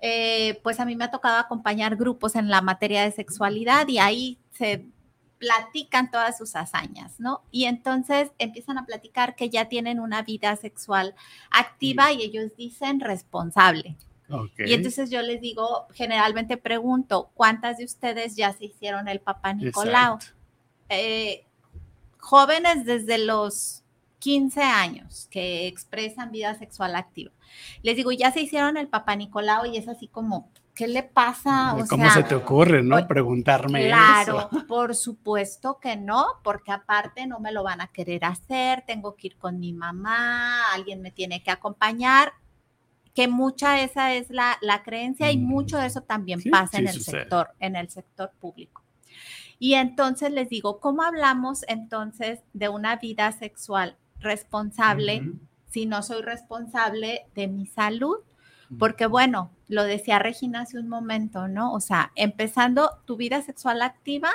Eh, 0.02 0.60
pues 0.64 0.80
a 0.80 0.86
mí 0.86 0.96
me 0.96 1.06
ha 1.06 1.12
tocado 1.12 1.38
acompañar 1.38 1.96
grupos 1.96 2.36
en 2.36 2.50
la 2.50 2.62
materia 2.62 3.04
de 3.04 3.12
sexualidad 3.12 3.88
y 3.88 3.98
ahí 3.98 4.38
se 4.52 4.86
platican 5.38 6.12
todas 6.12 6.38
sus 6.38 6.56
hazañas, 6.56 7.20
¿no? 7.20 7.42
Y 7.52 7.66
entonces 7.66 8.32
empiezan 8.40 8.78
a 8.78 8.86
platicar 8.86 9.36
que 9.36 9.50
ya 9.50 9.66
tienen 9.66 10.00
una 10.00 10.22
vida 10.22 10.56
sexual 10.56 11.16
activa 11.52 12.12
y 12.12 12.24
ellos 12.24 12.56
dicen 12.58 13.00
responsable. 13.00 13.96
Y 14.58 14.74
entonces 14.74 15.12
yo 15.12 15.22
les 15.22 15.40
digo, 15.40 15.88
generalmente 15.94 16.58
pregunto, 16.58 17.30
¿cuántas 17.36 17.78
de 17.78 17.86
ustedes 17.86 18.36
ya 18.36 18.54
se 18.54 18.66
hicieron 18.66 19.08
el 19.08 19.20
papá 19.20 19.54
Nicolau? 19.54 20.18
Eh, 20.90 21.46
jóvenes 22.18 22.86
desde 22.86 23.20
los 23.20 23.84
15 24.20 24.64
años 24.64 25.28
que 25.30 25.68
expresan 25.68 26.32
vida 26.32 26.56
sexual 26.56 26.96
activa. 26.96 27.32
Les 27.84 27.96
digo, 27.96 28.12
ya 28.12 28.32
se 28.32 28.42
hicieron 28.42 28.78
el 28.78 28.88
papá 28.88 29.16
Nicolau 29.16 29.66
y 29.68 29.78
es 29.78 29.88
así 29.88 30.08
como, 30.08 30.50
¿qué 30.76 30.88
le 30.88 31.04
pasa? 31.04 31.76
¿Cómo 31.90 32.10
se 32.12 32.24
te 32.24 32.36
ocurre, 32.36 32.84
no? 32.84 33.08
Preguntarme 33.08 33.88
claro, 33.88 34.50
por 34.68 34.94
supuesto 34.94 35.80
que 35.80 35.96
no, 35.96 36.26
porque 36.44 36.72
aparte 36.72 37.26
no 37.26 37.40
me 37.40 37.52
lo 37.52 37.64
van 37.64 37.82
a 37.82 37.88
querer 37.88 38.26
hacer, 38.26 38.84
tengo 38.86 39.16
que 39.16 39.28
ir 39.28 39.38
con 39.38 39.60
mi 39.60 39.74
mamá, 39.74 40.74
alguien 40.74 41.02
me 41.02 41.12
tiene 41.12 41.42
que 41.42 41.50
acompañar, 41.50 42.34
que 43.14 43.30
mucha 43.30 43.82
esa 43.82 44.14
es 44.14 44.30
la, 44.30 44.58
creencia 44.84 45.32
y 45.32 45.38
mucho 45.38 45.78
de 45.78 45.88
eso 45.88 46.02
también 46.02 46.42
pasa 46.52 46.78
en 46.78 46.88
el 46.90 47.02
sector, 47.02 47.52
en 47.60 47.78
el 47.78 47.90
sector 47.90 48.32
público. 48.40 48.84
Y 49.58 49.76
entonces 49.76 50.32
les 50.32 50.50
digo, 50.50 50.82
¿cómo 50.82 51.02
hablamos 51.02 51.64
entonces 51.70 52.42
de 52.52 52.68
una 52.68 52.98
vida 52.98 53.32
sexual 53.32 53.96
responsable 54.20 55.32
si 55.70 55.86
no 55.86 56.04
soy 56.04 56.22
responsable 56.22 57.28
de 57.34 57.48
mi 57.48 57.66
salud? 57.66 58.18
Porque 58.78 59.06
bueno, 59.06 59.52
lo 59.68 59.84
decía 59.84 60.20
Regina 60.20 60.62
hace 60.62 60.80
un 60.80 60.88
momento, 60.88 61.48
¿no? 61.48 61.74
O 61.74 61.80
sea, 61.80 62.12
empezando 62.16 62.92
tu 63.06 63.18
vida 63.18 63.42
sexual 63.42 63.82
activa, 63.82 64.32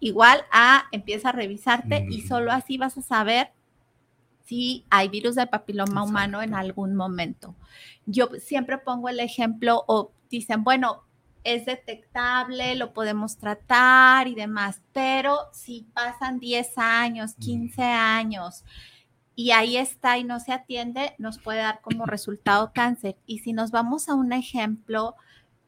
igual 0.00 0.42
a 0.50 0.84
empieza 0.92 1.30
a 1.30 1.32
revisarte 1.32 2.06
y 2.10 2.22
solo 2.22 2.52
así 2.52 2.76
vas 2.78 2.98
a 2.98 3.02
saber 3.02 3.50
si 4.44 4.84
hay 4.90 5.08
virus 5.08 5.36
del 5.36 5.48
papiloma 5.48 6.02
humano 6.02 6.42
en 6.42 6.54
algún 6.54 6.94
momento. 6.94 7.54
Yo 8.06 8.28
siempre 8.38 8.78
pongo 8.78 9.08
el 9.08 9.20
ejemplo 9.20 9.84
o 9.86 10.12
dicen, 10.28 10.64
bueno, 10.64 11.04
es 11.44 11.66
detectable, 11.66 12.74
lo 12.76 12.92
podemos 12.92 13.36
tratar 13.36 14.28
y 14.28 14.34
demás, 14.34 14.80
pero 14.92 15.38
si 15.52 15.86
pasan 15.92 16.38
10 16.38 16.78
años, 16.78 17.34
15 17.34 17.82
años, 17.82 18.64
y 19.34 19.52
ahí 19.52 19.76
está 19.76 20.18
y 20.18 20.24
no 20.24 20.40
se 20.40 20.52
atiende, 20.52 21.14
nos 21.18 21.38
puede 21.38 21.58
dar 21.58 21.80
como 21.80 22.06
resultado 22.06 22.72
cáncer. 22.74 23.16
Y 23.26 23.38
si 23.40 23.52
nos 23.52 23.70
vamos 23.70 24.08
a 24.08 24.14
un 24.14 24.32
ejemplo 24.32 25.14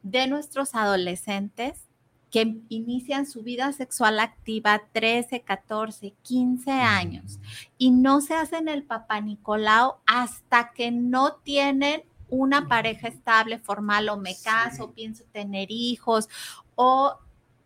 de 0.03 0.27
nuestros 0.27 0.75
adolescentes 0.75 1.85
que 2.29 2.57
inician 2.69 3.25
su 3.25 3.43
vida 3.43 3.71
sexual 3.71 4.19
activa 4.19 4.81
13, 4.91 5.41
14, 5.41 6.13
15 6.21 6.71
años 6.71 7.39
y 7.77 7.91
no 7.91 8.21
se 8.21 8.33
hacen 8.33 8.67
el 8.67 8.83
papá 8.83 9.21
Nicolau 9.21 9.95
hasta 10.05 10.71
que 10.73 10.91
no 10.91 11.35
tienen 11.35 12.03
una 12.29 12.67
pareja 12.67 13.07
estable, 13.07 13.59
formal 13.59 14.09
o 14.09 14.17
me 14.17 14.35
caso, 14.43 14.91
pienso 14.91 15.23
tener 15.31 15.67
hijos 15.71 16.27
o 16.75 17.17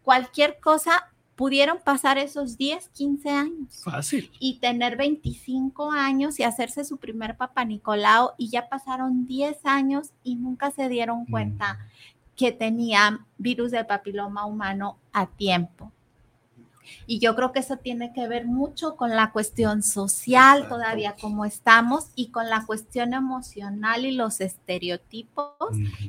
cualquier 0.03 0.59
cosa, 0.59 1.11
pudieron 1.39 1.77
pasar 1.79 2.17
esos 2.17 2.57
10, 2.57 2.89
15 2.89 3.29
años. 3.29 3.81
Fácil. 3.81 4.29
Y 4.41 4.59
tener 4.59 4.97
25 4.97 5.89
años 5.89 6.37
y 6.37 6.43
hacerse 6.43 6.83
su 6.83 6.97
primer 6.97 7.37
papá 7.37 7.63
Nicolau 7.63 8.31
y 8.37 8.49
ya 8.49 8.67
pasaron 8.67 9.25
10 9.25 9.57
años 9.63 10.09
y 10.21 10.35
nunca 10.35 10.69
se 10.71 10.89
dieron 10.89 11.25
cuenta 11.25 11.75
mm. 11.75 11.77
que 12.35 12.51
tenían 12.51 13.25
virus 13.37 13.71
del 13.71 13.85
papiloma 13.85 14.45
humano 14.45 14.97
a 15.13 15.27
tiempo. 15.27 15.93
Y 17.07 17.19
yo 17.19 17.37
creo 17.37 17.53
que 17.53 17.59
eso 17.59 17.77
tiene 17.77 18.11
que 18.11 18.27
ver 18.27 18.45
mucho 18.45 18.97
con 18.97 19.11
la 19.11 19.31
cuestión 19.31 19.81
social 19.81 20.67
todavía 20.67 21.15
como 21.21 21.45
estamos 21.45 22.09
y 22.15 22.31
con 22.31 22.49
la 22.49 22.65
cuestión 22.65 23.13
emocional 23.13 24.05
y 24.05 24.11
los 24.11 24.41
estereotipos 24.41 25.53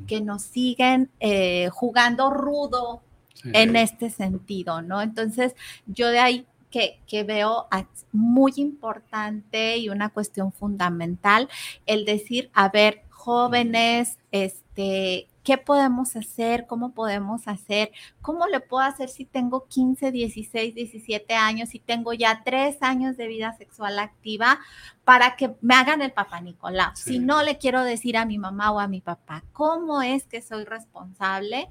que 0.07 0.19
nos 0.19 0.41
siguen 0.41 1.09
eh, 1.21 1.69
jugando 1.69 2.31
rudo 2.31 3.01
en 3.43 3.75
este 3.75 4.09
sentido, 4.09 4.81
¿no? 4.81 5.01
Entonces, 5.01 5.55
yo 5.85 6.09
de 6.09 6.19
ahí 6.19 6.45
que, 6.69 6.99
que, 7.05 7.23
veo 7.23 7.67
muy 8.11 8.53
importante 8.55 9.77
y 9.77 9.89
una 9.89 10.09
cuestión 10.09 10.51
fundamental, 10.53 11.49
el 11.85 12.05
decir, 12.05 12.49
a 12.53 12.69
ver, 12.69 13.03
jóvenes, 13.09 14.17
este, 14.31 15.27
¿qué 15.43 15.57
podemos 15.57 16.15
hacer? 16.15 16.65
¿Cómo 16.67 16.93
podemos 16.93 17.47
hacer? 17.47 17.91
¿Cómo 18.21 18.47
le 18.47 18.59
puedo 18.59 18.83
hacer 18.83 19.09
si 19.09 19.25
tengo 19.25 19.67
15, 19.67 20.11
16, 20.11 20.75
17 20.75 21.33
años 21.33 21.75
y 21.75 21.79
tengo 21.79 22.13
ya 22.13 22.41
tres 22.43 22.77
años 22.81 23.17
de 23.17 23.27
vida 23.27 23.55
sexual 23.57 23.99
activa 23.99 24.59
para 25.03 25.35
que 25.35 25.55
me 25.61 25.75
hagan 25.75 26.01
el 26.01 26.11
papá 26.11 26.41
Nicolau? 26.41 26.95
Si 26.95 27.19
no 27.19 27.43
le 27.43 27.57
quiero 27.57 27.83
decir 27.83 28.17
a 28.17 28.25
mi 28.25 28.37
mamá 28.37 28.71
o 28.71 28.79
a 28.79 28.87
mi 28.87 29.01
papá, 29.01 29.43
¿cómo 29.53 30.01
es 30.01 30.25
que 30.25 30.41
soy 30.41 30.65
responsable 30.65 31.67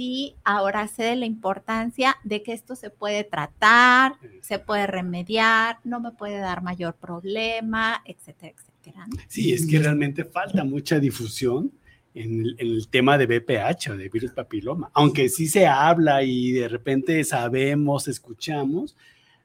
sí 0.00 0.34
ahora 0.44 0.88
sé 0.88 1.02
de 1.02 1.16
la 1.16 1.26
importancia 1.26 2.16
de 2.24 2.42
que 2.42 2.54
esto 2.54 2.74
se 2.74 2.88
puede 2.88 3.22
tratar, 3.22 4.14
se 4.40 4.58
puede 4.58 4.86
remediar, 4.86 5.78
no 5.84 6.00
me 6.00 6.10
puede 6.12 6.38
dar 6.38 6.62
mayor 6.62 6.94
problema, 6.94 8.00
etcétera, 8.06 8.54
etcétera. 8.56 9.06
Sí, 9.28 9.52
es 9.52 9.66
que 9.66 9.78
realmente 9.78 10.24
falta 10.24 10.64
mucha 10.64 10.98
difusión 10.98 11.70
en 12.14 12.40
el, 12.40 12.56
en 12.58 12.68
el 12.68 12.88
tema 12.88 13.18
de 13.18 13.26
BPH 13.26 13.90
o 13.90 13.96
de 13.98 14.08
virus 14.08 14.32
papiloma, 14.32 14.90
aunque 14.94 15.28
sí 15.28 15.46
se 15.48 15.66
habla 15.66 16.22
y 16.22 16.52
de 16.52 16.68
repente 16.68 17.22
sabemos, 17.24 18.08
escuchamos, 18.08 18.96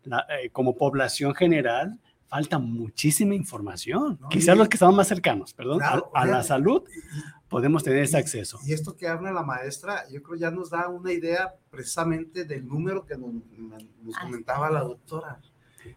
la- 0.05 0.25
eh, 0.41 0.49
como 0.51 0.77
población 0.77 1.35
general 1.35 1.99
falta 2.29 2.59
muchísima 2.59 3.35
información. 3.35 4.17
Quizás 4.29 4.55
y- 4.55 4.57
los 4.57 4.69
que 4.69 4.77
estamos 4.77 4.95
más 4.95 5.09
cercanos, 5.09 5.53
perdón, 5.53 5.83
a- 5.83 5.87
Claro, 5.89 6.11
a, 6.13 6.19
la 6.25 6.31
fíjate. 6.31 6.47
salud 6.47 6.83
podemos 7.55 7.85
tener 7.85 8.03
ese 8.03 8.17
acceso. 8.17 8.59
Y 8.65 8.73
esto 8.73 8.97
que 8.97 9.07
habla 9.07 9.31
la 9.31 9.41
maestra, 9.41 10.05
yo 10.09 10.21
creo 10.21 10.37
ya 10.37 10.51
nos 10.51 10.71
da 10.71 10.89
una 10.89 11.13
idea 11.13 11.55
precisamente 11.71 12.43
del 12.43 12.67
número 12.67 13.05
que 13.05 13.15
nos, 13.15 13.31
nos 13.31 14.17
comentaba 14.21 14.69
la 14.69 14.81
doctora. 14.81 15.39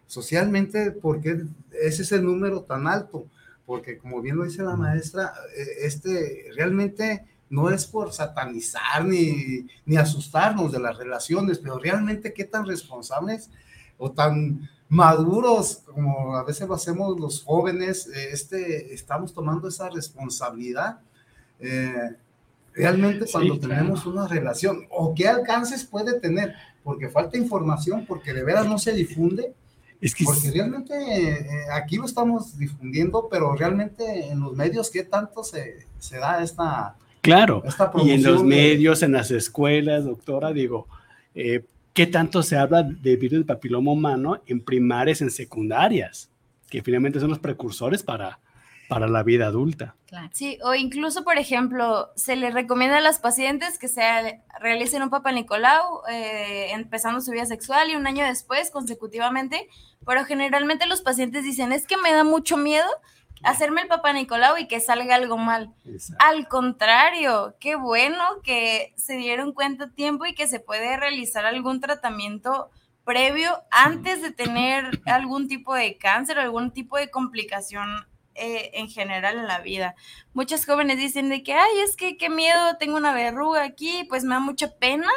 Socialmente, 0.06 0.92
¿por 0.92 1.20
qué 1.20 1.46
ese 1.72 2.02
es 2.02 2.12
el 2.12 2.24
número 2.24 2.62
tan 2.62 2.86
alto? 2.86 3.26
Porque 3.66 3.98
como 3.98 4.22
bien 4.22 4.36
lo 4.36 4.44
dice 4.44 4.62
la 4.62 4.76
maestra, 4.76 5.32
eh, 5.56 5.66
este 5.80 6.44
realmente 6.54 7.26
no 7.50 7.70
es 7.70 7.86
por 7.86 8.12
satanizar 8.12 9.04
ni, 9.04 9.66
ni 9.84 9.96
asustarnos 9.96 10.70
de 10.70 10.78
las 10.78 10.96
relaciones, 10.96 11.58
pero 11.58 11.76
realmente 11.76 12.32
qué 12.32 12.44
tan 12.44 12.66
responsables 12.66 13.50
o 13.96 14.12
tan 14.12 14.70
maduros 14.88 15.82
como 15.86 16.36
a 16.36 16.44
veces 16.44 16.68
lo 16.68 16.74
hacemos 16.74 17.18
los 17.18 17.42
jóvenes, 17.42 18.06
eh, 18.06 18.28
este, 18.30 18.94
estamos 18.94 19.34
tomando 19.34 19.66
esa 19.66 19.90
responsabilidad. 19.90 21.00
Eh, 21.60 21.92
realmente 22.74 23.26
Sí, 23.26 23.32
cuando 23.32 23.58
claro. 23.58 23.74
tenemos 23.74 24.06
una 24.06 24.28
relación 24.28 24.86
o 24.90 25.14
qué 25.14 25.28
alcances 25.28 25.84
puede 25.84 26.20
tener, 26.20 26.54
porque 26.84 27.08
falta 27.08 27.36
información, 27.36 28.04
porque 28.06 28.32
de 28.32 28.44
veras 28.44 28.66
no 28.66 28.78
se 28.78 28.92
difunde, 28.92 29.52
Es 30.00 30.14
que 30.14 30.24
porque 30.24 30.50
realmente 30.52 30.94
eh, 30.94 31.46
aquí 31.72 31.96
lo 31.96 32.04
estamos 32.04 32.56
difundiendo, 32.56 33.28
pero 33.30 33.54
realmente 33.56 34.28
en 34.28 34.40
los 34.40 34.54
medios, 34.54 34.90
¿qué 34.90 35.02
tanto 35.02 35.42
se, 35.42 35.86
se 35.98 36.18
da 36.18 36.42
esta... 36.42 36.94
Claro, 37.20 37.62
esta 37.66 37.90
y 38.04 38.12
en 38.12 38.22
los 38.22 38.42
de- 38.42 38.48
medios, 38.48 39.02
en 39.02 39.12
las 39.12 39.30
escuelas, 39.32 40.04
doctora, 40.04 40.52
digo, 40.52 40.86
eh, 41.34 41.64
¿qué 41.92 42.06
tanto 42.06 42.44
se 42.44 42.56
habla 42.56 42.84
de 42.84 43.16
virus 43.16 43.38
del 43.38 43.44
papiloma 43.44 43.90
humano 43.90 44.40
en 44.46 44.60
primarias, 44.60 45.20
en 45.20 45.30
secundarias? 45.32 46.30
Que 46.70 46.80
finalmente 46.80 47.18
son 47.18 47.30
los 47.30 47.40
precursores 47.40 48.04
para, 48.04 48.38
para 48.88 49.06
la 49.06 49.22
vida 49.22 49.46
adulta. 49.46 49.94
Sí, 50.32 50.58
o 50.64 50.74
incluso, 50.74 51.22
por 51.22 51.36
ejemplo, 51.36 52.10
se 52.16 52.34
les 52.34 52.54
recomienda 52.54 52.98
a 52.98 53.02
las 53.02 53.18
pacientes 53.18 53.78
que 53.78 53.88
se 53.88 54.42
realicen 54.60 55.02
un 55.02 55.10
Papa 55.10 55.30
Nicolau 55.32 56.00
eh, 56.10 56.72
empezando 56.72 57.20
su 57.20 57.30
vida 57.30 57.44
sexual 57.44 57.90
y 57.90 57.96
un 57.96 58.06
año 58.06 58.24
después 58.24 58.70
consecutivamente, 58.70 59.68
pero 60.06 60.24
generalmente 60.24 60.86
los 60.86 61.02
pacientes 61.02 61.44
dicen, 61.44 61.72
es 61.72 61.86
que 61.86 61.98
me 61.98 62.12
da 62.12 62.24
mucho 62.24 62.56
miedo 62.56 62.88
hacerme 63.44 63.82
el 63.82 63.88
Papa 63.88 64.12
Nicolau 64.14 64.56
y 64.56 64.66
que 64.66 64.80
salga 64.80 65.14
algo 65.14 65.36
mal. 65.36 65.74
Al 66.18 66.48
contrario, 66.48 67.56
qué 67.60 67.76
bueno 67.76 68.24
que 68.42 68.94
se 68.96 69.16
dieron 69.16 69.52
cuenta 69.52 69.84
a 69.84 69.90
tiempo 69.90 70.24
y 70.24 70.34
que 70.34 70.48
se 70.48 70.60
puede 70.60 70.96
realizar 70.96 71.44
algún 71.44 71.80
tratamiento 71.80 72.70
previo 73.04 73.62
antes 73.70 74.22
de 74.22 74.32
tener 74.32 75.00
algún 75.06 75.48
tipo 75.48 75.74
de 75.74 75.96
cáncer 75.98 76.38
o 76.38 76.42
algún 76.42 76.72
tipo 76.72 76.96
de 76.96 77.10
complicación 77.10 78.07
eh, 78.38 78.70
en 78.74 78.88
general 78.88 79.38
en 79.38 79.46
la 79.46 79.60
vida. 79.60 79.94
Muchas 80.32 80.64
jóvenes 80.64 80.98
dicen 80.98 81.28
de 81.28 81.42
que, 81.42 81.54
ay, 81.54 81.78
es 81.84 81.96
que 81.96 82.16
qué 82.16 82.28
miedo, 82.28 82.76
tengo 82.78 82.96
una 82.96 83.14
verruga 83.14 83.64
aquí, 83.64 84.04
pues 84.08 84.24
me 84.24 84.34
da 84.34 84.40
mucha 84.40 84.76
pena 84.76 85.08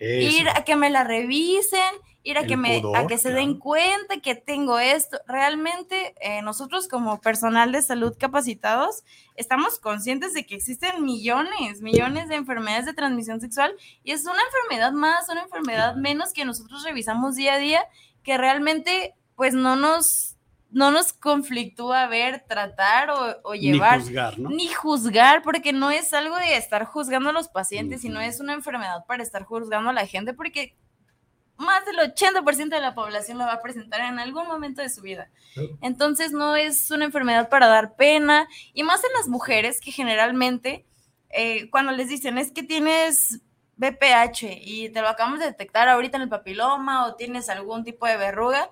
ir 0.00 0.48
a 0.48 0.64
que 0.64 0.76
me 0.76 0.90
la 0.90 1.04
revisen, 1.04 1.80
ir 2.22 2.36
a 2.36 2.42
El 2.42 2.48
que 2.48 2.56
me 2.56 2.82
a 2.94 3.06
que 3.06 3.18
se 3.18 3.32
den 3.32 3.58
cuenta 3.58 4.20
que 4.22 4.34
tengo 4.34 4.78
esto. 4.78 5.18
Realmente 5.26 6.14
eh, 6.20 6.42
nosotros 6.42 6.88
como 6.88 7.20
personal 7.20 7.72
de 7.72 7.82
salud 7.82 8.14
capacitados 8.18 9.02
estamos 9.36 9.78
conscientes 9.78 10.34
de 10.34 10.44
que 10.44 10.54
existen 10.54 11.02
millones, 11.02 11.80
millones 11.80 12.28
de 12.28 12.36
enfermedades 12.36 12.86
de 12.86 12.94
transmisión 12.94 13.40
sexual 13.40 13.74
y 14.04 14.12
es 14.12 14.24
una 14.24 14.42
enfermedad 14.46 14.92
más, 14.92 15.28
una 15.28 15.42
enfermedad 15.42 15.96
menos 15.96 16.32
que 16.32 16.44
nosotros 16.44 16.84
revisamos 16.84 17.36
día 17.36 17.54
a 17.54 17.58
día 17.58 17.82
que 18.22 18.36
realmente 18.36 19.14
pues 19.36 19.54
no 19.54 19.76
nos 19.76 20.29
no 20.70 20.90
nos 20.90 21.12
conflictúa 21.12 22.06
ver, 22.06 22.44
tratar 22.46 23.10
o, 23.10 23.36
o 23.42 23.54
Ni 23.54 23.60
llevar 23.60 24.00
juzgar, 24.00 24.38
¿no? 24.38 24.50
ni 24.50 24.68
juzgar, 24.68 25.42
porque 25.42 25.72
no 25.72 25.90
es 25.90 26.12
algo 26.12 26.36
de 26.36 26.56
estar 26.56 26.84
juzgando 26.84 27.30
a 27.30 27.32
los 27.32 27.48
pacientes, 27.48 28.02
sino 28.02 28.20
es 28.20 28.40
una 28.40 28.52
enfermedad 28.52 29.04
para 29.06 29.22
estar 29.22 29.44
juzgando 29.44 29.90
a 29.90 29.92
la 29.92 30.06
gente, 30.06 30.34
porque 30.34 30.76
más 31.56 31.84
del 31.84 31.96
80% 31.96 32.70
de 32.70 32.80
la 32.80 32.94
población 32.94 33.38
lo 33.38 33.44
va 33.44 33.54
a 33.54 33.62
presentar 33.62 34.00
en 34.00 34.18
algún 34.18 34.46
momento 34.46 34.80
de 34.80 34.88
su 34.88 35.02
vida. 35.02 35.30
Entonces 35.82 36.32
no 36.32 36.56
es 36.56 36.90
una 36.90 37.04
enfermedad 37.04 37.48
para 37.48 37.66
dar 37.66 37.96
pena, 37.96 38.48
y 38.72 38.82
más 38.82 39.04
en 39.04 39.12
las 39.14 39.28
mujeres 39.28 39.80
que 39.80 39.92
generalmente 39.92 40.86
eh, 41.30 41.68
cuando 41.70 41.92
les 41.92 42.08
dicen 42.08 42.38
es 42.38 42.50
que 42.50 42.62
tienes 42.62 43.40
BPH 43.76 44.58
y 44.60 44.90
te 44.90 45.00
lo 45.00 45.08
acabamos 45.08 45.38
de 45.38 45.46
detectar 45.46 45.88
ahorita 45.88 46.16
en 46.16 46.24
el 46.24 46.28
papiloma 46.28 47.06
o 47.06 47.14
tienes 47.14 47.48
algún 47.48 47.84
tipo 47.84 48.06
de 48.06 48.16
verruga, 48.16 48.70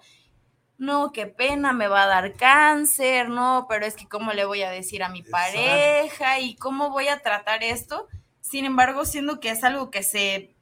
no, 0.79 1.13
qué 1.13 1.27
pena, 1.27 1.73
me 1.73 1.89
va 1.89 2.05
a 2.05 2.07
dar 2.07 2.35
cáncer, 2.35 3.29
no, 3.29 3.67
pero 3.69 3.85
es 3.85 3.97
que 3.97 4.09
cómo 4.09 4.33
le 4.33 4.45
voy 4.45 4.63
a 4.63 4.71
decir 4.71 5.03
a 5.03 5.09
mi 5.09 5.23
pareja 5.23 6.39
y 6.39 6.55
cómo 6.55 6.91
voy 6.91 7.09
a 7.09 7.21
tratar 7.21 7.65
esto. 7.65 8.07
Sin 8.41 8.65
embargo, 8.65 9.05
siendo 9.05 9.41
que 9.41 9.51
es 9.51 9.65
algo 9.65 9.91
que 9.91 10.05
se, 10.05 10.55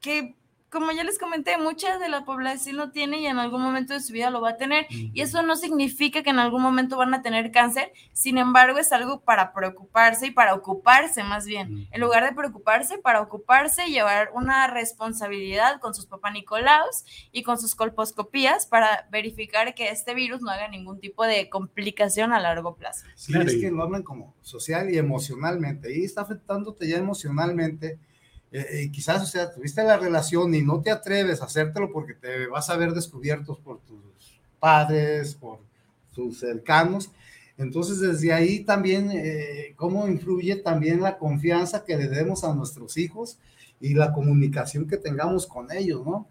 que 0.00 0.35
como 0.70 0.92
ya 0.92 1.04
les 1.04 1.18
comenté, 1.18 1.56
mucha 1.58 1.98
de 1.98 2.08
la 2.08 2.24
población 2.24 2.76
lo 2.76 2.90
tiene 2.90 3.20
y 3.20 3.26
en 3.26 3.38
algún 3.38 3.62
momento 3.62 3.94
de 3.94 4.00
su 4.00 4.12
vida 4.12 4.30
lo 4.30 4.40
va 4.40 4.50
a 4.50 4.56
tener. 4.56 4.86
Y 4.90 5.20
eso 5.20 5.42
no 5.42 5.56
significa 5.56 6.22
que 6.22 6.30
en 6.30 6.38
algún 6.38 6.62
momento 6.62 6.96
van 6.96 7.14
a 7.14 7.22
tener 7.22 7.52
cáncer, 7.52 7.92
sin 8.12 8.38
embargo, 8.38 8.78
es 8.78 8.92
algo 8.92 9.20
para 9.20 9.52
preocuparse 9.52 10.26
y 10.26 10.30
para 10.32 10.54
ocuparse 10.54 11.22
más 11.22 11.46
bien. 11.46 11.86
En 11.90 12.00
lugar 12.00 12.24
de 12.24 12.34
preocuparse, 12.34 12.98
para 12.98 13.20
ocuparse 13.20 13.86
y 13.86 13.92
llevar 13.92 14.30
una 14.34 14.66
responsabilidad 14.66 15.80
con 15.80 15.94
sus 15.94 16.06
papá 16.06 16.30
Nicolaos 16.30 17.04
y 17.32 17.42
con 17.42 17.58
sus 17.58 17.74
colposcopías 17.74 18.66
para 18.66 19.08
verificar 19.10 19.74
que 19.74 19.88
este 19.88 20.14
virus 20.14 20.42
no 20.42 20.50
haga 20.50 20.68
ningún 20.68 21.00
tipo 21.00 21.24
de 21.24 21.48
complicación 21.48 22.32
a 22.32 22.40
largo 22.40 22.76
plazo. 22.76 23.06
Sí, 23.14 23.32
es 23.38 23.56
que 23.56 23.70
lo 23.70 23.82
hablan 23.82 24.02
como 24.02 24.34
social 24.42 24.90
y 24.90 24.98
emocionalmente, 24.98 25.96
y 25.96 26.04
está 26.04 26.22
afectándote 26.22 26.88
ya 26.88 26.96
emocionalmente. 26.96 27.98
Eh, 28.52 28.84
y 28.84 28.90
quizás, 28.90 29.22
o 29.22 29.26
sea, 29.26 29.52
tuviste 29.52 29.82
la 29.82 29.96
relación 29.96 30.54
y 30.54 30.62
no 30.62 30.80
te 30.80 30.90
atreves 30.90 31.42
a 31.42 31.46
hacértelo 31.46 31.92
porque 31.92 32.14
te 32.14 32.46
vas 32.46 32.70
a 32.70 32.76
ver 32.76 32.92
descubiertos 32.92 33.58
por 33.58 33.80
tus 33.80 34.40
padres, 34.58 35.34
por 35.34 35.58
tus 36.14 36.40
cercanos. 36.40 37.10
Entonces, 37.58 38.00
desde 38.00 38.32
ahí 38.32 38.60
también, 38.60 39.10
eh, 39.12 39.72
cómo 39.76 40.06
influye 40.08 40.56
también 40.56 41.00
la 41.00 41.18
confianza 41.18 41.84
que 41.84 41.96
le 41.96 42.08
demos 42.08 42.44
a 42.44 42.54
nuestros 42.54 42.96
hijos 42.96 43.38
y 43.80 43.94
la 43.94 44.12
comunicación 44.12 44.86
que 44.86 44.96
tengamos 44.96 45.46
con 45.46 45.70
ellos, 45.72 46.04
¿no? 46.04 46.26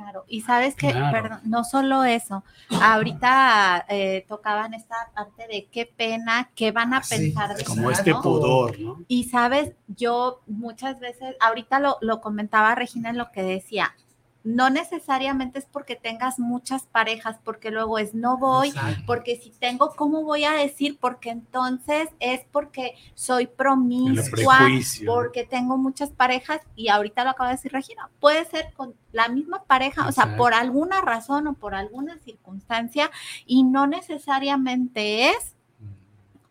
Claro, 0.00 0.24
y 0.28 0.40
sabes 0.40 0.74
que, 0.76 0.92
Claro. 0.92 1.10
perdón, 1.10 1.40
no 1.44 1.62
solo 1.62 2.04
eso, 2.04 2.42
ahorita 2.80 3.84
eh, 3.90 4.24
tocaban 4.28 4.72
esta 4.72 4.94
parte 5.14 5.46
de 5.46 5.68
qué 5.70 5.84
pena, 5.84 6.50
qué 6.54 6.72
van 6.72 6.94
a 6.94 7.02
Sí, 7.02 7.16
pensar 7.16 7.54
de 7.54 7.64
como 7.64 7.90
este 7.90 8.12
¿no? 8.12 8.22
pudor, 8.22 8.80
¿no? 8.80 8.96
Y 9.08 9.24
sabes, 9.24 9.72
yo 9.88 10.40
muchas 10.46 11.00
veces, 11.00 11.36
ahorita 11.40 11.80
lo, 11.80 11.98
lo 12.00 12.22
comentaba 12.22 12.74
Regina 12.74 13.10
en 13.10 13.18
lo 13.18 13.30
que 13.30 13.42
decía, 13.42 13.94
no 14.42 14.70
necesariamente 14.70 15.58
es 15.58 15.66
porque 15.66 15.96
tengas 15.96 16.38
muchas 16.38 16.84
parejas, 16.86 17.38
porque 17.44 17.70
luego 17.70 17.98
es 17.98 18.14
no 18.14 18.38
voy, 18.38 18.68
Exacto. 18.68 19.02
porque 19.06 19.36
si 19.36 19.50
tengo, 19.50 19.94
¿cómo 19.96 20.22
voy 20.24 20.44
a 20.44 20.52
decir? 20.52 20.98
Porque 20.98 21.30
entonces 21.30 22.08
es 22.20 22.40
porque 22.50 22.94
soy 23.14 23.46
promiscua, 23.46 24.60
porque 25.06 25.44
tengo 25.44 25.76
muchas 25.76 26.10
parejas 26.10 26.60
y 26.74 26.88
ahorita 26.88 27.24
lo 27.24 27.30
acaba 27.30 27.50
de 27.50 27.56
decir 27.56 27.72
Regina, 27.72 28.08
puede 28.18 28.44
ser 28.46 28.72
con 28.74 28.94
la 29.12 29.28
misma 29.28 29.64
pareja, 29.64 30.08
o 30.08 30.12
sea, 30.12 30.36
por 30.36 30.54
alguna 30.54 31.02
razón 31.02 31.46
o 31.46 31.54
por 31.54 31.74
alguna 31.74 32.18
circunstancia 32.20 33.10
y 33.44 33.64
no 33.64 33.86
necesariamente 33.86 35.30
es 35.30 35.54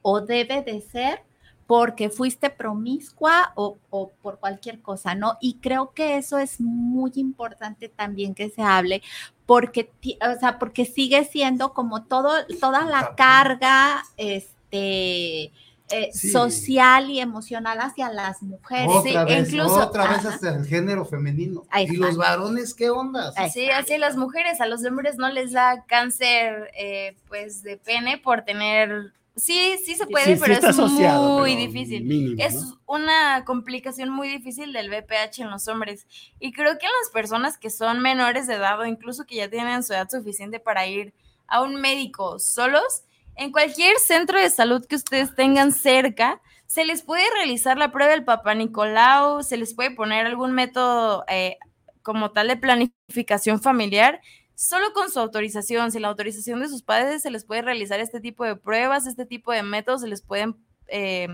o 0.01 0.21
debe 0.21 0.61
de 0.61 0.81
ser 0.81 1.23
porque 1.69 2.09
fuiste 2.09 2.49
promiscua 2.49 3.51
o, 3.53 3.77
o 3.91 4.09
por 4.23 4.39
cualquier 4.39 4.81
cosa, 4.81 5.13
¿no? 5.13 5.37
Y 5.39 5.59
creo 5.59 5.91
que 5.93 6.17
eso 6.17 6.39
es 6.39 6.59
muy 6.59 7.11
importante 7.13 7.89
también 7.89 8.33
que 8.33 8.49
se 8.49 8.63
hable, 8.63 9.03
porque, 9.45 9.91
o 10.19 10.39
sea, 10.39 10.57
porque 10.57 10.85
sigue 10.85 11.23
siendo 11.25 11.73
como 11.73 12.05
todo, 12.05 12.31
toda 12.59 12.85
la 12.85 13.13
carga, 13.15 14.03
este, 14.17 15.51
eh, 15.91 16.09
Sí. 16.11 16.29
social 16.31 17.09
y 17.11 17.19
emocional 17.19 17.79
hacia 17.81 18.11
las 18.11 18.41
mujeres. 18.41 18.87
Otra 18.89 19.27
Sí, 19.27 19.33
vez, 19.33 19.49
incluso- 19.53 19.87
otra 19.87 20.07
vez 20.07 20.25
hasta 20.25 20.55
el 20.55 20.65
género 20.65 21.05
femenino. 21.05 21.63
Y 21.79 21.97
los 21.97 22.17
varones, 22.17 22.73
¿qué 22.73 22.89
onda? 22.89 23.31
Sí, 23.51 23.69
así 23.69 23.97
las 23.99 24.15
mujeres, 24.17 24.59
a 24.59 24.65
los 24.65 24.83
hombres 24.85 25.17
no 25.17 25.29
les 25.29 25.51
da 25.51 25.83
cáncer 25.85 26.71
eh, 26.75 27.15
pues 27.27 27.61
de 27.63 27.77
pene 27.77 28.17
por 28.17 28.41
tener, 28.43 29.13
sí, 29.39 29.77
sí 29.83 29.95
se 29.95 30.05
puede, 30.07 30.35
Sí, 30.35 30.39
pero 30.39 30.53
es 30.53 30.63
asociado, 30.63 31.39
muy 31.39 31.55
pero 31.55 31.67
difícil. 31.71 32.03
mínimo, 32.03 32.35
es 32.37 32.55
¿no? 32.55 32.79
una 32.85 33.43
complicación 33.45 34.09
muy 34.09 34.27
difícil 34.29 34.73
del 34.73 34.89
VPH 34.89 35.39
en 35.41 35.49
los 35.51 35.67
hombres. 35.67 36.07
Y 36.39 36.51
creo 36.53 36.77
que 36.77 36.85
las 36.85 37.11
personas 37.11 37.57
que 37.57 37.69
son 37.69 38.01
menores 38.01 38.47
de 38.47 38.55
edad 38.55 38.79
o 38.79 38.85
incluso 38.85 39.25
que 39.25 39.35
ya 39.35 39.49
tienen 39.49 39.83
su 39.83 39.93
edad 39.93 40.09
suficiente 40.09 40.59
para 40.59 40.87
ir 40.87 41.13
a 41.47 41.61
un 41.61 41.75
médico 41.81 42.39
solos, 42.39 43.03
en 43.35 43.51
cualquier 43.51 43.97
centro 43.99 44.39
de 44.39 44.49
salud 44.49 44.85
que 44.85 44.95
ustedes 44.97 45.33
tengan 45.35 45.71
cerca, 45.71 46.41
se 46.67 46.85
les 46.85 47.01
puede 47.01 47.23
realizar 47.33 47.77
la 47.77 47.91
prueba 47.91 48.11
del 48.11 48.25
Papa 48.25 48.53
Nicolau, 48.53 49.41
se 49.43 49.57
les 49.57 49.73
puede 49.73 49.91
poner 49.91 50.25
algún 50.27 50.51
método 50.51 51.23
eh, 51.27 51.57
como 52.03 52.31
tal 52.31 52.47
de 52.49 52.57
planificación 52.57 53.61
familiar, 53.61 54.21
solo 54.59 54.91
con 54.91 55.09
su 55.09 55.21
autorización, 55.21 55.89
sin 55.89 56.01
la 56.01 56.09
autorización 56.09 56.59
de 56.59 56.67
sus 56.67 56.83
padres, 56.83 57.21
se 57.21 57.31
les 57.31 57.45
puede 57.45 57.61
realizar 57.61 58.01
este 58.01 58.19
tipo 58.19 58.43
de 58.43 58.57
pruebas, 58.57 59.07
este 59.07 59.25
tipo 59.25 59.53
de 59.53 59.63
métodos, 59.63 60.01
se 60.01 60.07
les 60.09 60.21
pueden 60.21 60.57
eh, 60.87 61.29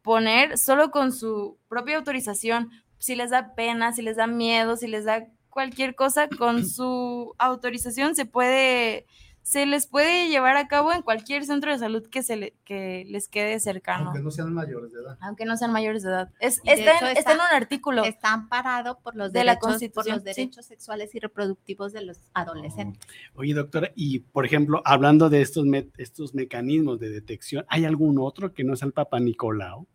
poner 0.00 0.56
solo 0.56 0.90
con 0.90 1.12
su 1.12 1.58
propia 1.68 1.98
autorización. 1.98 2.70
Si 2.98 3.14
les 3.14 3.28
da 3.28 3.54
pena, 3.54 3.92
si 3.92 4.00
les 4.00 4.16
da 4.16 4.26
miedo, 4.26 4.78
si 4.78 4.86
les 4.86 5.04
da 5.04 5.26
cualquier 5.50 5.94
cosa, 5.94 6.28
con 6.30 6.66
su 6.66 7.34
autorización 7.36 8.14
se 8.14 8.24
puede 8.24 9.04
se 9.46 9.64
les 9.64 9.86
puede 9.86 10.28
llevar 10.28 10.56
a 10.56 10.66
cabo 10.66 10.92
en 10.92 11.02
cualquier 11.02 11.44
centro 11.44 11.70
de 11.70 11.78
salud 11.78 12.04
que, 12.08 12.24
se 12.24 12.34
le, 12.34 12.54
que 12.64 13.04
les 13.06 13.28
quede 13.28 13.60
cercano. 13.60 14.06
Aunque 14.06 14.20
no 14.20 14.32
sean 14.32 14.52
mayores 14.52 14.90
de 14.92 14.98
edad. 15.00 15.16
Aunque 15.20 15.44
no 15.44 15.56
sean 15.56 15.70
mayores 15.70 16.02
de 16.02 16.08
edad. 16.10 16.30
Es, 16.40 16.60
de 16.64 16.72
está, 16.72 16.96
hecho 16.96 17.06
en- 17.06 17.16
está 17.16 17.30
en 17.30 17.38
un 17.38 17.46
artículo. 17.54 18.02
Está 18.04 18.32
amparado 18.32 18.98
por 18.98 19.14
los 19.14 19.32
De 19.32 19.44
la 19.44 19.52
derechos, 19.52 19.60
por 19.60 19.70
Constitución, 19.70 20.16
los 20.16 20.24
sí. 20.24 20.40
derechos 20.40 20.66
sexuales 20.66 21.14
y 21.14 21.20
reproductivos 21.20 21.92
de 21.92 22.00
los 22.02 22.18
adolescentes. 22.34 23.00
Oye, 23.36 23.54
doctora, 23.54 23.92
y 23.94 24.18
por 24.18 24.44
ejemplo, 24.44 24.82
hablando 24.84 25.30
de 25.30 25.42
estos, 25.42 25.64
me- 25.64 25.90
estos 25.96 26.34
mecanismos 26.34 26.98
de 26.98 27.10
detección, 27.10 27.64
¿hay 27.68 27.84
algún 27.84 28.18
otro 28.18 28.52
que 28.52 28.64
no 28.64 28.74
sea 28.74 28.86
el 28.86 28.94
Papa 28.94 29.20
Nicolau? 29.20 29.86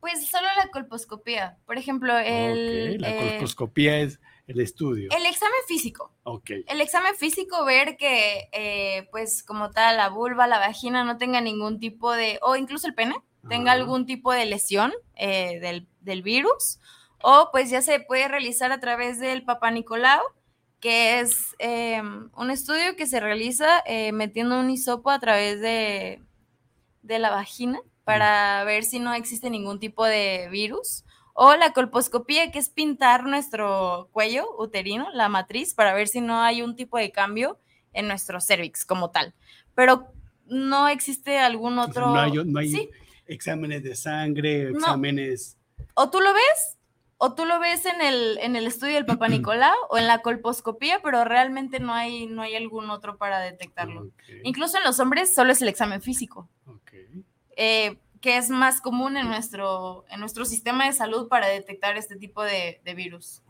Pues 0.00 0.26
solo 0.26 0.48
la 0.56 0.68
colposcopía. 0.72 1.58
Por 1.64 1.78
ejemplo, 1.78 2.18
el, 2.18 3.00
la 3.00 3.10
eh, 3.10 3.28
colposcopía 3.30 4.00
es 4.00 4.18
el 4.46 4.60
estudio. 4.60 5.10
el 5.10 5.26
examen 5.26 5.58
físico. 5.66 6.12
Ok. 6.22 6.50
El 6.66 6.80
examen 6.80 7.14
físico, 7.16 7.64
ver 7.64 7.96
que, 7.96 8.48
eh, 8.52 9.08
pues, 9.10 9.42
como 9.42 9.70
tal, 9.70 9.96
la 9.96 10.08
vulva, 10.08 10.46
la 10.46 10.58
vagina 10.58 11.04
no 11.04 11.18
tenga 11.18 11.40
ningún 11.40 11.80
tipo 11.80 12.12
de, 12.12 12.38
o 12.42 12.56
incluso 12.56 12.86
el 12.86 12.94
pene, 12.94 13.16
tenga 13.48 13.72
algún 13.72 14.06
tipo 14.06 14.32
de 14.32 14.46
lesión 14.46 14.92
eh, 15.14 15.60
del, 15.60 15.86
del 16.00 16.22
virus, 16.22 16.80
o 17.22 17.48
pues 17.52 17.70
ya 17.70 17.82
se 17.82 18.00
puede 18.00 18.28
realizar 18.28 18.72
a 18.72 18.80
través 18.80 19.18
del 19.18 19.44
Papa 19.44 19.70
Nicolau, 19.70 20.20
que 20.80 21.20
es 21.20 21.56
eh, 21.58 22.02
un 22.36 22.50
estudio 22.50 22.96
que 22.96 23.06
se 23.06 23.20
realiza 23.20 23.82
eh, 23.86 24.12
metiendo 24.12 24.60
un 24.60 24.70
hisopo 24.70 25.10
a 25.10 25.18
través 25.18 25.60
de, 25.60 26.22
de 27.02 27.18
la 27.18 27.30
vagina 27.30 27.80
para 28.04 28.62
ver 28.64 28.84
si 28.84 28.98
no 28.98 29.14
existe 29.14 29.50
ningún 29.50 29.80
tipo 29.80 30.04
de 30.04 30.48
virus. 30.50 31.04
O 31.38 31.54
la 31.54 31.72
colposcopía, 31.74 32.50
que 32.50 32.58
es 32.58 32.70
pintar 32.70 33.24
nuestro 33.24 34.08
cuello 34.10 34.46
uterino, 34.58 35.08
la 35.12 35.28
matriz, 35.28 35.74
para 35.74 35.92
ver 35.92 36.08
si 36.08 36.22
no 36.22 36.40
hay 36.40 36.62
un 36.62 36.76
tipo 36.76 36.96
de 36.96 37.12
cambio 37.12 37.58
en 37.92 38.08
nuestro 38.08 38.40
cervix 38.40 38.86
como 38.86 39.10
tal. 39.10 39.34
Pero 39.74 40.10
no 40.46 40.88
existe 40.88 41.38
algún 41.38 41.78
otro... 41.78 42.06
no 42.08 42.20
hay, 42.20 42.32
no 42.32 42.58
hay 42.58 42.70
Sí, 42.70 42.90
exámenes 43.26 43.82
de 43.82 43.94
sangre, 43.94 44.70
No. 44.70 44.78
exámenes... 44.78 45.58
o 45.92 46.08
tú 46.08 46.20
lo 46.22 46.32
ves, 46.32 46.78
o 47.18 47.34
tú 47.34 47.44
lo 47.44 47.58
ves 47.60 47.84
en 47.84 48.00
el, 48.00 48.38
en 48.38 48.56
el 48.56 48.66
estudio 48.66 48.94
del 48.94 49.04
Papa 49.04 49.28
Nicolau 49.28 49.74
o 49.90 49.98
en 49.98 50.06
la 50.06 50.22
colposcopía, 50.22 51.00
pero 51.02 51.24
realmente 51.24 51.80
no 51.80 51.92
hay, 51.92 52.26
no 52.28 52.40
hay 52.40 52.54
algún 52.56 52.88
otro 52.88 53.18
para 53.18 53.40
detectarlo. 53.40 54.08
Incluso 54.42 54.78
en 54.78 54.84
los 54.84 55.00
hombres 55.00 55.34
solo 55.34 55.52
es 55.52 55.60
el 55.60 55.68
examen 55.68 56.00
físico, 56.00 56.48
eh, 57.56 57.98
que 58.20 58.36
es 58.38 58.50
más 58.50 58.80
común 58.80 59.16
en 59.16 59.26
nuestro, 59.28 60.04
en 60.10 60.20
nuestro 60.20 60.44
sistema 60.44 60.86
de 60.86 60.92
salud 60.92 61.28
para 61.28 61.46
detectar 61.48 61.96
este 61.96 62.16
tipo 62.16 62.42
de, 62.42 62.80
de 62.84 62.94
virus. 62.94 63.42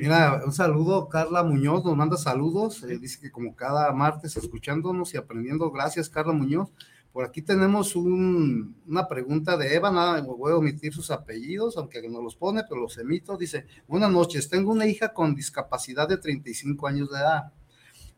Mira, 0.00 0.42
un 0.44 0.52
saludo, 0.52 1.08
Carla 1.08 1.42
Muñoz 1.42 1.84
nos 1.84 1.96
manda 1.96 2.16
saludos, 2.16 2.82
eh, 2.82 2.98
dice 2.98 3.20
que 3.20 3.30
como 3.30 3.54
cada 3.54 3.92
martes 3.92 4.36
escuchándonos 4.36 5.14
y 5.14 5.16
aprendiendo, 5.18 5.70
gracias 5.70 6.08
Carla 6.08 6.32
Muñoz. 6.32 6.68
Por 7.12 7.24
aquí 7.24 7.40
tenemos 7.40 7.96
un- 7.96 8.76
una 8.86 9.08
pregunta 9.08 9.56
de 9.56 9.74
Eva, 9.74 9.90
nada, 9.90 10.20
voy 10.20 10.52
a 10.52 10.56
omitir 10.56 10.92
sus 10.92 11.10
apellidos, 11.10 11.76
aunque 11.78 12.06
no 12.08 12.20
los 12.20 12.36
pone, 12.36 12.62
pero 12.68 12.80
los 12.82 12.98
emito. 12.98 13.36
Dice, 13.38 13.66
buenas 13.86 14.10
noches, 14.10 14.50
tengo 14.50 14.72
una 14.72 14.86
hija 14.86 15.14
con 15.14 15.34
discapacidad 15.34 16.08
de 16.08 16.18
35 16.18 16.86
años 16.86 17.10
de 17.10 17.18
edad. 17.18 17.52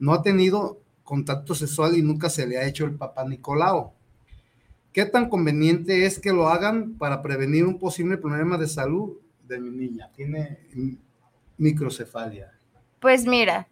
No 0.00 0.14
ha 0.14 0.22
tenido 0.22 0.80
contacto 1.04 1.54
sexual 1.54 1.96
y 1.96 2.02
nunca 2.02 2.28
se 2.28 2.46
le 2.46 2.58
ha 2.58 2.66
hecho 2.66 2.84
el 2.86 2.96
papá 2.96 3.24
Nicolau. 3.24 3.92
¿Qué 4.98 5.06
tan 5.06 5.28
conveniente 5.28 6.06
es 6.06 6.18
que 6.18 6.32
lo 6.32 6.48
hagan 6.48 6.98
para 6.98 7.22
prevenir 7.22 7.64
un 7.64 7.78
posible 7.78 8.16
problema 8.16 8.58
de 8.58 8.66
salud 8.66 9.16
de 9.44 9.60
mi 9.60 9.70
niña? 9.70 10.10
Tiene 10.16 10.58
microcefalia. 11.56 12.52
Pues 12.98 13.24
mira, 13.24 13.68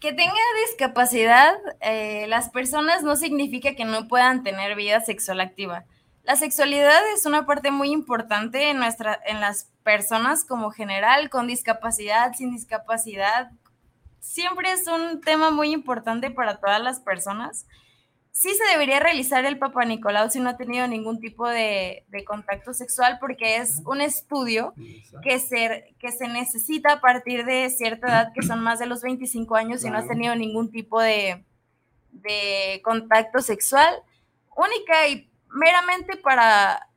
que 0.00 0.14
tenga 0.14 0.32
discapacidad, 0.66 1.52
eh, 1.82 2.24
las 2.26 2.48
personas 2.48 3.02
no 3.02 3.16
significa 3.16 3.74
que 3.74 3.84
no 3.84 4.08
puedan 4.08 4.42
tener 4.42 4.74
vida 4.74 5.02
sexual 5.02 5.42
activa. 5.42 5.84
La 6.22 6.36
sexualidad 6.36 7.02
es 7.14 7.26
una 7.26 7.44
parte 7.44 7.70
muy 7.70 7.90
importante 7.90 8.70
en, 8.70 8.78
nuestra, 8.78 9.20
en 9.26 9.42
las 9.42 9.68
personas 9.82 10.46
como 10.46 10.70
general, 10.70 11.28
con 11.28 11.48
discapacidad, 11.48 12.32
sin 12.32 12.50
discapacidad. 12.50 13.50
Siempre 14.20 14.72
es 14.72 14.86
un 14.86 15.20
tema 15.20 15.50
muy 15.50 15.70
importante 15.70 16.30
para 16.30 16.56
todas 16.60 16.80
las 16.80 16.98
personas. 16.98 17.66
Sí 18.34 18.48
se 18.54 18.64
debería 18.70 18.98
realizar 18.98 19.44
el 19.44 19.58
Papa 19.58 19.84
Nicolau 19.84 20.30
si 20.30 20.40
no 20.40 20.48
ha 20.48 20.56
tenido 20.56 20.86
ningún 20.88 21.20
tipo 21.20 21.46
de, 21.46 22.04
de 22.08 22.24
contacto 22.24 22.72
sexual 22.72 23.18
porque 23.20 23.56
es 23.58 23.82
un 23.84 24.00
estudio 24.00 24.72
que 25.22 25.38
se, 25.38 25.94
que 25.98 26.10
se 26.12 26.28
necesita 26.28 26.94
a 26.94 27.00
partir 27.02 27.44
de 27.44 27.68
cierta 27.68 28.08
edad, 28.08 28.32
que 28.34 28.42
son 28.42 28.60
más 28.60 28.78
de 28.78 28.86
los 28.86 29.02
25 29.02 29.54
años 29.54 29.84
y 29.84 29.90
no 29.90 29.98
has 29.98 30.04
Claro. 30.04 30.14
tenido 30.14 30.34
ningún 30.34 30.70
tipo 30.70 30.98
de, 31.00 31.44
de 32.10 32.80
contacto 32.82 33.40
sexual, 33.42 33.94
única 34.56 35.06
y 35.08 35.30
meramente 35.50 36.16
para 36.16 36.88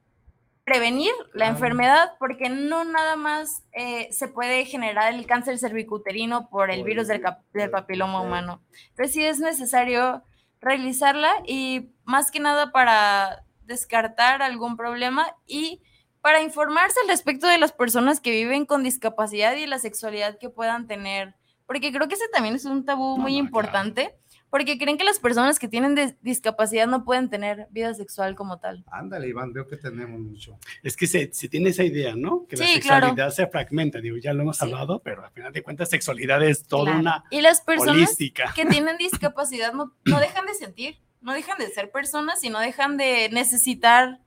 prevenir 0.64 1.12
la 1.34 1.46
Claro. 1.48 1.52
enfermedad, 1.52 2.14
porque 2.18 2.50
no 2.50 2.86
nada 2.86 3.18
más 3.18 3.62
eh, 3.74 4.08
se 4.12 4.30
puede 4.30 4.64
generar 4.66 5.14
el 5.14 5.28
cáncer 5.28 5.60
cervicuterino 5.60 6.50
por 6.50 6.72
el 6.72 6.84
virus 6.86 7.10
el 7.10 7.22
del, 7.22 7.34
del 7.54 7.70
papiloma 7.70 8.22
humano. 8.22 8.62
Entonces 8.92 9.14
sí 9.14 9.24
es 9.26 9.40
necesario 9.40 10.24
realizarla 10.66 11.32
y 11.46 11.92
más 12.04 12.32
que 12.32 12.40
nada 12.40 12.72
para 12.72 13.46
descartar 13.66 14.42
algún 14.42 14.76
problema 14.76 15.28
y 15.46 15.82
para 16.22 16.42
informarse 16.42 17.00
al 17.02 17.08
respecto 17.08 17.48
de 17.48 17.60
las 17.60 17.72
personas 17.72 18.20
que 18.20 18.32
viven 18.32 18.66
con 18.66 18.84
discapacidad 18.84 19.54
y 19.54 19.68
la 19.68 19.78
sexualidad 19.78 20.40
que 20.40 20.50
puedan 20.50 20.88
tener, 20.88 21.36
porque 21.68 21.92
creo 21.92 22.08
que 22.08 22.16
ese 22.16 22.28
también 22.34 22.56
es 22.56 22.66
un 22.66 22.84
tabú 22.84 23.18
muy 23.18 23.38
importante, 23.38 24.18
porque 24.56 24.78
creen 24.78 24.98
que 24.98 25.04
las 25.04 25.20
personas 25.20 25.60
que 25.60 25.68
tienen 25.68 25.98
dis- 25.98 26.16
discapacidad 26.22 26.88
no 26.88 27.04
pueden 27.04 27.30
tener 27.30 27.68
vida 27.72 27.94
sexual 27.94 28.36
como 28.36 28.58
tal. 28.58 28.86
Ándale, 28.90 29.28
Iván, 29.28 29.52
veo 29.52 29.68
que 29.68 29.76
tenemos 29.76 30.18
mucho. 30.18 30.58
Es 30.82 30.96
que 30.96 31.08
se, 31.08 31.30
se 31.34 31.50
tiene 31.50 31.72
esa 31.72 31.84
idea, 31.84 32.16
¿no? 32.16 32.46
Que 32.48 32.56
la 32.56 32.64
claro. 32.66 32.74
sexualidad 33.08 33.30
se 33.32 33.48
fragmenta, 33.48 34.00
digo, 34.00 34.16
ya 34.16 34.32
lo 34.32 34.44
hemos 34.44 34.62
hablado, 34.62 35.00
pero 35.04 35.26
al 35.26 35.32
final 35.32 35.52
de 35.52 35.62
cuentas 35.62 35.90
sexualidad 35.90 36.42
es 36.42 36.66
toda 36.68 36.86
Claro. 36.86 37.00
una 37.02 37.24
y 37.32 37.42
las 37.42 37.60
personas 37.60 37.96
holística. 37.98 38.54
que 38.56 38.66
tienen 38.66 38.96
discapacidad 38.96 39.74
no, 39.74 39.92
no 40.06 40.20
dejan 40.22 40.46
de 40.46 40.54
sentir, 40.54 41.00
no 41.20 41.34
dejan 41.34 41.58
de 41.58 41.68
ser 41.72 41.92
personas 41.92 42.42
y 42.46 42.50
no 42.50 42.60
dejan 42.60 42.96
de 42.96 43.28
necesitar 43.34 44.22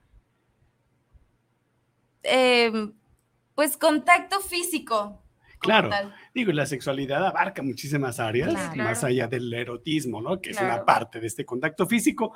eh, 2.22 2.90
pues 3.54 3.78
contacto 3.78 4.40
físico. 4.40 5.22
Claro, 5.60 5.88
tal. 5.88 6.14
Digo, 6.38 6.50
y 6.50 6.54
la 6.54 6.66
sexualidad 6.66 7.26
abarca 7.26 7.62
muchísimas 7.62 8.18
áreas, 8.20 8.52
Claro. 8.72 8.76
más 8.90 9.04
allá 9.04 9.26
del 9.28 9.52
erotismo, 9.52 10.20
¿no? 10.22 10.40
Que 10.40 10.50
es 10.50 10.60
una 10.60 10.84
parte 10.84 11.20
de 11.20 11.26
este 11.26 11.44
contacto 11.44 11.86
físico, 11.86 12.32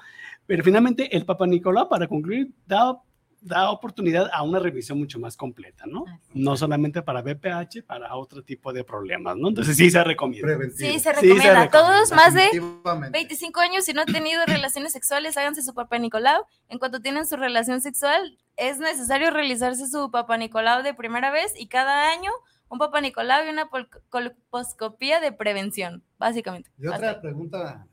pero 0.47 0.63
finalmente 0.63 1.17
el 1.17 1.25
Papa 1.25 1.47
Nicolau, 1.47 1.89
para 1.89 2.07
concluir, 2.07 2.51
da, 2.67 2.97
da 3.41 3.71
oportunidad 3.71 4.31
a 4.33 4.43
una 4.43 4.59
revisión 4.61 4.99
mucho 4.99 5.19
más 5.19 5.37
completa, 5.37 5.85
¿no? 5.87 6.05
No 6.33 6.57
solamente 6.57 7.03
para 7.03 7.23
BPH, 7.23 7.83
para 7.87 8.15
otro 8.15 8.43
tipo 8.45 8.73
de 8.73 8.85
problemas, 8.85 9.37
¿no? 9.37 9.49
Entonces 9.49 9.77
sí 9.77 9.91
se 9.91 10.05
recomienda. 10.05 10.57
Sí, 10.77 10.99
se 11.01 11.13
recomienda. 11.13 11.69
Todos 11.69 12.13
más 12.13 12.35
de 12.35 12.43
Definitivamente. 12.43 13.19
25 13.19 13.61
años, 13.61 13.85
si 13.85 13.93
no 13.95 14.03
han 14.03 14.13
tenido 14.13 14.45
relaciones 14.47 14.93
sexuales, 14.93 15.37
háganse 15.37 15.63
su 15.63 15.75
papá 15.75 15.99
Nicolau. 15.99 16.45
En 16.69 16.79
cuanto 16.79 17.01
tienen 17.01 17.27
su 17.27 17.37
relación 17.37 17.81
sexual, 17.81 18.39
es 18.57 18.79
necesario 18.79 19.31
realizarse 19.31 19.89
su 19.89 20.11
papá 20.11 20.37
Nicolau 20.37 20.83
de 20.85 20.95
primera 20.95 21.31
vez 21.33 21.53
y 21.59 21.67
cada 21.67 22.13
año 22.13 22.31
un 22.73 22.79
papá 22.79 23.01
Nicolau 23.03 23.45
y 23.47 23.51
una 23.51 23.69
colposcopía 24.09 25.21
de 25.21 25.31
prevención, 25.33 26.03
básicamente. 26.19 26.71
Y 26.79 26.87
otra 26.87 27.21
pregunta, 27.21 27.87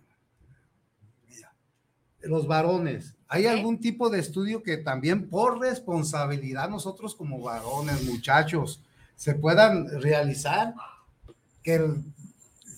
mira, 1.27 1.53
los 2.21 2.47
varones, 2.47 3.13
¿hay 3.27 3.45
algún 3.45 3.79
tipo 3.79 4.09
de 4.09 4.19
estudio 4.19 4.63
que 4.63 4.77
también 4.77 5.29
por 5.29 5.59
responsabilidad 5.59 6.69
nosotros 6.69 7.13
como 7.13 7.41
varones, 7.41 8.03
muchachos, 8.05 8.81
se 9.15 9.35
puedan 9.35 10.01
realizar? 10.01 10.73
Que 11.61 11.75
el- 11.75 12.05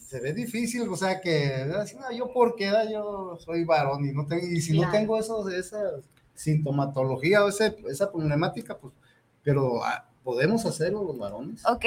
se 0.08 0.20
ve 0.20 0.34
difícil, 0.34 0.90
o 0.90 0.98
sea, 0.98 1.22
que 1.22 1.66
"No, 1.68 2.12
yo 2.12 2.34
por 2.34 2.56
qué 2.56 2.72
yo 2.92 3.38
soy 3.40 3.64
varón 3.64 4.10
y 4.10 4.12
no 4.12 4.26
tengo, 4.26 4.46
y 4.46 4.60
si 4.60 4.74
no 4.78 4.90
tengo 4.92 5.18
esos, 5.20 5.54
esa 5.54 5.80
sintomatología 6.34 7.46
o 7.46 7.50
ese- 7.50 7.78
esa 7.88 8.12
problemática, 8.12 8.76
pues, 8.78 8.94
pero 9.44 9.84
ah, 9.84 10.08
¿podemos 10.24 10.66
hacerlo 10.66 11.04
los 11.04 11.18
varones? 11.18 11.66
Ok, 11.66 11.86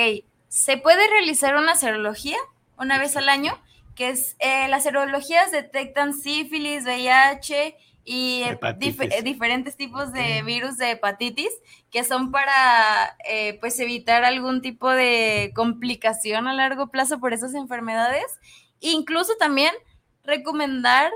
se 0.49 0.76
puede 0.76 1.07
realizar 1.09 1.57
una 1.57 1.74
serología 1.76 2.39
una 2.78 2.99
vez 2.99 3.16
al 3.16 3.28
año, 3.28 3.59
que 3.95 4.11
es, 4.11 4.37
eh, 4.41 4.68
las 4.68 4.82
serologías 4.82 5.51
detectan 5.53 6.14
sífilis, 6.14 6.85
VIH 6.85 7.76
y 8.05 8.43
eh, 8.43 8.59
dif- 8.78 9.22
diferentes 9.22 9.76
tipos 9.76 10.12
de 10.12 10.43
virus 10.43 10.76
de 10.76 10.91
hepatitis 10.91 11.51
que 11.91 12.05
son 12.05 12.30
para 12.32 13.16
eh, 13.28 13.57
pues 13.61 13.78
evitar 13.80 14.24
algún 14.24 14.61
tipo 14.62 14.91
de 14.91 15.53
complicación 15.55 16.49
a 16.49 16.55
largo 16.55 16.89
plazo 16.89 17.20
por 17.20 17.32
esas 17.32 17.55
enfermedades. 17.55 18.26
Incluso 18.80 19.35
también 19.39 19.72
recomendar 20.24 21.12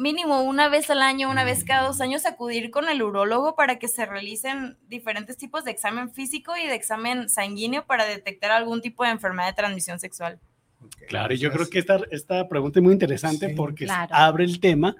mínimo 0.00 0.42
una 0.42 0.68
vez 0.68 0.90
al 0.90 1.02
año, 1.02 1.30
una 1.30 1.44
vez 1.44 1.62
cada 1.64 1.86
dos 1.86 2.00
años, 2.00 2.26
acudir 2.26 2.70
con 2.70 2.88
el 2.88 3.02
urólogo 3.02 3.54
para 3.54 3.78
que 3.78 3.86
se 3.86 4.06
realicen 4.06 4.76
diferentes 4.88 5.36
tipos 5.36 5.64
de 5.64 5.70
examen 5.70 6.10
físico 6.10 6.56
y 6.56 6.66
de 6.66 6.74
examen 6.74 7.28
sanguíneo 7.28 7.84
para 7.86 8.06
detectar 8.06 8.50
algún 8.50 8.80
tipo 8.80 9.04
de 9.04 9.10
enfermedad 9.10 9.48
de 9.48 9.54
transmisión 9.54 10.00
sexual. 10.00 10.40
Claro, 11.06 11.34
y 11.34 11.38
yo 11.38 11.52
creo 11.52 11.68
que 11.68 11.78
esta, 11.78 12.00
esta 12.10 12.48
pregunta 12.48 12.78
es 12.78 12.82
muy 12.82 12.94
interesante 12.94 13.50
porque 13.50 13.84
claro. 13.84 14.14
abre 14.14 14.44
el 14.44 14.60
tema 14.60 14.96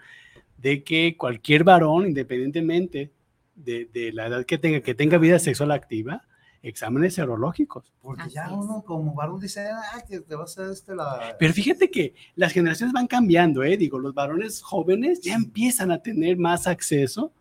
de 0.59 0.85
que 0.85 1.17
cualquier 1.17 1.65
varón, 1.65 2.07
independientemente 2.07 3.11
de, 3.55 3.87
de 3.87 4.13
la 4.13 4.27
edad 4.27 4.45
que 4.45 4.59
tenga, 4.59 4.81
que 4.81 4.95
tenga 4.95 5.17
vida 5.17 5.39
sexual 5.39 5.71
activa, 5.71 6.23
exámenes 6.63 7.15
serológicos. 7.15 7.93
Porque 8.03 8.29
ya 8.29 8.51
uno 8.53 8.83
como 8.83 9.15
varón 9.15 9.41
dice, 9.41 9.69
ah, 9.71 10.03
que 10.07 10.21
te 10.21 10.35
va 10.35 10.43
a 10.43 10.45
hacer 10.45 10.71
este 10.71 10.95
la... 10.95 11.37
Pero 11.39 11.53
fíjate 11.55 11.91
que 11.91 12.15
las 12.37 12.53
generaciones 12.53 12.93
van 12.93 13.07
cambiando, 13.07 13.63
¿eh? 13.63 13.77
Digo, 13.77 13.99
los 13.99 14.15
varones 14.15 14.63
jóvenes 14.63 15.21
ya 15.21 15.35
empiezan 15.35 15.91
a 15.91 16.03
tener 16.03 16.37
más 16.37 16.67
acceso 16.67 17.33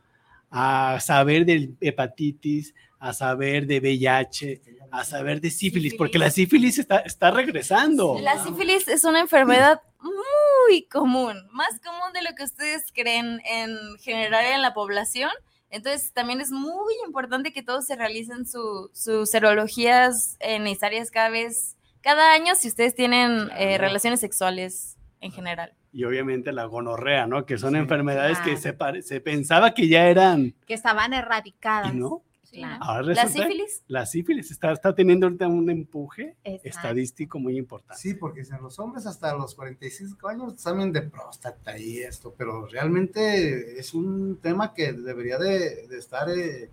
a 0.49 0.99
saber 1.01 1.45
de 1.45 1.72
hepatitis, 1.82 2.74
a 2.99 3.13
saber 3.13 3.67
de 3.67 3.80
VIH, 3.80 4.61
a 4.91 5.03
saber 5.03 5.39
de 5.41 5.51
sífilis, 5.51 5.95
porque 5.95 6.17
la 6.17 6.30
sífilis 6.32 6.80
está, 6.80 6.99
está 6.99 7.32
regresando. 7.32 8.17
La 8.20 8.43
sífilis 8.43 8.88
es 8.88 9.03
una 9.03 9.20
enfermedad 9.20 9.82
muy 10.01 10.84
común, 10.84 11.38
más 11.51 11.80
común 11.80 12.13
de 12.13 12.22
lo 12.24 12.36
que 12.36 12.43
ustedes 12.43 12.91
creen 12.93 13.41
en 13.45 13.97
general 13.99 14.45
en 14.45 14.61
la 14.61 14.74
población. 14.74 15.32
Entonces, 15.70 16.11
también 16.13 16.41
es 16.41 16.51
muy 16.51 16.93
importante 17.05 17.51
que 17.53 17.61
todos 17.63 17.86
se 17.86 17.95
realicen 17.95 18.45
su- 18.47 18.89
sus 18.93 19.30
serologías 19.30 20.38
necesarias 20.41 21.11
cada 21.11 21.30
vez, 21.30 21.78
cada 22.01 22.34
año, 22.34 22.55
si 22.55 22.67
ustedes 22.67 22.95
tienen 22.95 23.49
eh, 23.57 23.78
relaciones 23.78 24.20
sexuales 24.20 24.97
en 25.22 25.32
general. 25.32 25.74
Y 25.91 26.03
obviamente 26.05 26.51
la 26.51 26.65
gonorrea, 26.65 27.26
¿no? 27.28 27.45
Que 27.45 27.57
son 27.57 27.76
enfermedades 27.76 28.39
que 28.39 28.57
se, 28.57 28.74
pare- 28.74 29.01
se 29.01 29.22
pensaba 29.22 29.74
que 29.74 29.88
ya 29.88 30.07
eran, 30.07 30.53
que 30.65 30.74
estaban 30.76 31.13
erradicadas. 31.13 31.93
¿y 31.93 31.97
no? 31.97 32.24
Claro. 32.52 32.84
Ahora 32.84 33.14
¿La 33.14 33.28
sífilis? 33.28 33.84
La 33.88 34.06
sífilis 34.06 34.52
está, 34.52 34.72
está 34.72 34.93
teniendo 34.95 35.28
ahorita 35.28 35.47
un 35.47 35.70
empuje 35.70 36.36
Exacto. 36.43 36.68
estadístico 36.70 37.39
muy 37.39 37.58
importante. 37.58 38.02
Sí, 38.02 38.14
porque 38.16 38.41
en 38.41 38.62
los 38.62 38.80
hombres 38.80 39.06
hasta 39.06 39.36
los 39.36 39.56
45 39.56 40.28
años 40.28 40.54
examen 40.54 40.91
de 40.91 41.04
próstata 41.04 41.78
y 41.78 42.00
esto, 42.00 42.34
pero 42.38 42.66
realmente 42.66 43.80
es 43.80 43.93
un 43.93 44.39
tema 44.41 44.74
que 44.74 44.93
debería 44.93 45.38
de, 45.38 45.88
de 45.88 45.97
estar 45.97 46.30
eh, 46.30 46.70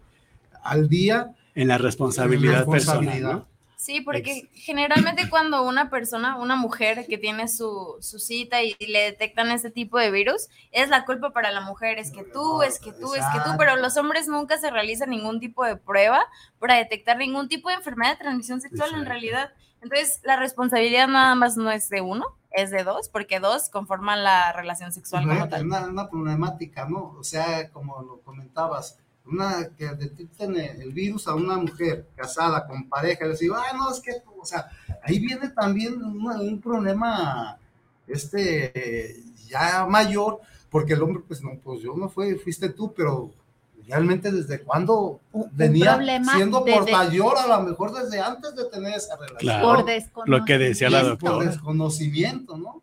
al 0.62 0.89
día. 0.89 1.35
En 1.55 1.68
la 1.68 1.79
responsabilidad, 1.79 2.59
responsabilidad. 2.59 3.12
personal, 3.12 3.39
¿no? 3.41 3.55
Sí, 3.87 4.01
porque 4.01 4.49
generalmente 4.53 5.30
cuando 5.30 5.62
una 5.62 5.91
persona, 5.91 6.37
una 6.39 6.57
mujer 6.57 7.07
que 7.09 7.18
tiene 7.18 7.47
su, 7.47 7.97
su 8.01 8.18
cita 8.18 8.61
y 8.64 8.74
le 8.80 8.99
detectan 9.03 9.51
ese 9.53 9.70
tipo 9.70 9.97
de 9.97 10.11
virus, 10.11 10.49
es 10.72 10.89
la 10.89 11.05
culpa 11.05 11.30
para 11.30 11.53
la 11.53 11.61
mujer, 11.61 12.01
es 12.01 12.11
que 12.11 12.24
tú, 12.24 12.62
es 12.62 12.80
que 12.80 12.93
tú, 12.93 13.14
es 13.14 13.24
que 13.32 13.39
tú, 13.45 13.51
pero 13.57 13.76
los 13.76 13.97
hombres 13.97 14.26
nunca 14.26 14.59
se 14.59 14.72
realizan 14.72 15.11
ningún 15.11 15.39
tipo 15.39 15.64
de 15.64 15.76
prueba 15.76 16.20
para 16.59 16.74
detectar 16.74 17.16
ningún 17.16 17.49
tipo 17.49 17.68
de 17.68 17.76
enfermedad 17.76 18.14
de 18.14 18.16
transmisión 18.24 18.61
sexual 18.61 18.93
en 18.95 19.07
realidad. 19.07 19.53
Entonces, 19.82 20.20
la 20.24 20.34
responsabilidad 20.34 21.07
nada 21.07 21.37
más 21.37 21.57
no 21.57 21.70
es 21.70 21.89
de 21.89 22.01
uno, 22.01 22.24
es 22.51 22.72
de 22.72 22.82
dos, 22.82 23.09
porque 23.09 23.39
dos 23.39 23.68
conforman 23.70 24.24
la 24.24 24.53
relación 24.53 24.91
sexual 24.93 25.22
como 25.24 25.37
Una, 25.37 25.49
tal. 25.49 25.64
una- 25.64 25.87
una 25.87 26.09
problemática, 26.11 26.89
¿no? 26.89 27.14
O 27.16 27.22
sea, 27.22 27.70
como 27.70 28.03
lo 28.03 28.20
comentabas, 28.22 28.99
una 29.27 29.68
que 29.77 29.87
detecten 29.95 30.57
el 30.57 30.83
el 30.83 30.93
virus 30.93 31.27
a 31.29 31.35
una 31.35 31.57
mujer 31.57 32.07
casada 32.14 32.66
con 32.66 32.89
pareja, 32.89 33.27
decir, 33.29 33.51
ah, 33.55 33.77
no, 33.77 33.91
es 33.91 34.01
que, 34.01 34.12
o 34.41 34.45
sea, 34.45 34.66
ahí 35.03 35.18
viene 35.18 35.49
también 35.51 36.03
una- 36.03 36.41
un 36.41 36.61
problema, 36.61 37.59
este, 38.07 39.16
ya 39.49 39.87
mayor, 39.87 40.39
porque 40.70 40.95
el 40.95 41.03
hombre, 41.03 41.22
pues 41.27 41.43
no, 41.43 41.53
pues 41.62 41.81
yo 41.83 41.95
no 41.97 42.09
fui, 42.09 42.35
fuiste 42.37 42.68
tú, 42.70 42.93
pero 42.95 43.31
realmente 43.87 44.33
desde 44.33 44.61
cuándo 44.62 45.20
venía 45.53 45.99
siendo 46.35 46.61
de- 46.61 46.72
de- 46.72 46.77
portayor, 46.79 47.37
a 47.39 47.47
lo 47.47 47.62
mejor 47.68 47.93
desde 47.93 48.20
antes 48.20 48.55
de 48.57 48.64
tener 48.66 48.95
esa 48.95 49.16
relación. 49.16 49.39
Claro, 49.41 49.85
lo 50.27 50.45
que 50.45 50.59
decía 50.59 50.91
la 50.91 51.01
Por 51.01 51.09
doctora. 51.11 51.51
desconocimiento, 51.51 52.57
¿no? 52.57 52.83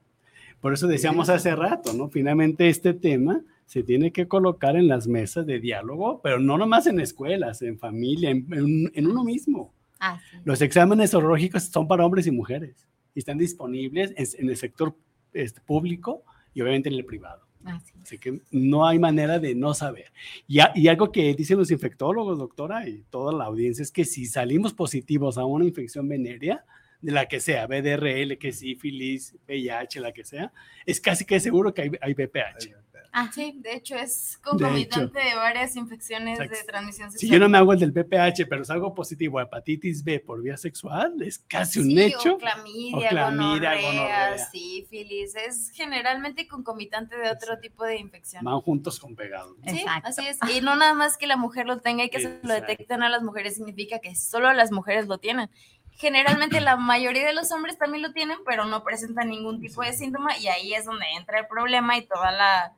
Por 0.62 0.74
eso 0.74 0.88
decíamos 0.88 1.28
hace 1.28 1.54
rato, 1.56 1.92
¿no? 1.94 2.08
Finalmente 2.10 2.70
este 2.70 2.94
tema 2.94 3.42
se 3.66 3.84
tiene 3.84 4.12
que 4.12 4.28
colocar 4.28 4.76
en 4.76 4.88
las 4.88 5.08
mesas 5.08 5.46
de 5.46 5.60
diálogo, 5.60 6.22
pero 6.22 6.40
no 6.40 6.58
nomás 6.58 6.88
en 6.88 7.00
escuelas, 7.00 7.62
en 7.62 7.78
familia, 7.80 8.30
en, 8.30 8.46
en- 8.54 8.92
en 8.94 9.08
uno 9.08 9.24
mismo. 9.24 9.74
Ah, 10.00 10.20
Los 10.44 10.62
exámenes 10.62 11.12
sorológicos 11.12 11.64
son 11.64 11.88
para 11.88 12.06
hombres 12.06 12.28
y 12.28 12.32
mujeres 12.32 12.88
y 13.16 13.20
están 13.20 13.38
disponibles 13.38 14.14
en, 14.18 14.44
en 14.44 14.50
el 14.50 14.58
sector 14.58 14.96
este, 15.34 15.62
público 15.62 16.24
y 16.54 16.62
obviamente 16.62 16.90
en 16.90 16.96
el 16.96 17.06
privado. 17.06 17.42
Así 17.64 17.94
Así 18.02 18.18
que 18.18 18.42
no 18.52 18.86
hay 18.86 19.00
manera 19.00 19.40
de 19.40 19.56
no 19.56 19.74
saber. 19.74 20.12
Y, 20.48 20.60
a- 20.60 20.74
y 20.76 20.90
algo 20.90 21.12
que 21.14 21.34
dicen 21.34 21.58
los 21.58 21.72
infectólogos, 21.72 22.38
doctora, 22.38 22.88
y 22.90 23.04
toda 23.10 23.32
la 23.32 23.46
audiencia, 23.46 23.82
es 23.82 23.92
que 23.92 24.04
si 24.04 24.26
salimos 24.26 24.74
positivos 24.74 25.38
a 25.38 25.46
una 25.46 25.64
infección 25.66 26.08
venérea, 26.10 26.66
de 27.02 27.12
la 27.12 27.26
que 27.26 27.40
sea, 27.42 27.68
BDRL, 27.68 28.38
que 28.38 28.52
sífilis, 28.54 29.36
VIH, 29.48 30.00
la 30.02 30.12
que 30.14 30.24
sea, 30.26 30.52
es 30.86 31.00
casi 31.02 31.26
que 31.26 31.40
seguro 31.40 31.74
que 31.74 31.82
hay, 31.84 31.92
hay 32.02 32.14
VPH. 32.14 32.74
Ah, 33.16 33.30
sí, 33.32 33.60
de 33.62 33.76
hecho 33.76 33.96
es 33.96 34.40
concomitante 34.44 35.20
de, 35.20 35.36
varias 35.36 35.76
infecciones 35.76 36.40
de 36.40 36.46
Exacto. 36.46 36.66
transmisión 36.66 37.12
sexual. 37.12 37.28
Si 37.28 37.32
yo 37.32 37.40
no 37.40 37.48
me 37.48 37.60
hago 37.60 37.72
el 37.74 37.80
del 37.80 37.92
VPH, 37.92 38.48
pero 38.50 38.66
salgo 38.66 38.96
positivo 38.96 39.38
a 39.38 39.44
hepatitis 39.44 40.04
B 40.04 40.20
por 40.20 40.42
vía 40.42 40.58
sexual, 40.58 41.22
es 41.22 41.38
casi 41.38 41.80
un 41.80 41.86
Sí, 41.86 42.02
hecho. 42.02 42.34
O 42.34 42.38
clamidia, 42.40 42.98
O 42.98 43.10
clamidia, 43.10 43.26
gonorrea, 43.76 43.82
gonorrea. 43.82 44.38
sífilis. 44.48 45.36
Es 45.36 45.70
generalmente 45.76 46.48
concomitante 46.48 47.16
de 47.16 47.30
otro 47.30 47.60
tipo 47.60 47.84
de 47.86 47.98
infección. 47.98 48.44
Van 48.44 48.60
juntos 48.62 49.00
con 49.00 49.16
pegados. 49.16 49.56
Sí, 49.68 49.86
así 50.04 50.26
es. 50.26 50.40
Y 50.52 50.62
no 50.62 50.76
nada 50.76 50.96
más 50.96 51.16
que 51.16 51.28
la 51.28 51.38
mujer 51.38 51.68
lo 51.68 51.82
tenga 51.82 52.04
y 52.04 52.10
que 52.10 52.20
se 52.20 52.40
lo 52.42 52.52
detecten 52.52 53.04
a 53.04 53.10
las 53.10 53.22
mujeres 53.22 53.54
significa 53.58 54.00
que 54.00 54.16
solo 54.16 54.52
las 54.54 54.72
mujeres 54.72 55.06
lo 55.08 55.20
tienen. 55.20 55.52
Generalmente 55.92 56.60
la 56.62 56.78
mayoría 56.78 57.28
de 57.28 57.34
los 57.34 57.52
hombres 57.52 57.78
también 57.78 58.02
lo 58.02 58.12
tienen, 58.12 58.40
pero 58.44 58.66
no 58.66 58.84
presentan 58.84 59.30
ningún 59.30 59.62
tipo 59.62 59.84
de 59.84 59.94
síntoma 59.94 60.36
y 60.40 60.48
ahí 60.48 60.74
es 60.74 60.86
donde 60.86 61.06
entra 61.16 61.38
el 61.40 61.46
problema 61.46 61.96
y 61.96 62.08
toda 62.08 62.32
la 62.32 62.74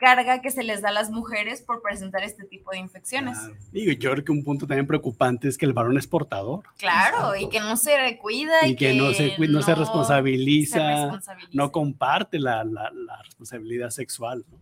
carga 0.00 0.40
que 0.40 0.50
se 0.50 0.64
les 0.64 0.80
da 0.82 0.88
a 0.88 0.92
las 0.92 1.10
mujeres 1.10 1.62
por 1.62 1.82
presentar 1.82 2.24
este 2.24 2.44
tipo 2.44 2.70
de 2.72 2.78
infecciones. 2.78 3.38
Digo, 3.70 3.92
yo 3.92 4.10
creo 4.10 4.24
que 4.24 4.32
un 4.32 4.42
punto 4.42 4.66
también 4.66 4.86
preocupante 4.86 5.46
es 5.46 5.56
que 5.58 5.66
el 5.66 5.72
varón 5.74 5.96
es 5.98 6.06
portador. 6.06 6.64
Claro, 6.78 7.36
y 7.36 7.48
que 7.50 7.60
no 7.60 7.76
se 7.76 8.18
cuida 8.20 8.66
y 8.66 8.74
que, 8.74 8.94
no 8.94 9.12
se, 9.12 9.36
cuida, 9.36 9.52
no 9.52 9.62
se 9.62 9.74
responsabiliza, 9.74 10.78
se 10.78 11.02
responsabiliza. 11.02 11.50
no 11.52 11.70
comparte 11.70 12.38
la, 12.40 12.64
la- 12.64 12.90
la 12.90 13.22
responsabilidad 13.22 13.90
sexual. 13.90 14.44
¿no? 14.50 14.58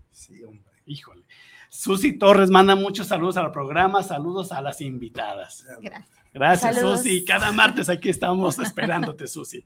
Híjole. 0.86 1.22
Susi 1.70 2.14
Torres 2.18 2.50
manda 2.50 2.74
muchos 2.74 3.06
saludos 3.06 3.36
al 3.36 3.52
programa, 3.52 4.02
saludos 4.02 4.52
a 4.52 4.60
las 4.62 4.80
invitadas. 4.80 5.64
Gracias. 5.80 6.17
Gracias, 6.32 6.76
Saludos. 6.76 7.00
Susi. 7.00 7.24
Cada 7.24 7.52
martes 7.52 7.88
aquí 7.88 8.08
estamos 8.08 8.58
esperándote, 8.60 9.26
Susi. 9.26 9.64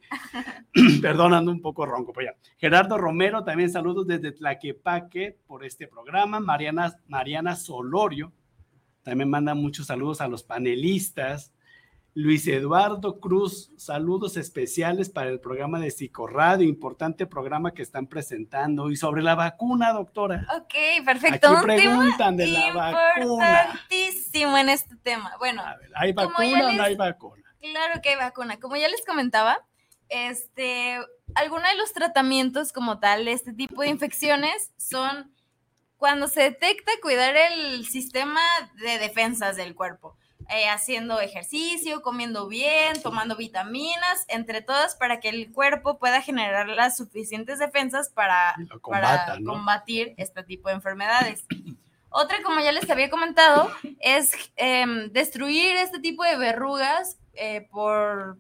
Perdonando 1.02 1.50
un 1.50 1.60
poco 1.60 1.86
ronco, 1.86 2.12
pero 2.12 2.32
ya. 2.32 2.38
Gerardo 2.58 2.98
Romero, 2.98 3.44
también 3.44 3.70
saludos 3.70 4.06
desde 4.06 4.32
Tlaquepaque 4.32 5.38
por 5.46 5.64
este 5.64 5.86
programa. 5.88 6.40
Mariana, 6.40 6.94
Mariana 7.08 7.56
Solorio 7.56 8.32
también 9.02 9.30
manda 9.30 9.54
muchos 9.54 9.86
saludos 9.86 10.20
a 10.20 10.28
los 10.28 10.42
panelistas. 10.42 11.52
Luis 12.14 12.46
Eduardo 12.46 13.20
Cruz, 13.20 13.72
saludos 13.78 14.36
especiales 14.36 15.08
para 15.08 15.30
el 15.30 15.40
programa 15.40 15.80
de 15.80 15.90
Psicoradio, 15.90 16.68
importante 16.68 17.26
programa 17.26 17.72
que 17.72 17.80
están 17.80 18.06
presentando. 18.06 18.90
Y 18.90 18.96
sobre 18.96 19.22
la 19.22 19.34
vacuna, 19.34 19.92
doctora. 19.92 20.46
Ok, 20.56 21.04
perfecto. 21.06 21.48
Aquí 21.48 21.64
preguntan 21.64 22.36
de 22.36 22.48
la 22.48 22.74
vacuna. 22.74 23.22
importantísimo 23.22 24.58
en 24.58 24.68
este 24.68 24.96
tema. 24.96 25.32
Bueno, 25.38 25.62
¿Hay 25.94 26.12
vacuna 26.12 26.66
o 26.66 26.72
no 26.72 26.82
hay 26.82 26.96
vacuna? 26.96 27.42
Claro 27.60 28.02
que 28.02 28.10
hay 28.10 28.16
vacuna. 28.16 28.60
Como 28.60 28.76
ya 28.76 28.88
les 28.88 29.04
comentaba, 29.06 29.58
este, 30.10 30.98
algunos 31.34 31.70
de 31.70 31.76
los 31.78 31.94
tratamientos 31.94 32.72
como 32.72 32.98
tal 32.98 33.24
de 33.24 33.32
este 33.32 33.54
tipo 33.54 33.80
de 33.80 33.88
infecciones 33.88 34.70
son 34.76 35.32
cuando 35.96 36.28
se 36.28 36.42
detecta 36.42 36.92
cuidar 37.00 37.34
el 37.36 37.86
sistema 37.86 38.40
de 38.82 38.98
defensas 38.98 39.56
del 39.56 39.74
cuerpo, 39.74 40.18
eh, 40.54 40.68
haciendo 40.68 41.18
ejercicio, 41.18 42.02
comiendo 42.02 42.46
bien, 42.46 43.00
tomando 43.02 43.36
vitaminas, 43.36 44.26
entre 44.28 44.60
todas 44.60 44.96
para 44.96 45.18
que 45.18 45.30
el 45.30 45.50
cuerpo 45.50 45.98
pueda 45.98 46.20
generar 46.20 46.68
las 46.68 46.98
suficientes 46.98 47.58
defensas 47.58 48.10
para, 48.10 48.54
combata, 48.82 49.26
para 49.26 49.40
¿no? 49.40 49.52
combatir 49.52 50.14
este 50.18 50.42
tipo 50.42 50.68
de 50.68 50.74
enfermedades. 50.74 51.46
Otra, 52.10 52.42
como 52.42 52.60
ya 52.60 52.72
les 52.72 52.88
había 52.90 53.08
comentado, 53.08 53.70
es 54.00 54.32
em, 54.56 55.10
destruir 55.12 55.74
este 55.76 56.00
tipo 56.00 56.22
de 56.22 56.36
verrugas 56.36 57.16
eh, 57.32 57.66
por, 57.70 58.36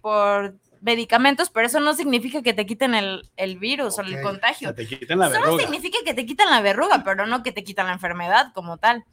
por 0.00 0.54
medicamentos, 0.80 1.50
pero 1.50 1.66
eso 1.66 1.80
no 1.80 1.94
significa 1.94 2.42
que 2.42 2.54
te 2.54 2.64
quiten 2.64 2.94
el, 2.94 3.28
el 3.36 3.58
virus 3.58 3.98
o 3.98 4.02
el 4.02 4.22
contagio. 4.22 4.70
O 4.70 4.72
sea, 4.72 4.76
te 4.76 4.86
quitan 4.86 5.18
la 5.18 5.30
Solo 5.30 5.58
significa 5.58 5.98
que 6.04 6.14
te 6.14 6.24
quitan 6.24 6.48
la 6.48 6.60
verruga, 6.60 7.02
pero 7.04 7.26
no 7.26 7.42
que 7.42 7.50
te 7.50 7.64
quitan 7.64 7.88
la 7.88 7.94
enfermedad 7.94 8.52
como 8.54 8.78
tal. 8.78 9.04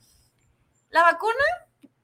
La 0.92 1.02
vacuna 1.02 1.44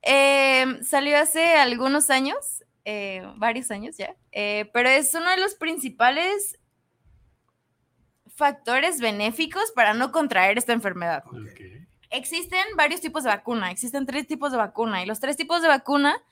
eh, 0.02 0.80
salió 0.84 1.18
hace 1.18 1.56
algunos 1.56 2.10
años, 2.10 2.64
eh, 2.86 3.24
varios 3.38 3.72
años 3.72 3.98
ya, 3.98 4.16
eh, 4.32 4.70
pero 4.74 4.90
es 4.90 5.14
uno 5.14 5.30
de 5.30 5.38
los 5.38 5.56
principales 5.56 6.58
factores 8.36 9.02
benéficos 9.02 9.72
para 9.72 9.94
no 9.94 10.12
contraer 10.12 10.58
esta 10.58 10.74
enfermedad. 10.74 11.24
Existen 12.10 12.64
varios 12.76 13.02
tipos 13.02 13.24
de 13.24 13.30
vacuna, 13.30 13.72
existen 13.72 14.06
tres 14.06 14.26
tipos 14.26 14.52
de 14.52 14.58
vacuna 14.58 15.04
y 15.04 15.06
los 15.06 15.20
tres 15.20 15.36
tipos 15.36 15.62
de 15.62 15.68
vacuna 15.68 16.24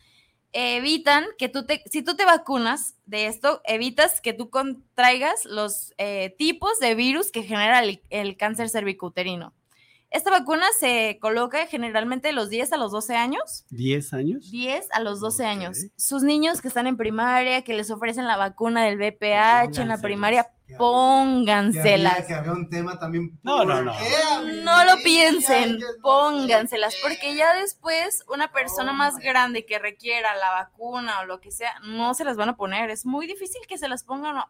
evitan 0.53 1.26
que 1.38 1.49
tú 1.49 1.65
te, 1.65 1.84
si 1.91 2.01
tú 2.01 2.15
te 2.15 2.26
vacunas 2.26 2.95
de 3.05 3.28
esto, 3.28 3.61
evitas 3.65 4.22
que 4.22 4.34
tú 4.34 4.49
contraigas 4.49 5.45
los 5.45 5.93
eh, 5.97 6.34
tipos 6.38 6.80
de 6.80 6.95
virus 6.95 7.32
que 7.32 7.43
genera 7.43 7.84
el, 7.84 8.01
el 8.09 8.38
cáncer 8.38 8.70
cervicouterino. 8.70 9.53
Esta 10.18 10.32
vacuna 10.32 10.65
se 10.80 11.20
coloca 11.22 11.68
generalmente 11.68 12.30
de 12.30 12.34
los 12.34 12.49
10 12.49 12.74
a 12.74 12.78
los 12.78 12.91
12 12.91 13.15
años. 13.15 13.65
¿10 13.70 14.13
años? 14.13 14.49
10 14.49 14.88
a 14.91 14.99
los 14.99 15.20
12 15.20 15.45
años. 15.45 15.78
Sus 15.95 16.24
niños 16.24 16.59
que 16.59 16.70
están 16.70 16.88
en 16.88 16.97
primaria, 16.97 17.61
que 17.61 17.76
les 17.76 17.91
ofrecen 17.91 18.26
la 18.26 18.36
vacuna 18.36 18.84
del 18.84 18.97
VPH 18.97 19.78
en 19.78 19.89
la 19.89 20.01
primaria, 20.01 20.49
pónganselas. 20.76 22.13
Que 22.15 22.20
había, 22.24 22.28
que 22.28 22.34
había 22.34 22.51
un 22.51 22.68
tema 22.68 22.97
también. 22.97 23.39
No, 23.43 23.63
no, 23.63 23.84
no. 23.84 23.93
No 24.63 24.86
lo 24.86 25.03
piensen, 25.03 25.78
pónganselas, 26.01 26.95
porque 27.03 27.36
ya 27.36 27.53
después 27.53 28.24
una 28.28 28.51
persona 28.51 28.93
más 28.93 29.20
grande 29.20 29.68
que 29.68 29.78
requiera 29.78 30.36
la 30.36 30.49
vacuna 30.49 31.20
o 31.20 31.26
lo 31.26 31.39
que 31.41 31.51
sea, 31.51 31.80
no 31.84 32.15
se 32.15 32.24
las 32.24 32.38
van 32.38 32.49
a 32.49 32.57
poner. 32.57 32.89
Es 32.89 33.05
muy 33.05 33.28
difícil 33.28 33.61
que 33.68 33.78
se 33.78 33.88
las 33.88 34.03
pongan. 34.03 34.43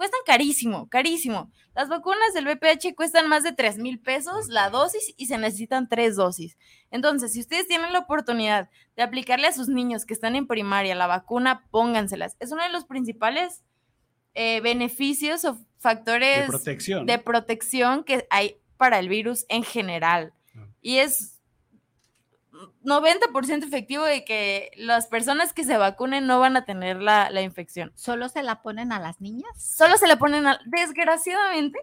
Cuestan 0.00 0.20
carísimo, 0.24 0.88
carísimo. 0.88 1.52
Las 1.74 1.90
vacunas 1.90 2.32
del 2.32 2.46
VPH 2.46 2.94
cuestan 2.96 3.28
más 3.28 3.42
de 3.42 3.52
3 3.52 3.76
mil 3.76 4.00
pesos 4.00 4.48
la 4.48 4.70
dosis 4.70 5.12
y 5.18 5.26
se 5.26 5.36
necesitan 5.36 5.90
tres 5.90 6.16
dosis. 6.16 6.56
Entonces, 6.90 7.34
si 7.34 7.40
ustedes 7.40 7.68
tienen 7.68 7.92
la 7.92 7.98
oportunidad 7.98 8.70
de 8.96 9.02
aplicarle 9.02 9.46
a 9.46 9.52
sus 9.52 9.68
niños 9.68 10.06
que 10.06 10.14
están 10.14 10.36
en 10.36 10.46
primaria 10.46 10.94
la 10.94 11.06
vacuna, 11.06 11.66
pónganselas. 11.70 12.34
Es 12.40 12.50
uno 12.50 12.62
de 12.62 12.70
los 12.70 12.86
principales 12.86 13.62
eh, 14.32 14.62
beneficios 14.62 15.44
o 15.44 15.58
factores 15.76 16.44
De 16.44 16.46
protección. 16.46 17.04
de 17.04 17.18
protección 17.18 18.02
que 18.02 18.26
hay 18.30 18.56
para 18.78 19.00
el 19.00 19.10
virus 19.10 19.44
en 19.50 19.64
general. 19.64 20.32
Y 20.80 20.96
es 20.96 21.39
90% 22.84 23.64
efectivo 23.64 24.04
de 24.04 24.24
que 24.24 24.70
las 24.76 25.06
personas 25.06 25.52
que 25.52 25.64
se 25.64 25.76
vacunen 25.76 26.26
no 26.26 26.40
van 26.40 26.56
a 26.56 26.64
tener 26.64 27.00
la, 27.00 27.30
la 27.30 27.42
infección. 27.42 27.92
¿Solo 27.94 28.28
se 28.28 28.42
la 28.42 28.62
ponen 28.62 28.92
a 28.92 29.00
las 29.00 29.20
niñas? 29.20 29.50
Solo 29.56 29.96
se 29.96 30.06
la 30.06 30.16
ponen 30.18 30.46
a... 30.46 30.58
Desgraciadamente, 30.66 31.78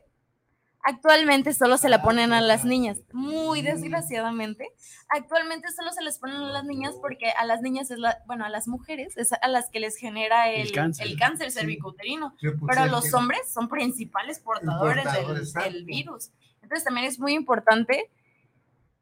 actualmente 0.84 1.54
solo 1.54 1.78
se 1.78 1.90
la 1.90 2.02
ponen 2.02 2.32
a 2.34 2.42
las 2.42 2.64
niñas. 2.66 3.00
Muy 3.12 3.62
desgraciadamente. 3.62 4.70
Actualmente 5.10 5.70
solo 5.72 5.92
se 5.92 6.04
les 6.04 6.18
ponen 6.20 6.38
a 6.38 6.52
las 6.52 6.64
niñas 6.66 6.96
porque 7.02 7.30
a 7.32 7.46
las 7.46 7.62
niñas 7.62 7.92
es 7.92 8.00
la... 8.00 8.20
Bueno, 8.26 8.46
a 8.46 8.50
las 8.50 8.68
mujeres 8.68 9.18
es 9.18 9.32
a 9.34 9.48
las 9.48 9.70
que 9.70 9.80
les 9.80 9.98
genera 9.98 10.50
el, 10.50 10.68
El 10.68 10.72
cáncer. 10.74 11.08
el 11.08 11.18
cáncer 11.18 11.52
Sí. 11.52 11.60
cervicouterino. 11.60 12.36
Sí, 12.40 12.48
Pero 12.68 12.86
los 12.86 13.14
hombres 13.14 13.42
son 13.52 13.68
principales 13.70 14.40
portadores 14.40 15.04
portador, 15.06 15.40
del, 15.40 15.54
del 15.74 15.86
virus. 15.86 16.30
Entonces 16.62 16.84
también 16.86 17.08
es 17.08 17.20
muy 17.20 17.34
importante. 17.34 18.10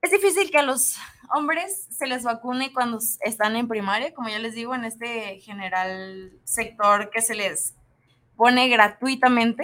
Es 0.01 0.11
difícil 0.11 0.51
que 0.51 0.59
a 0.59 0.61
los 0.61 0.97
hombres 1.33 1.87
se 1.91 2.07
les 2.07 2.23
vacune 2.23 2.73
cuando 2.73 2.99
están 3.21 3.55
en 3.55 3.67
primaria, 3.67 4.13
como 4.13 4.29
ya 4.29 4.39
les 4.39 4.53
digo, 4.55 4.75
en 4.75 4.85
este 4.85 5.39
general 5.39 6.31
sector 6.43 7.09
que 7.09 7.21
se 7.21 7.35
les 7.35 7.75
pone 8.35 8.67
gratuitamente. 8.69 9.63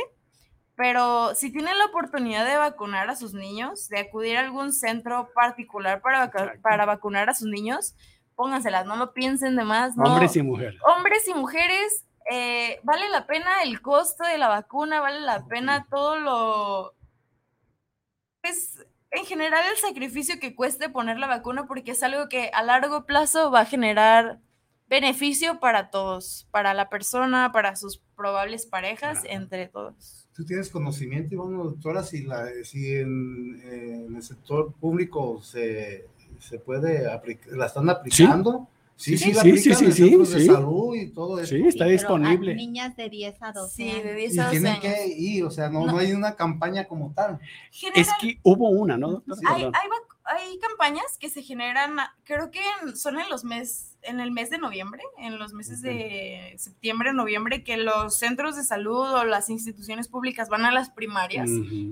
Pero 0.76 1.36
si 1.36 1.51
tienen 1.51 1.78
la 1.78 1.86
oportunidad 1.86 2.45
de 2.45 2.55
vacunar 2.57 3.09
a 3.09 3.16
sus 3.16 3.34
niños, 3.34 3.88
de 3.89 3.99
acudir 3.99 4.38
a 4.38 4.39
algún 4.39 4.74
centro 4.74 5.30
particular 5.36 6.01
para, 6.01 6.32
para 6.62 6.86
vacunar 6.86 7.30
a 7.30 7.36
sus 7.36 7.47
niños, 7.49 7.93
pónganselas, 8.36 8.86
no 8.86 8.95
lo 8.95 9.14
piensen 9.14 9.55
de 9.55 9.64
más. 9.64 9.95
no- 9.95 10.05
Hombres 10.05 10.36
y 10.36 10.41
mujeres. 10.41 10.82
hombres 10.84 11.28
y 11.28 11.34
mujeres, 11.36 12.05
eh, 12.32 12.80
vale 12.84 13.09
la 13.09 13.28
pena 13.28 13.62
el 13.64 13.82
costo 13.82 14.24
de 14.24 14.38
la 14.39 14.47
vacuna, 14.47 15.01
vale 15.01 15.20
la 15.22 15.45
pena 15.45 15.86
todo 15.89 16.16
lo... 16.20 16.93
Pues 18.41 18.84
en 19.12 19.26
general 19.26 19.64
el 19.70 19.78
sacrificio 19.78 20.39
que 20.39 20.55
cueste 20.55 20.89
poner 20.89 21.18
la 21.20 21.28
vacuna 21.28 21.68
porque 21.68 21.91
es 21.91 22.03
algo 22.03 22.30
que 22.30 22.49
a 22.53 22.64
largo 22.64 23.05
plazo 23.05 23.51
va 23.51 23.62
a 23.62 23.66
generar 23.66 24.39
beneficio 24.89 25.59
para 25.59 25.89
todos, 25.89 26.47
para 26.51 26.74
la 26.74 26.89
persona, 26.89 27.51
para 27.51 27.76
sus 27.76 28.01
probables 28.16 28.66
parejas, 28.66 29.20
entre 29.26 29.68
todos. 29.68 30.28
¿Tú 30.36 30.45
tienes 30.45 30.70
conocimiento, 30.70 31.36
Iván, 31.36 31.57
doctora, 31.57 32.03
si, 32.03 32.24
la, 32.24 32.47
si 32.64 32.95
en, 32.95 33.62
eh, 33.64 34.05
en 34.07 34.16
el 34.16 34.24
sector 34.24 34.74
público 34.74 35.41
se, 35.41 36.07
se 36.39 36.59
puede 36.59 37.09
aplicar, 37.09 37.53
la 37.53 37.68
están 37.68 37.89
aplicando? 37.89 38.68
Sí, 38.70 38.80
sí, 39.02 39.18
sí, 39.18 39.34
la 39.34 39.41
sí, 39.41 39.58
sí, 39.58 39.74
sí, 39.74 39.91
centros 39.91 40.32
de 40.32 40.39
sí. 40.39 40.45
salud 40.45 40.95
y 40.95 41.08
todo 41.10 41.39
eso. 41.39 41.56
Sí, 41.56 41.64
está 41.68 41.84
a 41.86 41.88
disponible. 41.88 42.56
niñas 42.56 42.95
de 42.95 43.10
10 43.10 43.41
a 43.41 43.52
12 43.52 43.76
Sí, 43.76 43.86
de 43.86 43.91
años. 43.91 44.16
10 44.16 44.36
Y 44.36 44.39
a 44.39 44.43
12 44.45 44.52
tienen 44.52 44.72
años. 44.74 44.82
que 44.84 45.08
ir, 45.08 45.43
o 45.43 45.52
sea, 45.52 45.70
no, 45.70 45.86
no 45.86 45.97
hay 45.97 46.12
una 46.14 46.36
campaña 46.36 46.88
como 46.88 47.12
tal. 47.14 47.39
Es 47.95 48.08
que 48.20 48.38
hubo 48.43 48.70
una, 48.70 48.97
¿no, 48.97 49.24
doctora? 49.26 49.56
Hay, 49.56 49.64
hay 49.64 49.72
hay 50.26 50.57
campañas 50.59 51.17
que 51.19 51.30
se 51.30 51.41
generan, 51.41 51.95
creo 52.24 52.51
que 52.51 52.59
en- 52.84 52.95
son 52.95 53.19
en 53.19 53.30
los 53.30 53.43
meses, 53.43 53.88
en 54.03 54.19
el 54.19 54.32
mes 54.32 54.49
de 54.49 54.57
noviembre, 54.57 55.03
en 55.19 55.38
los 55.38 55.53
meses 55.53 55.82
de 55.84 56.55
septiembre, 56.57 57.13
noviembre, 57.13 57.63
que 57.63 57.78
los 57.78 58.17
centros 58.17 58.55
de 58.55 58.63
salud 58.63 58.97
o 59.13 59.26
las 59.26 59.49
instituciones 59.49 60.07
públicas 60.07 60.49
van 60.49 60.65
a 60.65 60.72
las 60.72 60.89
primarias 60.89 61.47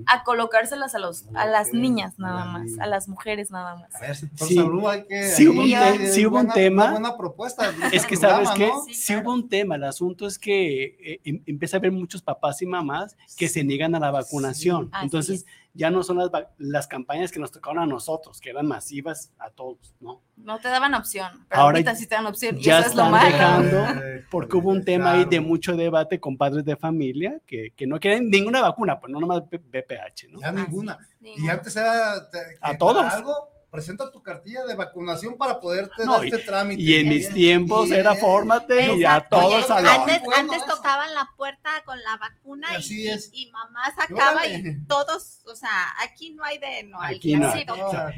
a 0.06 0.24
colocárselas 0.24 0.94
a 0.96 0.98
los, 0.98 1.26
a 1.34 1.46
las 1.46 1.72
niñas 1.72 2.18
nada 2.18 2.46
más, 2.46 2.78
a 2.80 2.86
las 2.86 3.06
mujeres 3.08 3.52
nada 3.52 3.76
más. 3.76 3.94
A 3.94 4.00
ver, 4.00 4.16
sector 4.16 4.48
Sí. 4.48 4.54
salud 4.56 4.88
hay 4.88 5.04
que... 5.06 5.22
Sí 5.28 5.46
hubo 5.46 5.60
un 5.60 5.66
ahí 5.66 5.70
te- 5.70 5.76
hay 5.76 6.08
sí 6.08 6.26
hubo 6.26 6.36
un 6.38 6.46
buena- 6.46 6.54
tema. 6.54 6.90
buena 6.90 7.16
propuesta. 7.16 7.70
Es 7.92 8.04
que 8.06 8.16
programa, 8.16 8.44
sabes 8.46 8.58
que 8.58 8.66
¿no? 8.66 8.84
sí, 8.92 9.16
hubo 9.16 9.32
un 9.32 9.48
tema, 9.48 9.76
el 9.76 9.84
asunto 9.84 10.26
es 10.26 10.36
que 10.38 10.84
eh, 11.00 11.20
em- 11.24 11.42
empieza 11.46 11.76
a 11.76 11.78
haber 11.78 11.92
muchos 11.92 12.22
papás 12.22 12.60
y 12.62 12.66
mamás 12.66 13.16
que 13.36 13.48
se 13.48 13.62
niegan 13.62 13.94
a 13.94 14.00
la 14.00 14.10
vacunación. 14.10 14.90
Entonces 15.00 15.46
ya 15.74 15.90
no 15.90 16.02
son 16.02 16.18
las, 16.18 16.30
las 16.58 16.86
campañas 16.88 17.30
que 17.30 17.38
nos 17.38 17.52
tocaron 17.52 17.82
a 17.82 17.86
nosotros, 17.86 18.40
que 18.40 18.50
eran 18.50 18.66
masivas 18.66 19.32
a 19.38 19.50
todos, 19.50 19.94
¿no? 20.00 20.20
No 20.36 20.58
te 20.58 20.68
daban 20.68 20.94
opción, 20.94 21.46
pero 21.48 21.60
Ahora 21.62 21.76
ahorita 21.78 21.94
sí 21.94 22.06
te 22.08 22.14
dan 22.16 22.26
opción. 22.26 22.58
Y 22.58 22.62
Ya 22.62 22.80
eso 22.80 22.88
es 22.90 22.94
lo 22.96 23.04
están 23.04 23.10
malo. 23.12 23.30
dejando, 23.30 24.02
porque 24.30 24.56
hubo 24.56 24.70
un 24.70 24.84
tema 24.84 25.12
ahí 25.12 25.24
de 25.26 25.40
mucho 25.40 25.76
debate 25.76 26.18
con 26.18 26.36
padres 26.36 26.64
de 26.64 26.76
familia 26.76 27.38
que, 27.46 27.72
que 27.76 27.86
no 27.86 28.00
quieren 28.00 28.30
ninguna 28.30 28.60
vacuna, 28.62 28.98
pues 28.98 29.12
no 29.12 29.20
nomás 29.20 29.42
BPH, 29.48 30.28
¿no? 30.30 30.40
Ya 30.40 30.50
ninguna. 30.52 30.98
Y 31.20 31.24
Ninguna. 31.24 31.52
antes 31.52 31.76
era 31.76 32.30
te- 32.30 32.38
A 32.60 32.76
todos. 32.76 33.04
algo, 33.04 33.48
presenta 33.70 34.10
tu 34.10 34.22
cartilla 34.22 34.64
de 34.64 34.74
vacunación 34.74 35.36
para 35.36 35.60
poderte 35.60 36.04
No, 36.04 36.14
dar 36.14 36.24
y- 36.24 36.28
este 36.28 36.38
trámite. 36.44 36.82
Y 36.82 36.94
en 36.96 37.08
mis 37.08 37.32
tiempos 37.32 37.88
Y, 37.88 37.94
era 37.94 38.14
fórmate 38.16 38.94
y 38.96 39.04
a 39.04 39.20
todos 39.28 39.70
Oye, 39.70 39.88
antes, 39.88 40.22
Bueno, 40.24 40.40
antes 40.52 40.62
eso. 40.66 40.76
tocaban 40.76 41.14
la 41.14 41.28
puerta 41.36 41.70
con 41.84 41.98
la 42.02 42.16
vacuna 42.16 42.68
y, 42.72 42.76
Así 42.76 43.08
es. 43.08 43.30
y 43.32 43.50
mamá 43.50 43.82
sacaba 43.96 44.46
y 44.46 44.84
todos, 44.86 45.40
o 45.46 45.54
sea, 45.54 45.70
aquí 46.02 46.30
no 46.32 46.42
hay 46.44 46.58
de 46.58 46.82
no 46.84 47.00
hay. 47.00 47.16
Aquí 47.16 47.36
no 47.36 47.50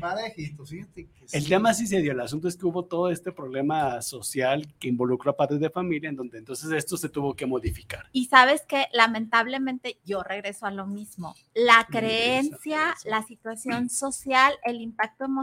parejito, 0.01 0.65
fíjate 0.65 1.07
que 1.09 1.25
El 1.33 1.43
sí. 1.43 1.49
tema 1.49 1.75
sí 1.75 1.87
se 1.87 2.01
dio, 2.01 2.13
el 2.13 2.21
asunto 2.21 2.49
es 2.49 2.57
que 2.57 2.67
hubo 2.67 2.85
todo 2.85 3.11
este 3.11 3.31
problema 3.33 4.01
social 4.03 4.73
que 4.79 4.89
involucró 4.89 5.33
a 5.33 5.37
padres 5.37 5.61
de 5.61 5.71
familia, 5.71 6.09
en 6.09 6.17
donde 6.17 6.39
entonces 6.39 6.71
esto 6.73 6.97
se 6.97 7.09
tuvo 7.09 7.35
que 7.35 7.47
modificar. 7.47 8.07
Y 8.13 8.27
sabes 8.27 8.63
que 8.63 8.87
lamentablemente 8.93 9.99
yo 10.05 10.23
regreso 10.23 10.67
a 10.67 10.71
lo 10.71 10.87
mismo. 10.87 11.35
La 11.55 11.87
creencia, 11.91 12.95
la 13.05 13.23
situación 13.23 13.89
social, 13.91 14.55
el 14.65 14.81
impacto 14.81 15.25
emocional, 15.25 15.42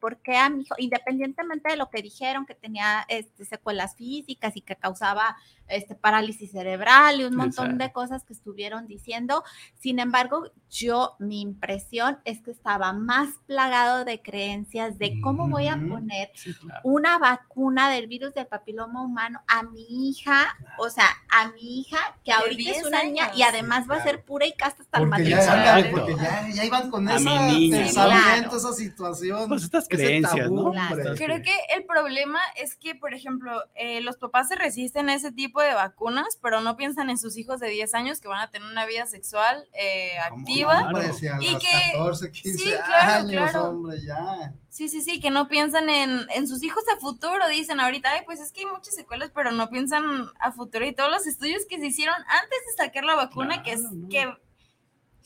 porque 0.00 0.36
a 0.36 0.48
mi 0.48 0.62
hijo, 0.62 0.74
independientemente 0.78 1.70
de 1.70 1.76
lo 1.76 1.90
que 1.90 2.02
dijeron, 2.02 2.46
que 2.46 2.54
tenía 2.54 3.04
este, 3.08 3.44
secuelas 3.44 3.94
físicas 3.96 4.56
y 4.56 4.60
que 4.60 4.76
causaba 4.76 5.36
este, 5.68 5.94
parálisis 5.96 6.52
cerebral 6.52 7.20
y 7.20 7.24
un 7.24 7.34
montón 7.34 7.66
Exacto. 7.72 7.84
de 7.84 7.92
cosas 7.92 8.24
que 8.24 8.32
estuvieron 8.32 8.86
diciendo, 8.86 9.42
sin 9.78 9.98
embargo, 9.98 10.50
yo, 10.70 11.16
mi 11.18 11.40
impresión 11.40 12.18
es 12.24 12.40
que 12.40 12.52
estaba 12.52 12.92
más 12.92 13.30
plagado 13.46 14.04
de 14.04 14.22
creencias 14.22 14.96
de 14.98 15.20
cómo 15.20 15.48
voy 15.48 15.66
a 15.66 15.76
poner 15.76 16.30
Sí, 16.34 16.54
claro. 16.54 16.80
una 16.84 17.18
vacuna 17.18 17.90
del 17.90 18.06
virus 18.06 18.32
del 18.34 18.46
papiloma 18.46 19.02
humano 19.02 19.40
a 19.48 19.64
mi 19.64 20.08
hija, 20.08 20.56
o 20.78 20.88
sea, 20.88 21.08
a 21.30 21.48
mi 21.50 21.80
hija, 21.80 21.98
que 22.24 22.32
ahorita 22.32 22.70
es 22.70 22.76
10 22.76 22.86
una 22.86 23.02
niña 23.02 23.30
y 23.34 23.42
además 23.42 23.86
va 23.90 23.96
a 23.96 24.02
ser 24.04 24.22
pura 24.24 24.46
y 24.46 24.52
casta 24.52 24.82
hasta 24.84 24.98
el 24.98 25.08
Porque 25.08 25.34
matrimonio. 25.34 25.90
porque 25.90 26.14
ya, 26.16 26.48
ya 26.54 26.64
iban 26.64 26.90
con 26.90 27.08
A 27.08 27.18
niña. 27.18 27.78
pensamiento, 27.78 28.50
Claro. 28.50 28.56
esa 28.56 28.72
situación. 28.72 29.25
Pues 29.48 29.64
estas 29.64 29.88
creencias, 29.88 30.46
tabú, 30.46 30.72
¿no? 30.72 31.14
Creo 31.16 31.42
que 31.42 31.54
el 31.74 31.84
problema 31.84 32.38
es 32.56 32.76
que, 32.76 32.94
por 32.94 33.14
ejemplo, 33.14 33.52
eh, 33.74 34.00
los 34.00 34.16
papás 34.16 34.48
se 34.48 34.56
resisten 34.56 35.08
a 35.08 35.14
ese 35.14 35.32
tipo 35.32 35.60
de 35.60 35.74
vacunas, 35.74 36.38
pero 36.42 36.60
no 36.60 36.76
piensan 36.76 37.10
en 37.10 37.18
sus 37.18 37.36
hijos 37.36 37.60
de 37.60 37.68
10 37.68 37.94
años 37.94 38.20
que 38.20 38.28
van 38.28 38.40
a 38.40 38.50
tener 38.50 38.68
una 38.68 38.86
vida 38.86 39.06
sexual 39.06 39.68
eh, 39.72 40.18
activa. 40.18 40.86
Hombre, 40.86 41.12
si 41.12 41.28
a 41.28 41.36
y 41.40 41.52
los 41.52 41.62
que 41.62 41.92
14, 41.92 42.30
15 42.30 42.58
sí, 42.58 42.70
claro, 42.70 43.12
años, 43.12 43.50
claro. 43.50 43.68
hombre, 43.70 43.96
ya. 44.04 44.52
Sí, 44.68 44.88
sí, 44.88 45.00
sí, 45.00 45.20
que 45.20 45.30
no 45.30 45.48
piensan 45.48 45.88
en, 45.88 46.26
en 46.34 46.46
sus 46.46 46.62
hijos 46.62 46.84
a 46.94 47.00
futuro. 47.00 47.48
Dicen 47.48 47.80
ahorita, 47.80 48.10
ay, 48.12 48.20
pues 48.26 48.40
es 48.40 48.52
que 48.52 48.60
hay 48.60 48.66
muchas 48.66 48.94
secuelas, 48.94 49.30
pero 49.34 49.50
no 49.50 49.70
piensan 49.70 50.04
a 50.38 50.52
futuro. 50.52 50.86
Y 50.86 50.94
todos 50.94 51.10
los 51.10 51.26
estudios 51.26 51.64
que 51.66 51.78
se 51.78 51.86
hicieron 51.86 52.14
antes 52.14 52.58
de 52.66 52.84
sacar 52.84 53.04
la 53.04 53.14
vacuna, 53.14 53.62
que, 53.62 53.72
es, 53.72 53.80
que 54.10 54.30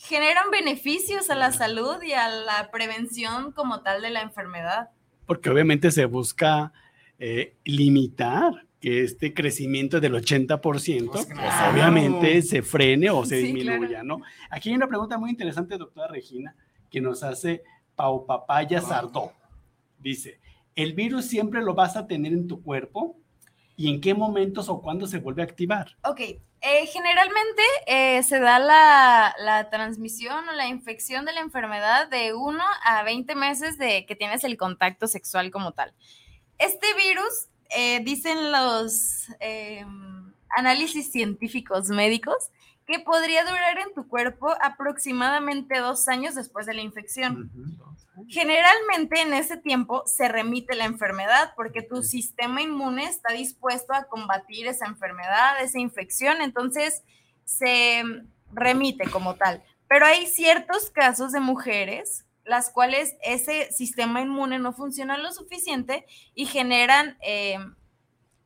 generan 0.03 0.51
beneficios 0.51 1.29
a 1.31 1.35
la 1.35 1.53
salud 1.53 2.03
y 2.03 2.13
a 2.15 2.29
la 2.29 2.71
prevención 2.71 3.53
como 3.53 3.83
tal 3.83 4.01
de 4.03 4.11
la 4.11 4.23
enfermedad. 4.23 4.91
porque 5.27 5.51
obviamente 5.51 5.91
se 5.93 6.07
busca 6.07 6.73
eh, 7.19 7.55
limitar 7.65 8.67
que 8.81 9.05
este 9.05 9.35
crecimiento 9.35 10.01
del 10.01 10.15
80%, 10.15 11.11
pues, 11.13 11.27
claro. 11.27 11.73
obviamente 11.73 12.41
se 12.43 12.63
frene 12.63 13.11
o 13.11 13.25
se 13.27 13.41
Sí, 13.43 13.53
disminuya, 13.53 13.89
claro. 14.01 14.05
¿no? 14.05 14.21
Aquí 14.49 14.71
hay 14.71 14.75
una 14.75 14.89
pregunta 14.89 15.19
muy 15.19 15.29
interesante, 15.31 15.77
doctora 15.77 16.09
Regina, 16.09 16.57
que 16.91 17.01
nos 17.03 17.23
hace 17.23 17.63
Pau 17.95 18.25
Papaya 18.27 18.81
Sardó. 18.81 19.33
Dice, 19.99 20.41
¿el 20.75 20.95
virus 20.95 21.27
siempre 21.27 21.63
lo 21.63 21.75
vas 21.75 21.95
a 21.97 22.07
tener 22.07 22.33
en 22.33 22.49
tu 22.49 22.63
cuerpo? 22.63 23.20
¿Y 23.81 23.89
en 23.89 24.03
qué 24.03 24.13
momentos 24.13 24.69
o 24.69 24.83
cuándo 24.83 25.07
se 25.07 25.21
vuelve 25.21 25.41
a 25.41 25.47
activar? 25.47 25.97
Ok, 26.05 26.21
eh, 26.21 26.87
generalmente 26.93 27.63
eh, 27.87 28.23
se 28.23 28.39
da 28.39 28.59
la, 28.59 29.35
la 29.39 29.71
transmisión 29.71 30.47
o 30.51 30.53
la 30.53 30.69
infección 30.69 31.25
de 31.25 31.33
la 31.33 31.41
enfermedad 31.41 32.07
de 32.11 32.35
1 32.35 32.63
a 32.85 33.03
20 33.05 33.35
meses 33.37 33.79
de 33.79 34.05
que 34.05 34.15
tienes 34.17 34.45
el 34.45 34.59
contacto 34.59 35.07
sexual 35.07 35.51
como 35.51 35.73
tal. 35.73 35.95
Este 36.59 36.89
virus, 36.93 37.49
eh, 37.75 38.01
dicen 38.05 38.53
los 38.53 39.29
eh, 39.41 39.83
análisis 40.55 41.11
científicos 41.11 41.89
médicos, 41.89 42.51
que 42.91 42.99
podría 42.99 43.45
durar 43.45 43.79
en 43.79 43.95
tu 43.95 44.09
cuerpo 44.09 44.53
aproximadamente 44.61 45.79
dos 45.79 46.09
años 46.09 46.35
después 46.35 46.67
de 46.67 46.75
la 46.75 46.81
infección. 46.81 47.49
Generalmente 48.29 49.21
en 49.21 49.33
ese 49.33 49.57
tiempo 49.57 50.03
se 50.07 50.27
remite 50.27 50.75
la 50.75 50.87
enfermedad 50.87 51.53
porque 51.55 51.83
tu 51.83 52.03
sistema 52.03 52.63
inmune 52.63 53.05
está 53.05 53.33
dispuesto 53.33 53.93
a 53.95 54.05
combatir 54.09 54.67
esa 54.67 54.87
enfermedad, 54.87 55.63
esa 55.63 55.79
infección, 55.79 56.41
entonces 56.41 57.05
se 57.45 58.03
remite 58.53 59.09
como 59.09 59.37
tal. 59.37 59.63
Pero 59.89 60.07
hay 60.07 60.27
ciertos 60.27 60.91
casos 60.91 61.31
de 61.31 61.39
mujeres 61.39 62.27
las 62.45 62.71
cuales 62.71 63.15
ese 63.23 63.71
sistema 63.71 64.21
inmune 64.21 64.59
no 64.59 64.73
funciona 64.73 65.17
lo 65.17 65.33
suficiente 65.33 66.07
y 66.35 66.47
generan 66.47 67.17
eh, 67.21 67.59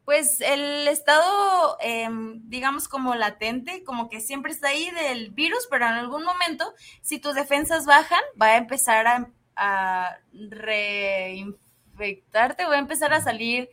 pues 0.04 0.40
el 0.40 0.88
estado, 0.88 1.78
eh, 1.80 2.08
digamos, 2.44 2.88
como 2.88 3.14
latente, 3.14 3.84
como 3.84 4.08
que 4.08 4.20
siempre 4.20 4.50
está 4.52 4.68
ahí 4.68 4.90
del 4.90 5.30
virus, 5.30 5.66
pero 5.70 5.86
en 5.86 5.94
algún 5.94 6.24
momento, 6.24 6.74
si 7.00 7.18
tus 7.18 7.34
defensas 7.34 7.86
bajan, 7.86 8.20
va 8.40 8.48
a 8.48 8.58
empezar 8.58 9.06
a, 9.06 9.30
a 9.56 10.18
reinfectarte, 10.32 12.66
va 12.66 12.74
a 12.74 12.78
empezar 12.78 13.14
a 13.14 13.22
salir 13.22 13.70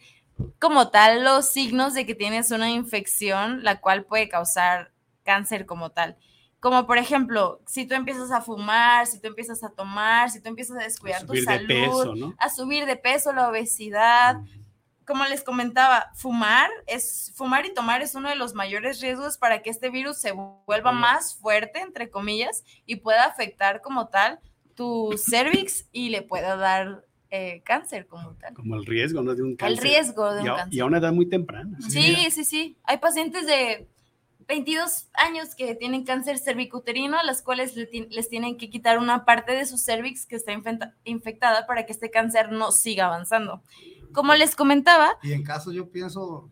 como 0.59 0.89
tal 0.89 1.23
los 1.23 1.49
signos 1.49 1.93
de 1.93 2.05
que 2.05 2.15
tienes 2.15 2.51
una 2.51 2.69
infección, 2.69 3.63
la 3.63 3.81
cual 3.81 4.05
puede 4.05 4.29
causar 4.29 4.91
cáncer 5.23 5.65
como 5.65 5.91
tal. 5.91 6.17
Como 6.59 6.85
por 6.85 6.97
ejemplo, 6.97 7.61
si 7.65 7.85
tú 7.85 7.95
empiezas 7.95 8.31
a 8.31 8.41
fumar, 8.41 9.07
si 9.07 9.19
tú 9.19 9.27
empiezas 9.27 9.63
a 9.63 9.69
tomar, 9.69 10.29
si 10.29 10.41
tú 10.41 10.49
empiezas 10.49 10.77
a 10.77 10.83
descuidar 10.83 11.25
tu 11.25 11.35
salud, 11.35 11.67
peso, 11.67 12.15
¿no? 12.15 12.35
a 12.37 12.49
subir 12.49 12.85
de 12.85 12.97
peso, 12.97 13.33
la 13.33 13.49
obesidad. 13.49 14.37
Como 15.11 15.25
les 15.25 15.43
comentaba, 15.43 16.09
fumar 16.13 16.69
es 16.87 17.33
fumar 17.35 17.65
y 17.65 17.73
tomar 17.73 18.01
es 18.01 18.15
uno 18.15 18.29
de 18.29 18.37
los 18.37 18.53
mayores 18.53 19.01
riesgos 19.01 19.37
para 19.37 19.61
que 19.61 19.69
este 19.69 19.89
virus 19.89 20.19
se 20.19 20.31
vuelva 20.31 20.93
más 20.93 21.35
fuerte, 21.35 21.81
entre 21.81 22.09
comillas, 22.09 22.63
y 22.85 22.95
pueda 22.95 23.25
afectar 23.25 23.81
como 23.81 24.07
tal 24.07 24.39
tu 24.73 25.11
cervix 25.17 25.85
y 25.91 26.11
le 26.11 26.21
pueda 26.21 26.55
dar 26.55 27.03
eh, 27.29 27.61
cáncer 27.65 28.07
como 28.07 28.35
tal. 28.35 28.53
Como 28.53 28.77
el 28.77 28.85
riesgo, 28.85 29.21
¿no? 29.21 29.35
De 29.35 29.43
un 29.43 29.57
cáncer. 29.57 29.83
riesgo 29.83 30.33
de 30.33 30.39
un 30.39 30.45
y 30.45 30.49
a, 30.49 30.55
cáncer. 30.55 30.73
Y 30.73 30.79
a 30.79 30.85
una 30.85 30.99
edad 30.99 31.11
muy 31.11 31.27
temprana. 31.27 31.77
Sí, 31.89 32.15
sí, 32.31 32.45
sí. 32.45 32.77
Hay 32.85 32.99
pacientes 32.99 33.45
de 33.45 33.89
22 34.47 35.09
años 35.13 35.55
que 35.55 35.75
tienen 35.75 36.05
cáncer 36.05 36.37
cervicuterino, 36.37 37.19
a 37.19 37.23
las 37.23 37.41
cuales 37.41 37.75
les 37.75 38.29
tienen 38.29 38.57
que 38.57 38.69
quitar 38.69 38.97
una 38.97 39.25
parte 39.25 39.51
de 39.51 39.65
su 39.65 39.77
cervix 39.77 40.25
que 40.25 40.37
está 40.37 40.53
infectada 41.03 41.67
para 41.67 41.85
que 41.85 41.91
este 41.91 42.09
cáncer 42.09 42.53
no 42.53 42.71
siga 42.71 43.07
avanzando. 43.07 43.61
Como 44.13 44.33
les 44.35 44.55
comentaba, 44.55 45.17
Y 45.23 45.33
en 45.33 45.43
caso 45.43 45.71
yo 45.71 45.89
pienso 45.91 46.49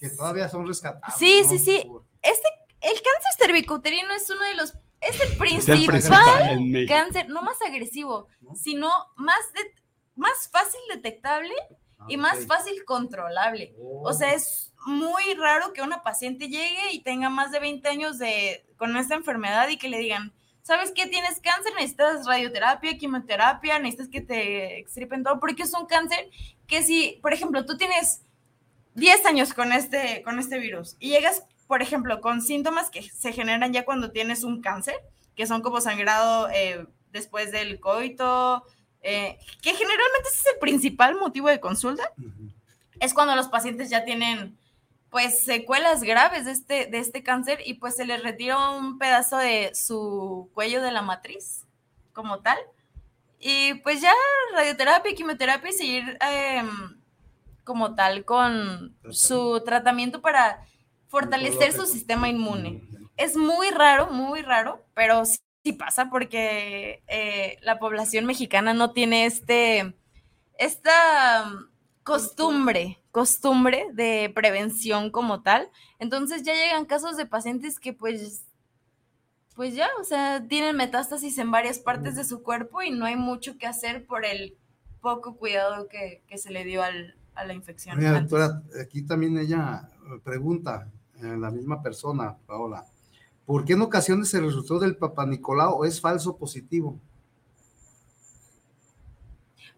que 0.00 0.10
todavía 0.10 0.48
son 0.48 0.66
rescatables. 0.66 1.16
sí, 1.18 1.40
¿no? 1.42 1.48
sí, 1.50 1.58
sí. 1.58 1.76
Este, 2.22 2.48
el 2.80 2.94
cáncer 2.94 3.32
cervicuterino 3.38 4.12
es 4.14 4.28
uno 4.30 4.44
de 4.44 4.54
los, 4.54 4.74
es 5.00 5.20
el 5.20 5.36
principal 5.36 6.58
cáncer, 6.88 7.28
no 7.28 7.42
más 7.42 7.60
agresivo, 7.62 8.28
sino 8.54 8.90
más, 9.16 9.52
de- 9.54 9.74
más 10.16 10.48
fácil 10.50 10.80
detectable 10.92 11.54
y 12.08 12.16
más 12.16 12.46
fácil 12.46 12.84
controlable. 12.84 13.74
O 13.78 14.12
sea, 14.12 14.34
es 14.34 14.72
muy 14.86 15.34
raro 15.34 15.72
que 15.72 15.80
una 15.82 16.02
paciente 16.02 16.48
llegue 16.48 16.92
y 16.92 17.02
tenga 17.02 17.30
más 17.30 17.50
de 17.50 17.60
20 17.60 17.88
años 17.88 18.18
de, 18.18 18.66
con 18.76 18.94
esta 18.96 19.14
enfermedad 19.14 19.68
y 19.68 19.78
que 19.78 19.88
le 19.88 19.98
digan, 19.98 20.34
¿sabes 20.64 20.92
qué? 20.92 21.06
Tienes 21.06 21.40
cáncer, 21.40 21.72
necesitas 21.74 22.26
radioterapia, 22.26 22.96
quimioterapia, 22.96 23.78
necesitas 23.78 24.08
que 24.08 24.22
te 24.22 24.78
extripen 24.78 25.22
todo, 25.22 25.38
porque 25.38 25.62
es 25.62 25.74
un 25.74 25.86
cáncer 25.86 26.30
que 26.66 26.82
si, 26.82 27.18
por 27.22 27.32
ejemplo, 27.32 27.64
tú 27.64 27.76
tienes 27.76 28.22
10 28.94 29.26
años 29.26 29.52
con 29.52 29.72
este, 29.72 30.22
con 30.22 30.38
este 30.38 30.58
virus 30.58 30.96
y 30.98 31.10
llegas, 31.10 31.44
por 31.68 31.82
ejemplo, 31.82 32.20
con 32.20 32.40
síntomas 32.40 32.90
que 32.90 33.02
se 33.02 33.32
generan 33.32 33.72
ya 33.72 33.84
cuando 33.84 34.10
tienes 34.10 34.42
un 34.42 34.62
cáncer, 34.62 34.96
que 35.36 35.46
son 35.46 35.60
como 35.60 35.80
sangrado 35.80 36.48
eh, 36.48 36.86
después 37.12 37.52
del 37.52 37.78
coito, 37.78 38.64
eh, 39.02 39.38
que 39.60 39.74
generalmente 39.74 40.28
ese 40.32 40.40
es 40.40 40.54
el 40.54 40.60
principal 40.60 41.16
motivo 41.16 41.48
de 41.48 41.60
consulta, 41.60 42.10
es 43.00 43.12
cuando 43.12 43.36
los 43.36 43.48
pacientes 43.48 43.90
ya 43.90 44.04
tienen 44.04 44.56
pues 45.14 45.44
secuelas 45.44 46.02
graves 46.02 46.44
de 46.44 46.50
este, 46.50 46.86
de 46.86 46.98
este 46.98 47.22
cáncer 47.22 47.60
y 47.64 47.74
pues 47.74 47.94
se 47.94 48.04
les 48.04 48.20
retira 48.20 48.70
un 48.70 48.98
pedazo 48.98 49.36
de 49.36 49.70
su 49.72 50.50
cuello 50.54 50.82
de 50.82 50.90
la 50.90 51.02
matriz 51.02 51.64
como 52.12 52.40
tal. 52.40 52.58
Y 53.38 53.74
pues 53.74 54.00
ya 54.00 54.12
radioterapia, 54.56 55.14
quimioterapia 55.14 55.70
y 55.70 55.72
seguir 55.72 56.18
em, 56.20 57.00
como 57.62 57.94
tal 57.94 58.24
con 58.24 58.96
su 59.08 59.62
tratamiento 59.64 60.20
para 60.20 60.66
fortalecer 61.06 61.72
su 61.72 61.86
sistema 61.86 62.28
inmune. 62.28 62.82
Es 63.16 63.36
muy 63.36 63.70
raro, 63.70 64.08
muy 64.08 64.42
raro, 64.42 64.84
pero 64.94 65.24
sí, 65.26 65.38
sí 65.62 65.74
pasa 65.74 66.10
porque 66.10 67.04
eh, 67.06 67.58
la 67.62 67.78
población 67.78 68.24
mexicana 68.26 68.74
no 68.74 68.90
tiene 68.90 69.26
este, 69.26 69.94
esta 70.58 71.44
um, 71.46 71.68
costumbre, 72.02 72.98
costumbre 73.14 73.86
de 73.92 74.28
prevención 74.34 75.10
como 75.12 75.40
tal. 75.42 75.70
Entonces 76.00 76.42
ya 76.42 76.52
llegan 76.52 76.84
casos 76.84 77.16
de 77.16 77.26
pacientes 77.26 77.78
que 77.78 77.92
pues, 77.92 78.42
pues 79.54 79.76
ya, 79.76 79.88
o 80.00 80.04
sea, 80.04 80.44
tienen 80.48 80.76
metástasis 80.76 81.38
en 81.38 81.52
varias 81.52 81.78
partes 81.78 82.16
de 82.16 82.24
su 82.24 82.42
cuerpo 82.42 82.82
y 82.82 82.90
no 82.90 83.06
hay 83.06 83.14
mucho 83.14 83.56
que 83.56 83.68
hacer 83.68 84.04
por 84.04 84.24
el 84.24 84.56
poco 85.00 85.36
cuidado 85.36 85.86
que, 85.86 86.24
que 86.26 86.38
se 86.38 86.50
le 86.50 86.64
dio 86.64 86.82
al- 86.82 87.14
a 87.36 87.44
la 87.44 87.54
infección. 87.54 87.98
Mira, 87.98 88.20
doctora, 88.20 88.62
aquí 88.82 89.02
también 89.02 89.38
ella 89.38 89.88
eh, 89.92 90.18
pregunta, 90.24 90.90
eh, 91.22 91.36
la 91.38 91.52
misma 91.52 91.80
persona, 91.82 92.36
Paola, 92.46 92.84
¿por 93.46 93.64
qué 93.64 93.74
en 93.74 93.82
ocasiones 93.82 94.34
el 94.34 94.44
resultado 94.46 94.80
del 94.80 94.96
Papa 94.96 95.24
Nicolau 95.24 95.84
es 95.84 96.00
falso 96.00 96.36
positivo? 96.36 96.98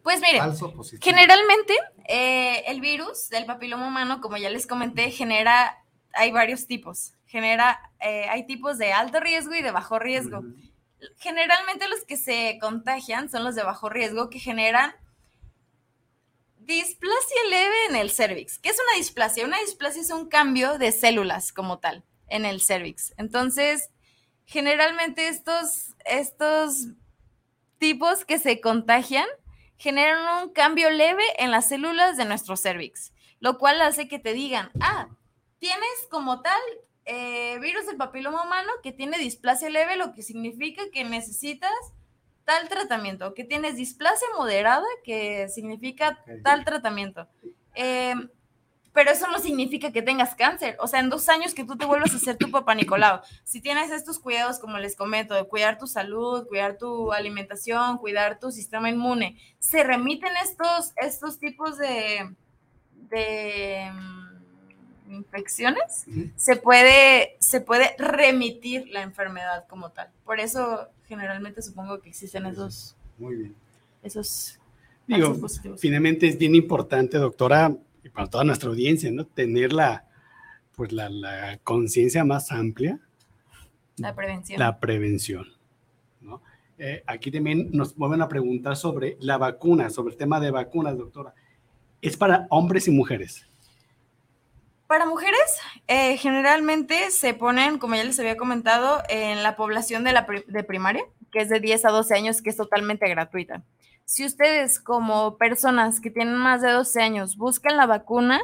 Pues 0.06 0.20
miren, 0.20 0.54
generalmente 1.00 1.74
eh, 2.04 2.62
el 2.68 2.80
virus 2.80 3.28
del 3.28 3.44
papiloma 3.44 3.88
humano, 3.88 4.20
como 4.20 4.36
ya 4.36 4.50
les 4.50 4.68
comenté, 4.68 5.10
genera, 5.10 5.84
hay 6.12 6.30
varios 6.30 6.68
tipos. 6.68 7.14
Genera, 7.26 7.90
eh, 7.98 8.28
hay 8.28 8.46
tipos 8.46 8.78
de 8.78 8.92
alto 8.92 9.18
riesgo 9.18 9.56
y 9.56 9.62
de 9.62 9.72
bajo 9.72 9.98
riesgo. 9.98 10.44
Generalmente 11.18 11.88
los 11.88 12.04
que 12.04 12.16
se 12.16 12.56
contagian 12.60 13.28
son 13.28 13.42
los 13.42 13.56
de 13.56 13.64
bajo 13.64 13.88
riesgo 13.88 14.30
que 14.30 14.38
generan 14.38 14.94
displasia 16.58 17.42
leve 17.50 17.86
en 17.90 17.96
el 17.96 18.12
cervix. 18.12 18.60
¿Qué 18.60 18.68
es 18.68 18.78
una 18.78 18.98
displasia? 18.98 19.44
Una 19.44 19.58
displasia 19.58 20.02
es 20.02 20.10
un 20.12 20.28
cambio 20.28 20.78
de 20.78 20.92
células 20.92 21.52
como 21.52 21.80
tal 21.80 22.04
en 22.28 22.44
el 22.44 22.60
cervix. 22.60 23.12
Entonces, 23.16 23.90
generalmente 24.44 25.26
estos, 25.26 25.96
estos 26.04 26.90
tipos 27.80 28.24
que 28.24 28.38
se 28.38 28.60
contagian 28.60 29.26
generan 29.78 30.44
un 30.44 30.52
cambio 30.52 30.90
leve 30.90 31.22
en 31.38 31.50
las 31.50 31.68
células 31.68 32.16
de 32.16 32.24
nuestro 32.24 32.56
cervix, 32.56 33.12
lo 33.40 33.58
cual 33.58 33.80
hace 33.80 34.08
que 34.08 34.18
te 34.18 34.32
digan, 34.32 34.70
ah, 34.80 35.08
tienes 35.58 36.06
como 36.10 36.42
tal 36.42 36.60
eh, 37.04 37.58
virus 37.60 37.86
del 37.86 37.96
papiloma 37.96 38.42
humano 38.42 38.70
que 38.82 38.92
tiene 38.92 39.18
displasia 39.18 39.70
leve, 39.70 39.96
lo 39.96 40.12
que 40.12 40.22
significa 40.22 40.82
que 40.92 41.04
necesitas 41.04 41.72
tal 42.44 42.68
tratamiento, 42.68 43.34
que 43.34 43.44
tienes 43.44 43.76
displasia 43.76 44.26
moderada, 44.36 44.86
que 45.04 45.48
significa 45.48 46.22
tal 46.44 46.64
tratamiento. 46.64 47.28
Eh, 47.74 48.14
pero 48.96 49.10
eso 49.10 49.26
no 49.30 49.38
significa 49.38 49.92
que 49.92 50.00
tengas 50.00 50.34
cáncer. 50.34 50.74
O 50.80 50.86
sea, 50.86 51.00
en 51.00 51.10
dos 51.10 51.28
años 51.28 51.52
que 51.52 51.64
tú 51.64 51.76
te 51.76 51.84
vuelvas 51.84 52.14
a 52.14 52.16
hacer 52.16 52.38
tu 52.38 52.50
papá 52.50 52.74
Nicolau, 52.74 53.20
si 53.44 53.60
tienes 53.60 53.90
estos 53.90 54.18
cuidados, 54.18 54.58
como 54.58 54.78
les 54.78 54.96
comento, 54.96 55.34
de 55.34 55.44
cuidar 55.44 55.76
tu 55.76 55.86
salud, 55.86 56.48
cuidar 56.48 56.78
tu 56.78 57.12
alimentación, 57.12 57.98
cuidar 57.98 58.40
tu 58.40 58.50
sistema 58.50 58.88
inmune, 58.88 59.36
se 59.58 59.84
remiten 59.84 60.30
estos, 60.42 60.94
estos 60.96 61.38
tipos 61.38 61.76
de, 61.76 62.34
de 63.10 63.92
mm, 63.92 65.12
infecciones, 65.16 66.06
se 66.36 66.56
puede, 66.56 67.36
se 67.38 67.60
puede 67.60 67.94
remitir 67.98 68.88
la 68.88 69.02
enfermedad 69.02 69.66
como 69.68 69.90
tal. 69.90 70.08
Por 70.24 70.40
eso, 70.40 70.88
generalmente, 71.06 71.60
supongo 71.60 72.00
que 72.00 72.08
existen 72.08 72.46
esos... 72.46 72.96
Muy 73.18 73.36
bien. 73.36 73.54
Esos... 74.02 74.58
Digo, 75.06 75.26
falsos 75.26 75.42
positivos. 75.42 75.80
finalmente 75.82 76.26
es 76.26 76.38
bien 76.38 76.54
importante, 76.54 77.18
doctora, 77.18 77.76
y 78.06 78.10
para 78.10 78.28
toda 78.28 78.44
nuestra 78.44 78.68
audiencia, 78.70 79.10
¿no? 79.10 79.26
Tener 79.26 79.72
la, 79.72 80.04
pues 80.74 80.92
la, 80.92 81.08
la 81.10 81.58
conciencia 81.64 82.24
más 82.24 82.52
amplia, 82.52 83.00
La 83.96 84.14
prevención. 84.14 84.58
la 84.60 84.78
prevención, 84.78 85.46
¿no? 86.20 86.42
Eh, 86.78 87.02
aquí 87.06 87.30
también 87.30 87.70
nos 87.72 87.96
vuelven 87.96 88.22
a 88.22 88.28
preguntar 88.28 88.76
sobre 88.76 89.16
la 89.20 89.38
vacuna, 89.38 89.90
sobre 89.90 90.12
el 90.12 90.18
tema 90.18 90.40
de 90.40 90.50
vacunas, 90.50 90.96
doctora. 90.96 91.34
¿Es 92.02 92.16
para 92.16 92.46
hombres 92.50 92.86
y 92.86 92.90
mujeres? 92.90 93.46
Para 94.86 95.06
mujeres, 95.06 95.40
eh, 95.88 96.16
generalmente 96.18 97.10
se 97.10 97.34
ponen, 97.34 97.78
como 97.78 97.96
ya 97.96 98.04
les 98.04 98.20
había 98.20 98.36
comentado, 98.36 99.02
en 99.08 99.42
la 99.42 99.56
población 99.56 100.04
de, 100.04 100.12
la 100.12 100.26
pri- 100.26 100.44
de 100.46 100.62
primaria, 100.62 101.02
que 101.32 101.40
es 101.40 101.48
de 101.48 101.58
10 101.58 101.86
a 101.86 101.90
12 101.90 102.14
años, 102.14 102.40
que 102.42 102.50
es 102.50 102.56
totalmente 102.56 103.08
gratuita. 103.08 103.64
Si 104.06 104.24
ustedes 104.24 104.78
como 104.78 105.36
personas 105.36 106.00
que 106.00 106.12
tienen 106.12 106.36
más 106.36 106.62
de 106.62 106.70
12 106.70 107.02
años 107.02 107.36
buscan 107.36 107.76
la 107.76 107.86
vacuna, 107.86 108.40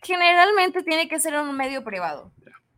generalmente 0.00 0.84
tiene 0.84 1.08
que 1.08 1.18
ser 1.18 1.34
en 1.34 1.40
un 1.40 1.56
medio 1.56 1.82
privado, 1.82 2.32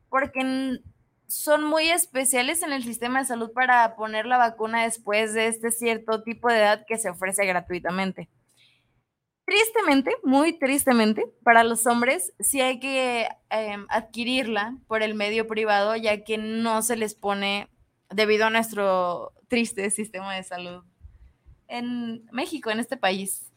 porque 0.09 0.80
son 1.26 1.64
muy 1.64 1.90
especiales 1.90 2.62
en 2.62 2.72
el 2.72 2.82
sistema 2.82 3.18
de 3.18 3.26
salud 3.26 3.53
para 3.53 3.95
poner 3.95 4.24
la 4.24 4.38
vacuna 4.38 4.84
después 4.84 5.34
de 5.34 5.49
este 5.49 5.70
cierto 5.70 6.22
tipo 6.22 6.49
de 6.49 6.61
edad 6.61 6.86
que 6.88 6.97
se 6.97 7.11
ofrece 7.11 7.45
gratuitamente. 7.45 8.30
Tristemente, 9.45 10.16
muy 10.22 10.59
tristemente, 10.59 11.26
para 11.45 11.62
los 11.62 11.86
hombres 11.86 12.32
sí 12.40 12.62
hay 12.62 12.80
que 12.80 13.28
em, 13.51 13.84
adquirirla 13.90 14.78
por 14.86 15.03
el 15.03 15.14
medio 15.14 15.47
privado, 15.47 15.95
ya 15.97 16.24
que 16.24 16.38
no 16.38 16.80
se 16.80 16.97
les 16.97 17.14
pone 17.14 17.68
debido 18.09 18.47
a 18.47 18.51
nuestro 18.51 19.34
triste 19.49 19.90
sistema 19.90 20.34
de 20.34 20.43
salud 20.43 20.84
en 21.78 22.26
México, 22.32 22.70
en 22.70 22.78
este 22.80 22.96
país. 22.96 23.50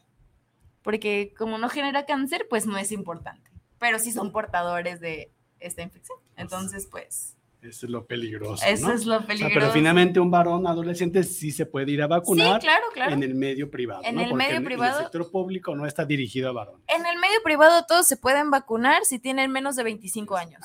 Porque 0.82 1.34
como 1.36 1.58
no 1.58 1.68
genera 1.68 2.06
cáncer, 2.06 2.46
pues 2.48 2.66
no 2.66 2.78
es 2.78 2.92
importante. 2.92 3.50
Pero 3.78 3.98
sí 3.98 4.12
son 4.12 4.32
portadores 4.32 5.00
de 5.00 5.32
esta 5.58 5.82
infección. 5.82 6.18
Entonces, 6.36 6.86
pues, 6.90 7.36
Eso 7.62 7.86
es 7.86 7.90
lo 7.90 8.06
peligroso. 8.06 8.64
Eso 8.64 8.88
¿no? 8.88 8.94
es 8.94 9.04
lo 9.06 9.16
O 9.16 9.18
sea, 9.18 9.26
pero 9.26 9.38
peligroso. 9.40 9.72
finalmente 9.72 10.20
un 10.20 10.30
varón 10.30 10.66
adolescente 10.66 11.24
sí 11.24 11.50
se 11.50 11.66
puede 11.66 11.90
ir 11.90 12.00
a 12.02 12.06
vacunar 12.06 12.60
claro, 12.60 12.84
claro. 12.94 13.12
en 13.12 13.22
el 13.24 13.34
medio 13.34 13.70
privado. 13.70 14.02
En 14.04 14.14
¿no? 14.14 14.20
el 14.22 14.28
Porque 14.30 14.44
medio 14.44 14.56
en- 14.58 14.64
privado- 14.64 14.98
En 14.98 15.04
el 15.06 15.10
sector 15.10 15.30
público 15.30 15.74
no 15.74 15.84
está 15.86 16.04
dirigido 16.04 16.48
a 16.48 16.52
varón. 16.52 16.80
en 16.86 17.04
el 17.04 17.18
medio 17.18 17.42
privado 17.42 17.84
todos 17.86 18.06
se 18.06 18.16
pueden 18.16 18.50
vacunar 18.50 19.04
si 19.04 19.18
tienen 19.18 19.50
menos 19.50 19.74
de 19.76 19.82
25 19.82 20.36
años. 20.36 20.60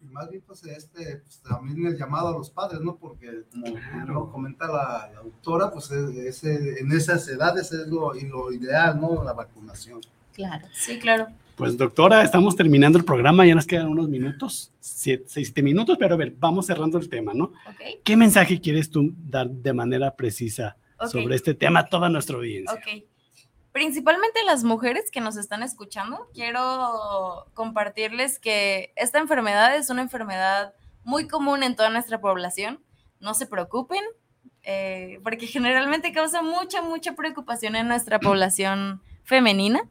Y 0.00 0.06
más 0.12 0.30
bien, 0.30 0.42
pues, 0.46 0.64
este, 0.64 1.16
pues, 1.16 1.40
también 1.40 1.86
el 1.86 1.98
llamado 1.98 2.28
a 2.28 2.32
los 2.32 2.50
padres, 2.50 2.80
¿no? 2.80 2.96
Porque, 2.96 3.42
como 3.50 4.06
lo 4.12 4.30
comenta 4.30 4.66
la, 4.66 5.10
la 5.12 5.22
doctora, 5.22 5.70
pues, 5.72 5.90
es- 5.90 6.44
es- 6.44 6.80
en 6.80 6.92
esas 6.92 7.26
edades 7.28 7.72
es 7.72 7.86
lo, 7.88 8.14
y 8.14 8.26
lo 8.26 8.52
ideal, 8.52 9.00
¿no? 9.00 9.24
La 9.24 9.32
vacunación. 9.32 10.00
Claro. 10.32 10.66
Sí, 10.72 10.98
claro. 11.00 11.26
Pues 11.56 11.76
doctora, 11.76 12.22
estamos 12.22 12.54
terminando 12.54 12.96
el 12.98 13.04
programa, 13.04 13.44
ya 13.44 13.56
nos 13.56 13.66
quedan 13.66 13.88
unos 13.88 14.08
minutos, 14.08 14.70
siete, 14.78 15.24
seis, 15.26 15.48
siete 15.48 15.62
minutos, 15.64 15.96
pero 15.98 16.14
a 16.14 16.16
ver, 16.16 16.32
vamos 16.38 16.66
cerrando 16.66 16.98
el 16.98 17.08
tema, 17.08 17.34
¿no? 17.34 17.46
Ok. 17.46 18.00
¿Qué 18.04 18.16
mensaje 18.16 18.60
quieres 18.60 18.88
tú 18.90 19.12
dar 19.28 19.50
de 19.50 19.72
manera 19.72 20.14
precisa 20.14 20.76
sobre 21.10 21.34
este 21.34 21.54
tema 21.54 21.80
a 21.80 21.86
toda 21.86 22.08
nuestra 22.08 22.36
audiencia? 22.36 22.72
Ok. 22.72 23.02
Principalmente 23.78 24.42
las 24.44 24.64
mujeres 24.64 25.08
que 25.12 25.20
nos 25.20 25.36
están 25.36 25.62
escuchando, 25.62 26.26
quiero 26.34 27.46
compartirles 27.54 28.40
que 28.40 28.92
esta 28.96 29.20
enfermedad 29.20 29.76
es 29.76 29.88
una 29.88 30.02
enfermedad 30.02 30.74
muy 31.04 31.28
común 31.28 31.62
en 31.62 31.76
toda 31.76 31.88
nuestra 31.88 32.20
población. 32.20 32.82
No 33.20 33.34
se 33.34 33.46
preocupen, 33.46 34.02
eh, 34.64 35.20
porque 35.22 35.46
generalmente 35.46 36.10
causa 36.10 36.42
mucha, 36.42 36.82
mucha 36.82 37.14
preocupación 37.14 37.76
en 37.76 37.86
nuestra 37.86 38.18
población 38.18 39.00
femenina. 39.22 39.88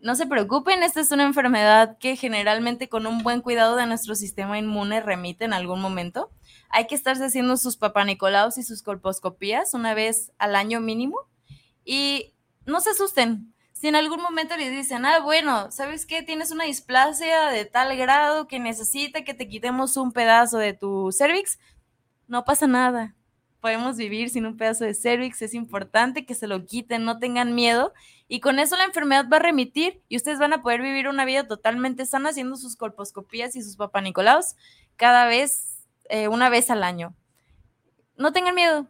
No 0.00 0.14
se 0.14 0.26
preocupen, 0.26 0.82
esta 0.82 1.02
es 1.02 1.12
una 1.12 1.24
enfermedad 1.24 1.98
que 1.98 2.16
generalmente 2.16 2.88
con 2.88 3.06
un 3.06 3.22
buen 3.22 3.42
cuidado 3.42 3.76
de 3.76 3.84
nuestro 3.84 4.14
sistema 4.14 4.58
inmune 4.58 5.02
remite 5.02 5.44
en 5.44 5.52
algún 5.52 5.82
momento. 5.82 6.30
Hay 6.70 6.86
que 6.86 6.94
estarse 6.94 7.26
haciendo 7.26 7.58
sus 7.58 7.76
papanicolaos 7.76 8.56
y 8.56 8.62
sus 8.62 8.82
colposcopías 8.82 9.74
una 9.74 9.92
vez 9.92 10.32
al 10.38 10.56
año 10.56 10.80
mínimo. 10.80 11.18
Y 11.84 12.32
no 12.70 12.80
se 12.80 12.90
asusten. 12.90 13.52
Si 13.72 13.88
en 13.88 13.96
algún 13.96 14.20
momento 14.20 14.56
les 14.56 14.70
dicen, 14.70 15.06
ah, 15.06 15.20
bueno, 15.20 15.70
¿sabes 15.70 16.04
qué? 16.04 16.22
Tienes 16.22 16.50
una 16.50 16.64
displasia 16.64 17.46
de 17.46 17.64
tal 17.64 17.96
grado 17.96 18.46
que 18.46 18.58
necesita 18.58 19.24
que 19.24 19.34
te 19.34 19.48
quitemos 19.48 19.96
un 19.96 20.12
pedazo 20.12 20.58
de 20.58 20.74
tu 20.74 21.10
cervix, 21.12 21.58
no 22.28 22.44
pasa 22.44 22.66
nada. 22.66 23.14
Podemos 23.60 23.96
vivir 23.96 24.30
sin 24.30 24.46
un 24.46 24.56
pedazo 24.56 24.84
de 24.84 24.94
cervix, 24.94 25.42
es 25.42 25.54
importante 25.54 26.24
que 26.24 26.34
se 26.34 26.46
lo 26.46 26.64
quiten, 26.64 27.04
no 27.04 27.18
tengan 27.18 27.54
miedo. 27.54 27.92
Y 28.28 28.40
con 28.40 28.58
eso 28.58 28.76
la 28.76 28.84
enfermedad 28.84 29.26
va 29.30 29.38
a 29.38 29.40
remitir 29.40 30.02
y 30.08 30.16
ustedes 30.16 30.38
van 30.38 30.52
a 30.52 30.62
poder 30.62 30.82
vivir 30.82 31.08
una 31.08 31.24
vida 31.24 31.46
totalmente 31.46 32.06
sana 32.06 32.30
haciendo 32.30 32.56
sus 32.56 32.76
colposcopías 32.76 33.56
y 33.56 33.62
sus 33.62 33.76
papanicolaos 33.76 34.56
cada 34.96 35.26
vez, 35.26 35.78
eh, 36.10 36.28
una 36.28 36.48
vez 36.48 36.70
al 36.70 36.82
año. 36.82 37.14
No 38.16 38.32
tengan 38.32 38.54
miedo, 38.54 38.86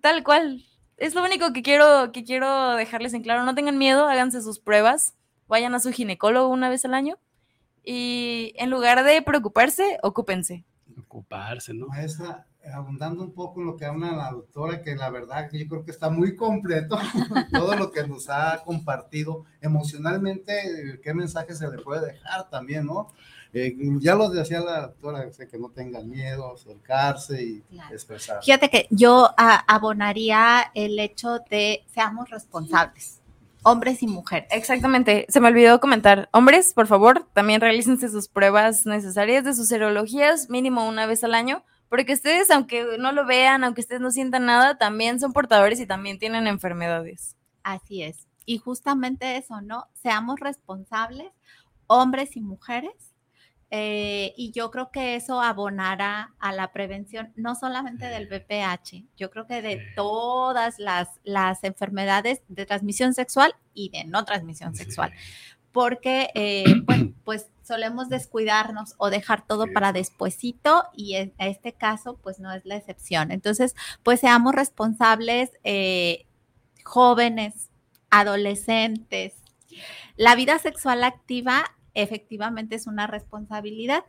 tal 0.00 0.24
cual. 0.24 0.64
Es 0.96 1.14
lo 1.14 1.24
único 1.24 1.52
que 1.52 1.62
quiero, 1.62 2.10
que 2.12 2.24
quiero 2.24 2.74
dejarles 2.76 3.14
en 3.14 3.22
claro. 3.22 3.44
No 3.44 3.54
tengan 3.54 3.78
miedo, 3.78 4.06
háganse 4.06 4.40
sus 4.42 4.58
pruebas, 4.58 5.14
vayan 5.46 5.74
a 5.74 5.80
su 5.80 5.92
ginecólogo 5.92 6.48
una 6.48 6.68
vez 6.68 6.84
al 6.84 6.94
año 6.94 7.18
y 7.86 8.52
en 8.56 8.68
lugar 8.68 9.04
de 9.04 9.22
preocuparse, 9.22 9.98
ocúpense. 10.02 10.64
Ocuparse, 10.98 11.72
¿no? 11.72 11.86
Maestra, 11.86 12.46
abundando 12.74 13.22
un 13.22 13.32
poco 13.32 13.60
en 13.60 13.66
lo 13.66 13.76
que 13.76 13.84
habla 13.84 14.12
la 14.12 14.32
doctora, 14.32 14.82
que 14.82 14.96
la 14.96 15.08
verdad 15.08 15.48
yo 15.52 15.68
creo 15.68 15.84
que 15.84 15.92
está 15.92 16.10
muy 16.10 16.34
completo 16.34 16.98
todo 17.52 17.76
lo 17.76 17.92
que 17.92 18.06
nos 18.06 18.28
ha 18.28 18.62
compartido 18.64 19.44
emocionalmente, 19.60 20.98
qué 21.02 21.14
mensaje 21.14 21.54
se 21.54 21.70
le 21.70 21.78
puede 21.78 22.12
dejar 22.12 22.50
también, 22.50 22.86
¿no? 22.86 23.12
Eh, 23.58 23.74
ya 24.00 24.14
lo 24.14 24.28
decía 24.28 24.60
la 24.60 24.82
doctora, 24.82 25.26
o 25.26 25.32
sea, 25.32 25.46
que 25.48 25.58
no 25.58 25.70
tengan 25.70 26.10
miedo, 26.10 26.52
acercarse 26.52 27.42
y 27.42 27.64
expresar. 27.90 28.44
Fíjate 28.44 28.68
que 28.68 28.86
yo 28.90 29.30
ah, 29.38 29.64
abonaría 29.66 30.70
el 30.74 30.98
hecho 30.98 31.38
de 31.48 31.82
seamos 31.90 32.28
responsables, 32.28 33.22
hombres 33.62 34.02
y 34.02 34.08
mujeres. 34.08 34.46
Exactamente, 34.52 35.24
se 35.30 35.40
me 35.40 35.48
olvidó 35.48 35.80
comentar. 35.80 36.28
Hombres, 36.34 36.74
por 36.74 36.86
favor, 36.86 37.26
también 37.32 37.62
realícense 37.62 38.10
sus 38.10 38.28
pruebas 38.28 38.84
necesarias 38.84 39.42
de 39.42 39.54
sus 39.54 39.68
serologías 39.68 40.50
mínimo 40.50 40.86
una 40.86 41.06
vez 41.06 41.24
al 41.24 41.34
año, 41.34 41.64
porque 41.88 42.12
ustedes, 42.12 42.50
aunque 42.50 42.98
no 42.98 43.10
lo 43.12 43.24
vean, 43.24 43.64
aunque 43.64 43.80
ustedes 43.80 44.02
no 44.02 44.10
sientan 44.10 44.44
nada, 44.44 44.76
también 44.76 45.18
son 45.18 45.32
portadores 45.32 45.80
y 45.80 45.86
también 45.86 46.18
tienen 46.18 46.46
enfermedades. 46.46 47.36
Así 47.62 48.02
es. 48.02 48.26
Y 48.44 48.58
justamente 48.58 49.38
eso, 49.38 49.62
¿no? 49.62 49.86
Seamos 49.94 50.40
responsables, 50.40 51.32
hombres 51.86 52.36
y 52.36 52.42
mujeres. 52.42 52.92
Eh, 53.70 54.32
y 54.36 54.52
yo 54.52 54.70
creo 54.70 54.90
que 54.92 55.16
eso 55.16 55.40
abonará 55.40 56.34
a 56.38 56.52
la 56.52 56.72
prevención, 56.72 57.32
no 57.34 57.56
solamente 57.56 58.06
del 58.06 58.28
VPH, 58.28 59.04
yo 59.16 59.30
creo 59.30 59.46
que 59.46 59.60
de 59.60 59.82
todas 59.96 60.78
las, 60.78 61.08
las 61.24 61.64
enfermedades 61.64 62.42
de 62.48 62.64
transmisión 62.64 63.12
sexual 63.12 63.54
y 63.74 63.90
de 63.90 64.04
no 64.04 64.24
transmisión 64.24 64.74
sexual. 64.74 65.12
Porque, 65.72 66.30
eh, 66.34 66.64
bueno, 66.84 67.12
pues 67.24 67.48
solemos 67.64 68.08
descuidarnos 68.08 68.94
o 68.98 69.10
dejar 69.10 69.44
todo 69.44 69.66
para 69.72 69.92
despuesito 69.92 70.84
y 70.94 71.16
en 71.16 71.34
este 71.38 71.72
caso, 71.72 72.16
pues 72.22 72.38
no 72.38 72.52
es 72.52 72.64
la 72.64 72.76
excepción. 72.76 73.32
Entonces, 73.32 73.74
pues 74.04 74.20
seamos 74.20 74.54
responsables, 74.54 75.50
eh, 75.64 76.24
jóvenes, 76.84 77.70
adolescentes. 78.10 79.34
La 80.16 80.36
vida 80.36 80.60
sexual 80.60 81.02
activa 81.02 81.64
efectivamente 81.96 82.76
es 82.76 82.86
una 82.86 83.06
responsabilidad. 83.06 84.04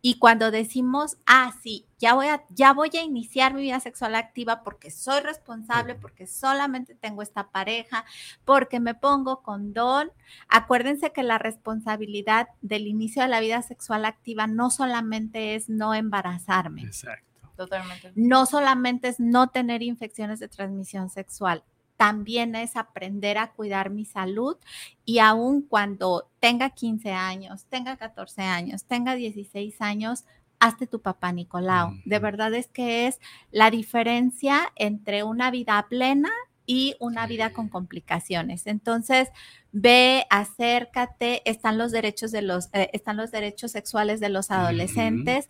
Y 0.00 0.18
cuando 0.18 0.52
decimos, 0.52 1.18
ah, 1.26 1.52
sí, 1.60 1.84
ya 1.98 2.14
voy, 2.14 2.28
a, 2.28 2.44
ya 2.50 2.72
voy 2.72 2.90
a 2.94 3.02
iniciar 3.02 3.52
mi 3.52 3.62
vida 3.62 3.80
sexual 3.80 4.14
activa 4.14 4.62
porque 4.62 4.92
soy 4.92 5.20
responsable, 5.20 5.96
porque 5.96 6.28
solamente 6.28 6.94
tengo 6.94 7.20
esta 7.20 7.48
pareja, 7.48 8.04
porque 8.44 8.78
me 8.78 8.94
pongo 8.94 9.42
condón, 9.42 10.12
acuérdense 10.48 11.10
que 11.12 11.24
la 11.24 11.38
responsabilidad 11.38 12.48
del 12.62 12.86
inicio 12.86 13.22
de 13.22 13.28
la 13.28 13.40
vida 13.40 13.60
sexual 13.62 14.04
activa 14.04 14.46
no 14.46 14.70
solamente 14.70 15.56
es 15.56 15.68
no 15.68 15.94
embarazarme. 15.94 16.82
Exacto. 16.82 17.26
Totalmente. 17.56 18.12
No 18.14 18.46
solamente 18.46 19.08
es 19.08 19.18
no 19.18 19.48
tener 19.48 19.82
infecciones 19.82 20.38
de 20.38 20.46
transmisión 20.46 21.10
sexual, 21.10 21.64
también 21.98 22.54
es 22.54 22.76
aprender 22.76 23.38
a 23.38 23.50
cuidar 23.50 23.90
mi 23.90 24.04
salud 24.06 24.56
y 25.04 25.18
aun 25.18 25.62
cuando 25.62 26.30
tenga 26.38 26.70
15 26.70 27.10
años, 27.12 27.66
tenga 27.68 27.96
14 27.96 28.42
años, 28.42 28.84
tenga 28.84 29.16
16 29.16 29.80
años, 29.80 30.24
hazte 30.60 30.86
tu 30.86 31.02
papá 31.02 31.32
Nicolau. 31.32 31.94
De 32.04 32.20
verdad 32.20 32.54
es 32.54 32.68
que 32.68 33.08
es 33.08 33.18
la 33.50 33.72
diferencia 33.72 34.72
entre 34.76 35.24
una 35.24 35.50
vida 35.50 35.84
plena 35.90 36.30
y 36.66 36.94
una 37.00 37.26
vida 37.26 37.52
con 37.52 37.68
complicaciones. 37.68 38.68
Entonces, 38.68 39.30
ve, 39.72 40.24
acércate, 40.30 41.42
están 41.50 41.78
los 41.78 41.90
derechos 41.90 42.30
de 42.30 42.42
los, 42.42 42.68
eh, 42.74 42.90
están 42.92 43.16
los 43.16 43.32
derechos 43.32 43.72
sexuales 43.72 44.20
de 44.20 44.28
los 44.28 44.52
adolescentes. 44.52 45.48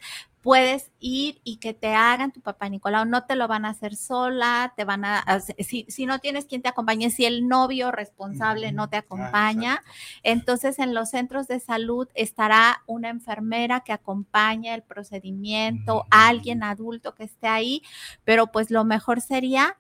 Puedes 0.48 0.90
ir 0.98 1.42
y 1.44 1.58
que 1.58 1.74
te 1.74 1.94
hagan 1.94 2.32
tu 2.32 2.40
papá 2.40 2.70
Nicolau, 2.70 3.04
no 3.04 3.24
te 3.26 3.36
lo 3.36 3.48
van 3.48 3.66
a 3.66 3.68
hacer 3.68 3.94
sola, 3.96 4.72
te 4.78 4.86
van 4.86 5.04
a, 5.04 5.18
hacer- 5.18 5.62
si, 5.62 5.84
si 5.90 6.06
no 6.06 6.20
tienes 6.20 6.46
quien 6.46 6.62
te 6.62 6.70
acompañe, 6.70 7.10
si 7.10 7.26
el 7.26 7.46
novio 7.48 7.92
responsable 7.92 8.72
no 8.72 8.88
te 8.88 8.96
acompaña, 8.96 9.82
entonces 10.22 10.78
en 10.78 10.94
los 10.94 11.10
centros 11.10 11.48
de 11.48 11.60
salud 11.60 12.08
estará 12.14 12.82
una 12.86 13.10
enfermera 13.10 13.80
que 13.80 13.92
acompaña 13.92 14.74
el 14.74 14.82
procedimiento, 14.82 16.06
alguien 16.10 16.62
adulto 16.62 17.14
que 17.14 17.24
esté 17.24 17.46
ahí, 17.48 17.82
pero 18.24 18.46
pues 18.46 18.70
lo 18.70 18.84
mejor 18.84 19.20
sería 19.20 19.76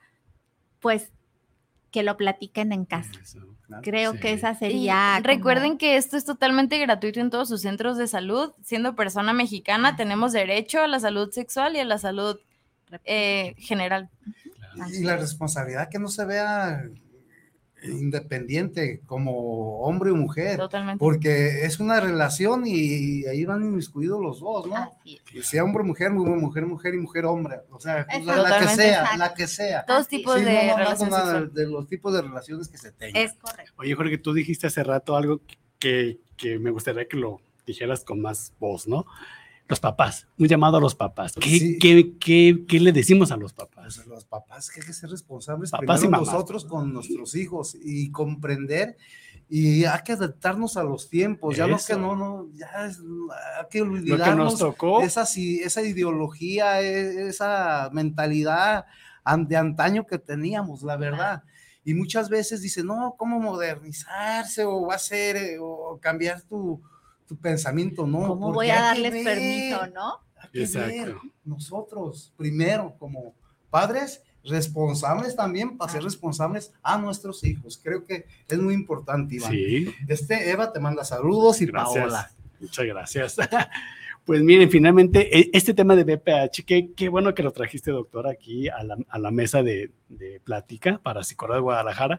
pues 0.80 1.10
que 1.90 2.02
lo 2.02 2.18
platiquen 2.18 2.72
en 2.72 2.84
casa. 2.84 3.12
Creo 3.82 4.14
que 4.14 4.32
esa 4.32 4.54
sería. 4.54 5.18
Y 5.18 5.22
recuerden 5.22 5.76
que 5.78 5.96
esto 5.96 6.16
es 6.16 6.24
totalmente 6.24 6.78
gratuito 6.78 7.20
en 7.20 7.30
todos 7.30 7.48
sus 7.48 7.62
centros 7.62 7.98
de 7.98 8.06
salud. 8.06 8.52
Siendo 8.64 8.94
persona 8.94 9.32
mexicana, 9.32 9.96
tenemos 9.96 10.32
derecho 10.32 10.80
a 10.80 10.88
la 10.88 11.00
salud 11.00 11.30
sexual 11.30 11.76
y 11.76 11.80
a 11.80 11.84
la 11.84 11.98
salud 11.98 12.38
eh, 13.04 13.54
general. 13.58 14.08
Y 14.92 15.02
la 15.02 15.16
responsabilidad 15.16 15.88
que 15.90 15.98
no 15.98 16.08
se 16.08 16.24
vea 16.24 16.88
independiente 17.82 19.00
como 19.06 19.80
hombre 19.80 20.10
o 20.10 20.16
mujer. 20.16 20.56
Totalmente. 20.58 20.98
Porque 20.98 21.64
es 21.64 21.78
una 21.80 22.00
relación 22.00 22.64
y 22.66 23.24
ahí 23.26 23.44
van 23.44 23.62
inmiscuidos 23.62 24.20
los 24.20 24.40
dos, 24.40 24.66
¿no? 24.66 24.96
Que 25.24 25.42
sea 25.42 25.64
hombre, 25.64 25.84
mujer, 25.84 26.10
mujer, 26.10 26.66
mujer 26.66 26.94
y 26.94 26.98
mujer, 26.98 27.24
hombre. 27.26 27.56
O 27.70 27.80
sea, 27.80 28.06
la, 28.24 28.36
la 28.36 28.58
que 28.58 28.68
sea, 28.68 29.00
Exacto. 29.00 29.18
la 29.18 29.34
que 29.34 29.46
sea. 29.46 29.84
Todos 29.86 30.08
tipos 30.08 30.38
Sí, 30.38 30.44
de 30.44 30.66
no, 30.66 30.78
no, 30.78 30.96
sexual. 30.96 31.52
de 31.54 31.66
los 31.66 31.86
tipos 31.88 32.12
de 32.12 32.22
relaciones 32.22 32.68
que 32.68 32.78
se 32.78 32.92
tengan. 32.92 33.22
Es 33.22 33.34
correcto. 33.34 33.72
Oye, 33.76 33.94
Jorge, 33.94 34.18
tú 34.18 34.32
dijiste 34.32 34.66
hace 34.66 34.82
rato 34.82 35.16
algo 35.16 35.40
que, 35.78 36.18
que 36.36 36.58
me 36.58 36.70
gustaría 36.70 37.06
que 37.06 37.16
lo 37.16 37.40
dijeras 37.66 38.04
con 38.04 38.20
más 38.20 38.52
voz, 38.58 38.88
¿no? 38.88 39.04
Los 39.68 39.80
papás, 39.80 40.26
un 40.38 40.48
llamado 40.48 40.78
a 40.78 40.80
los 40.80 40.94
papás. 40.94 41.34
¿Qué, 41.38 41.50
Sí. 41.50 41.78
qué, 41.78 42.14
qué, 42.18 42.64
qué 42.66 42.80
le 42.80 42.90
decimos 42.90 43.30
a 43.30 43.36
los 43.36 43.52
papás? 43.52 43.77
Pues 43.96 44.06
los 44.06 44.24
papás 44.26 44.70
que 44.70 44.80
hay 44.80 44.86
que 44.86 44.92
ser 44.92 45.08
responsables 45.10 45.70
Papás 45.70 46.00
y 46.00 46.02
primero 46.02 46.10
mamás. 46.20 46.32
nosotros 46.34 46.64
con 46.64 46.92
nuestros 46.92 47.34
hijos 47.34 47.74
y 47.80 48.10
comprender 48.10 48.96
y 49.48 49.84
hay 49.86 50.00
que 50.04 50.12
adaptarnos 50.12 50.76
a 50.76 50.82
los 50.84 51.08
tiempos. 51.08 51.56
Ya 51.56 51.66
lo 51.66 51.78
que 51.78 51.96
no, 51.96 52.14
no, 52.14 52.48
ya 52.52 52.86
es, 52.86 52.98
hay 52.98 53.66
que 53.70 53.78
Lo 53.80 53.86
que 53.86 53.90
olvidarnos 53.98 54.52
nos 54.52 54.58
tocó. 54.58 55.00
esa, 55.00 55.22
esa 55.22 55.82
ideología, 55.82 56.82
e- 56.82 57.28
esa 57.28 57.88
mentalidad 57.92 58.84
de 59.46 59.56
antaño 59.56 60.06
que 60.06 60.18
teníamos, 60.18 60.82
la 60.82 60.96
verdad. 60.96 61.42
Y 61.84 61.94
muchas 61.94 62.28
veces 62.28 62.60
dicen, 62.60 62.86
no, 62.86 63.14
¿cómo 63.16 63.40
modernizarse 63.40 64.64
o 64.64 64.86
va 64.86 64.96
a 64.96 64.98
ser 64.98 65.36
eh, 65.36 65.56
o 65.58 65.98
cambiar 66.00 66.42
tu, 66.42 66.82
tu 67.26 67.36
pensamiento? 67.36 68.06
No, 68.06 68.28
¿Cómo 68.28 68.52
voy 68.52 68.68
a 68.68 68.74
que 68.74 68.80
darles 68.80 69.24
permiso, 69.24 69.86
no? 69.94 70.18
hay 70.36 70.50
que 70.50 70.62
Exacto. 70.62 70.88
ver 70.88 71.14
nosotros 71.44 72.32
primero 72.36 72.94
como 72.98 73.34
padres 73.70 74.22
responsables 74.44 75.36
también 75.36 75.76
para 75.76 75.92
ser 75.92 76.02
responsables 76.02 76.72
a 76.82 76.98
nuestros 76.98 77.44
hijos. 77.44 77.80
Creo 77.82 78.04
que 78.04 78.24
es 78.48 78.58
muy 78.58 78.74
importante, 78.74 79.36
Iván. 79.36 79.52
Sí. 79.52 79.94
Este 80.08 80.50
Eva 80.50 80.72
te 80.72 80.80
manda 80.80 81.04
saludos 81.04 81.60
y 81.60 81.66
Gracias. 81.66 81.94
Paola. 82.04 82.30
Muchas 82.60 82.86
gracias. 82.86 83.36
Pues 84.24 84.42
miren, 84.42 84.70
finalmente, 84.70 85.38
e- 85.38 85.48
este 85.54 85.72
tema 85.72 85.96
de 85.96 86.04
BPH, 86.04 86.62
qué, 86.66 86.90
qué 86.94 87.08
bueno 87.08 87.32
que 87.32 87.42
lo 87.42 87.50
trajiste, 87.50 87.92
doctor, 87.92 88.28
aquí 88.28 88.68
a 88.68 88.84
la, 88.84 88.98
a 89.08 89.18
la 89.18 89.30
mesa 89.30 89.62
de, 89.62 89.90
de 90.10 90.38
plática 90.40 91.00
para 91.02 91.22
Psicorra 91.24 91.54
de 91.54 91.62
Guadalajara, 91.62 92.18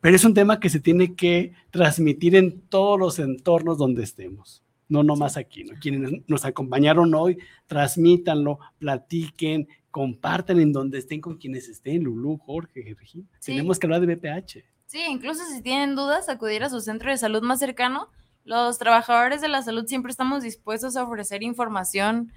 pero 0.00 0.16
es 0.16 0.24
un 0.24 0.32
tema 0.32 0.58
que 0.58 0.70
se 0.70 0.80
tiene 0.80 1.14
que 1.14 1.52
transmitir 1.70 2.34
en 2.34 2.62
todos 2.62 2.98
los 2.98 3.18
entornos 3.18 3.76
donde 3.76 4.04
estemos, 4.04 4.62
no 4.90 5.02
nomás 5.02 5.38
aquí, 5.38 5.64
¿no? 5.64 5.78
Quienes 5.80 6.20
nos 6.26 6.44
acompañaron 6.44 7.14
hoy, 7.14 7.38
transmítanlo, 7.66 8.58
platiquen, 8.78 9.68
compartan 9.90 10.60
en 10.60 10.72
donde 10.72 10.98
estén 10.98 11.20
con 11.20 11.38
quienes 11.38 11.68
estén, 11.68 12.04
Lulú, 12.04 12.36
Jorge, 12.36 12.94
Regina. 12.98 13.26
Sí. 13.38 13.52
Tenemos 13.52 13.78
que 13.78 13.86
hablar 13.86 14.04
de 14.04 14.14
BPH. 14.14 14.64
Sí, 14.86 15.00
incluso 15.08 15.44
si 15.46 15.62
tienen 15.62 15.94
dudas, 15.94 16.28
acudir 16.28 16.64
a 16.64 16.68
su 16.68 16.80
centro 16.80 17.10
de 17.10 17.16
salud 17.16 17.42
más 17.42 17.60
cercano. 17.60 18.10
Los 18.44 18.78
trabajadores 18.78 19.40
de 19.40 19.48
la 19.48 19.62
salud 19.62 19.86
siempre 19.86 20.10
estamos 20.10 20.42
dispuestos 20.42 20.96
a 20.96 21.04
ofrecer 21.04 21.42
información 21.42 22.32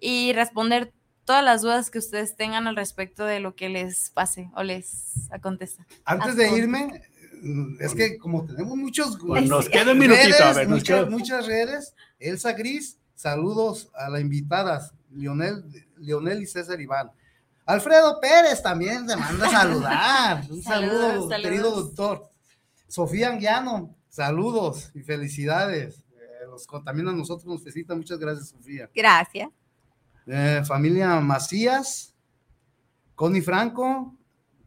y 0.00 0.32
responder 0.32 0.92
todas 1.26 1.44
las 1.44 1.60
dudas 1.60 1.90
que 1.90 1.98
ustedes 1.98 2.36
tengan 2.36 2.66
al 2.66 2.76
respecto 2.76 3.26
de 3.26 3.40
lo 3.40 3.54
que 3.54 3.68
les 3.68 4.08
pase 4.08 4.50
o 4.56 4.62
les 4.62 5.30
acontezca. 5.30 5.86
Antes 6.06 6.36
de 6.36 6.56
irme, 6.56 7.02
es 7.80 7.94
que 7.94 8.18
como 8.18 8.44
tenemos 8.44 8.76
muchos 8.76 9.18
Pues 9.18 9.48
nos 9.48 9.68
queda 9.68 9.92
un 9.92 9.98
minutito, 9.98 10.36
a 10.36 10.52
redes, 10.52 10.56
ver, 10.56 10.68
nos 10.68 10.78
muchas, 10.78 10.96
queda- 11.00 11.10
muchas 11.10 11.46
redes, 11.46 11.94
Elsa 12.18 12.52
Gris, 12.52 12.98
saludos 13.14 13.90
a 13.94 14.08
las 14.10 14.20
invitadas, 14.20 14.92
Lionel, 15.10 15.64
Lionel 15.98 16.42
y 16.42 16.46
César 16.46 16.80
Iván. 16.80 17.10
Alfredo 17.66 18.18
Pérez 18.20 18.62
también 18.62 19.06
te 19.06 19.14
manda 19.16 19.46
a 19.46 19.50
saludar. 19.50 20.44
Un 20.50 20.62
saludo, 20.62 20.92
Saludos, 21.00 21.28
saludos. 21.30 21.42
querido 21.42 21.70
doctor. 21.70 22.30
Sofía 22.88 23.28
Anguiano, 23.30 23.94
saludos 24.08 24.90
y 24.94 25.00
felicidades. 25.02 25.98
Eh, 26.16 26.46
los, 26.48 26.66
también 26.84 27.08
a 27.08 27.12
nosotros 27.12 27.46
nos 27.46 27.60
felicita, 27.62 27.94
muchas 27.94 28.18
gracias, 28.18 28.48
Sofía. 28.48 28.88
Gracias. 28.94 29.50
Eh, 30.26 30.62
familia 30.66 31.20
Macías, 31.20 32.14
Connie 33.14 33.42
Franco, 33.42 34.14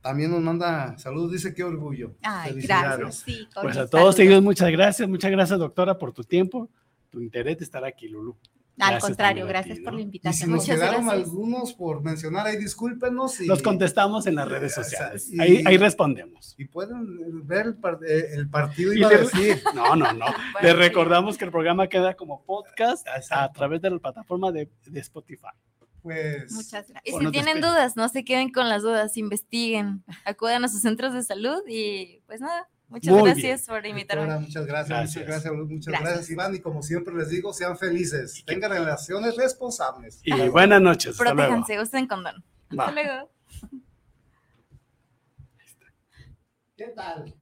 también 0.02 0.32
nos 0.32 0.42
manda 0.42 0.98
saludos, 0.98 1.32
dice 1.32 1.54
qué 1.54 1.64
orgullo. 1.64 2.16
Ay, 2.24 2.54
gracias. 2.62 3.18
Sí, 3.26 3.48
con 3.54 3.64
Pues 3.64 3.78
a 3.78 3.88
todos 3.88 4.18
ellos, 4.20 4.42
muchas 4.42 4.72
gracias, 4.72 5.08
muchas 5.08 5.32
gracias, 5.32 5.60
doctora, 5.60 5.98
por 5.98 6.12
tu 6.14 6.24
tiempo, 6.24 6.70
tu 7.10 7.22
interés 7.22 7.58
de 7.60 7.66
estar 7.66 7.84
aquí, 7.86 8.08
Lulu. 8.08 8.36
Al 8.80 8.92
Gracias 8.92 9.04
contrario, 9.04 9.44
a 9.46 9.48
gracias 9.50 9.78
ti, 9.78 9.84
por 9.84 9.94
¿no? 9.94 9.98
la 10.00 10.02
Y 10.02 10.04
si 10.04 10.08
invitación. 10.08 10.50
nos 10.52 10.62
Muchas 10.62 10.76
quedaron 10.80 11.06
gracias. 11.06 11.26
algunos 11.28 11.74
por 11.74 12.02
mencionar 12.02 12.48
ahí, 12.48 12.58
discúlpenos. 12.58 13.40
Y, 13.42 13.46
Los 13.46 13.62
contestamos 13.62 14.26
en 14.26 14.36
las 14.36 14.48
redes 14.48 14.74
sociales. 14.74 15.30
y- 15.32 15.40
Ahí, 15.40 15.62
ahí 15.66 15.78
respondemos. 15.78 16.56
y 16.58 16.66
pueden 16.66 17.46
ver 17.46 17.68
el, 17.68 17.76
par- 17.76 18.00
eh, 18.08 18.30
el 18.34 18.50
partido, 18.50 18.94
Y 18.94 19.04
a 19.04 19.10
decir. 19.10 19.62
No, 19.76 19.96
no, 19.96 20.14
no. 20.14 20.26
Bueno, 20.26 20.38
Les 20.64 20.72
sí. 20.72 20.78
recordamos 20.78 21.38
que 21.38 21.46
el 21.46 21.52
programa 21.52 21.88
queda 21.90 22.16
como 22.16 22.44
podcast 22.44 23.08
a 23.08 23.18
Exacto. 23.18 23.60
través 23.60 23.82
de 23.82 23.92
la 23.92 24.00
plataforma 24.00 24.52
de, 24.52 24.68
de 24.86 25.00
Spotify. 25.02 25.50
Pues, 26.02 26.52
Muchas 26.52 26.90
gracias. 26.90 27.02
Y 27.06 27.12
si 27.12 27.32
tienen 27.32 27.62
dudas, 27.62 27.96
no 27.96 28.10
se 28.10 28.24
queden 28.24 28.52
con 28.52 28.68
las 28.70 28.82
dudas, 28.82 29.18
investiguen, 29.18 30.04
acudan 30.26 30.66
a 30.66 30.68
sus 30.68 30.82
centros 30.82 31.14
de 31.14 31.22
salud 31.22 31.62
y 31.68 32.22
pues 32.26 32.42
nada, 32.42 32.68
muchas 32.88 33.14
Muy 33.14 33.24
gracias 33.30 33.68
por 33.68 33.86
invitarme. 33.86 34.24
doctora, 34.24 34.40
muchas 34.40 34.66
gracias, 34.66 34.90
Gracias. 34.90 35.16
muchas 35.16 35.28
gracias, 35.28 35.54
muchas 35.54 35.86
Gracias. 35.86 36.04
gracias, 36.10 36.30
Iván. 36.32 36.56
Y 36.56 36.60
como 36.60 36.82
siempre 36.82 37.14
les 37.14 37.30
digo, 37.30 37.54
sean 37.54 37.78
felices, 37.78 38.44
tengan 38.46 38.72
relaciones 38.72 39.36
responsables. 39.38 40.20
Y 40.24 40.50
buenas 40.50 40.82
noches. 40.82 41.18
Protéjanse, 41.18 41.80
usen 41.80 42.08
condón. 42.08 42.44
Va. 42.78 42.86
Hasta 42.88 42.92
luego. 43.04 43.30
¿Qué 46.78 46.88
tal? 46.96 47.36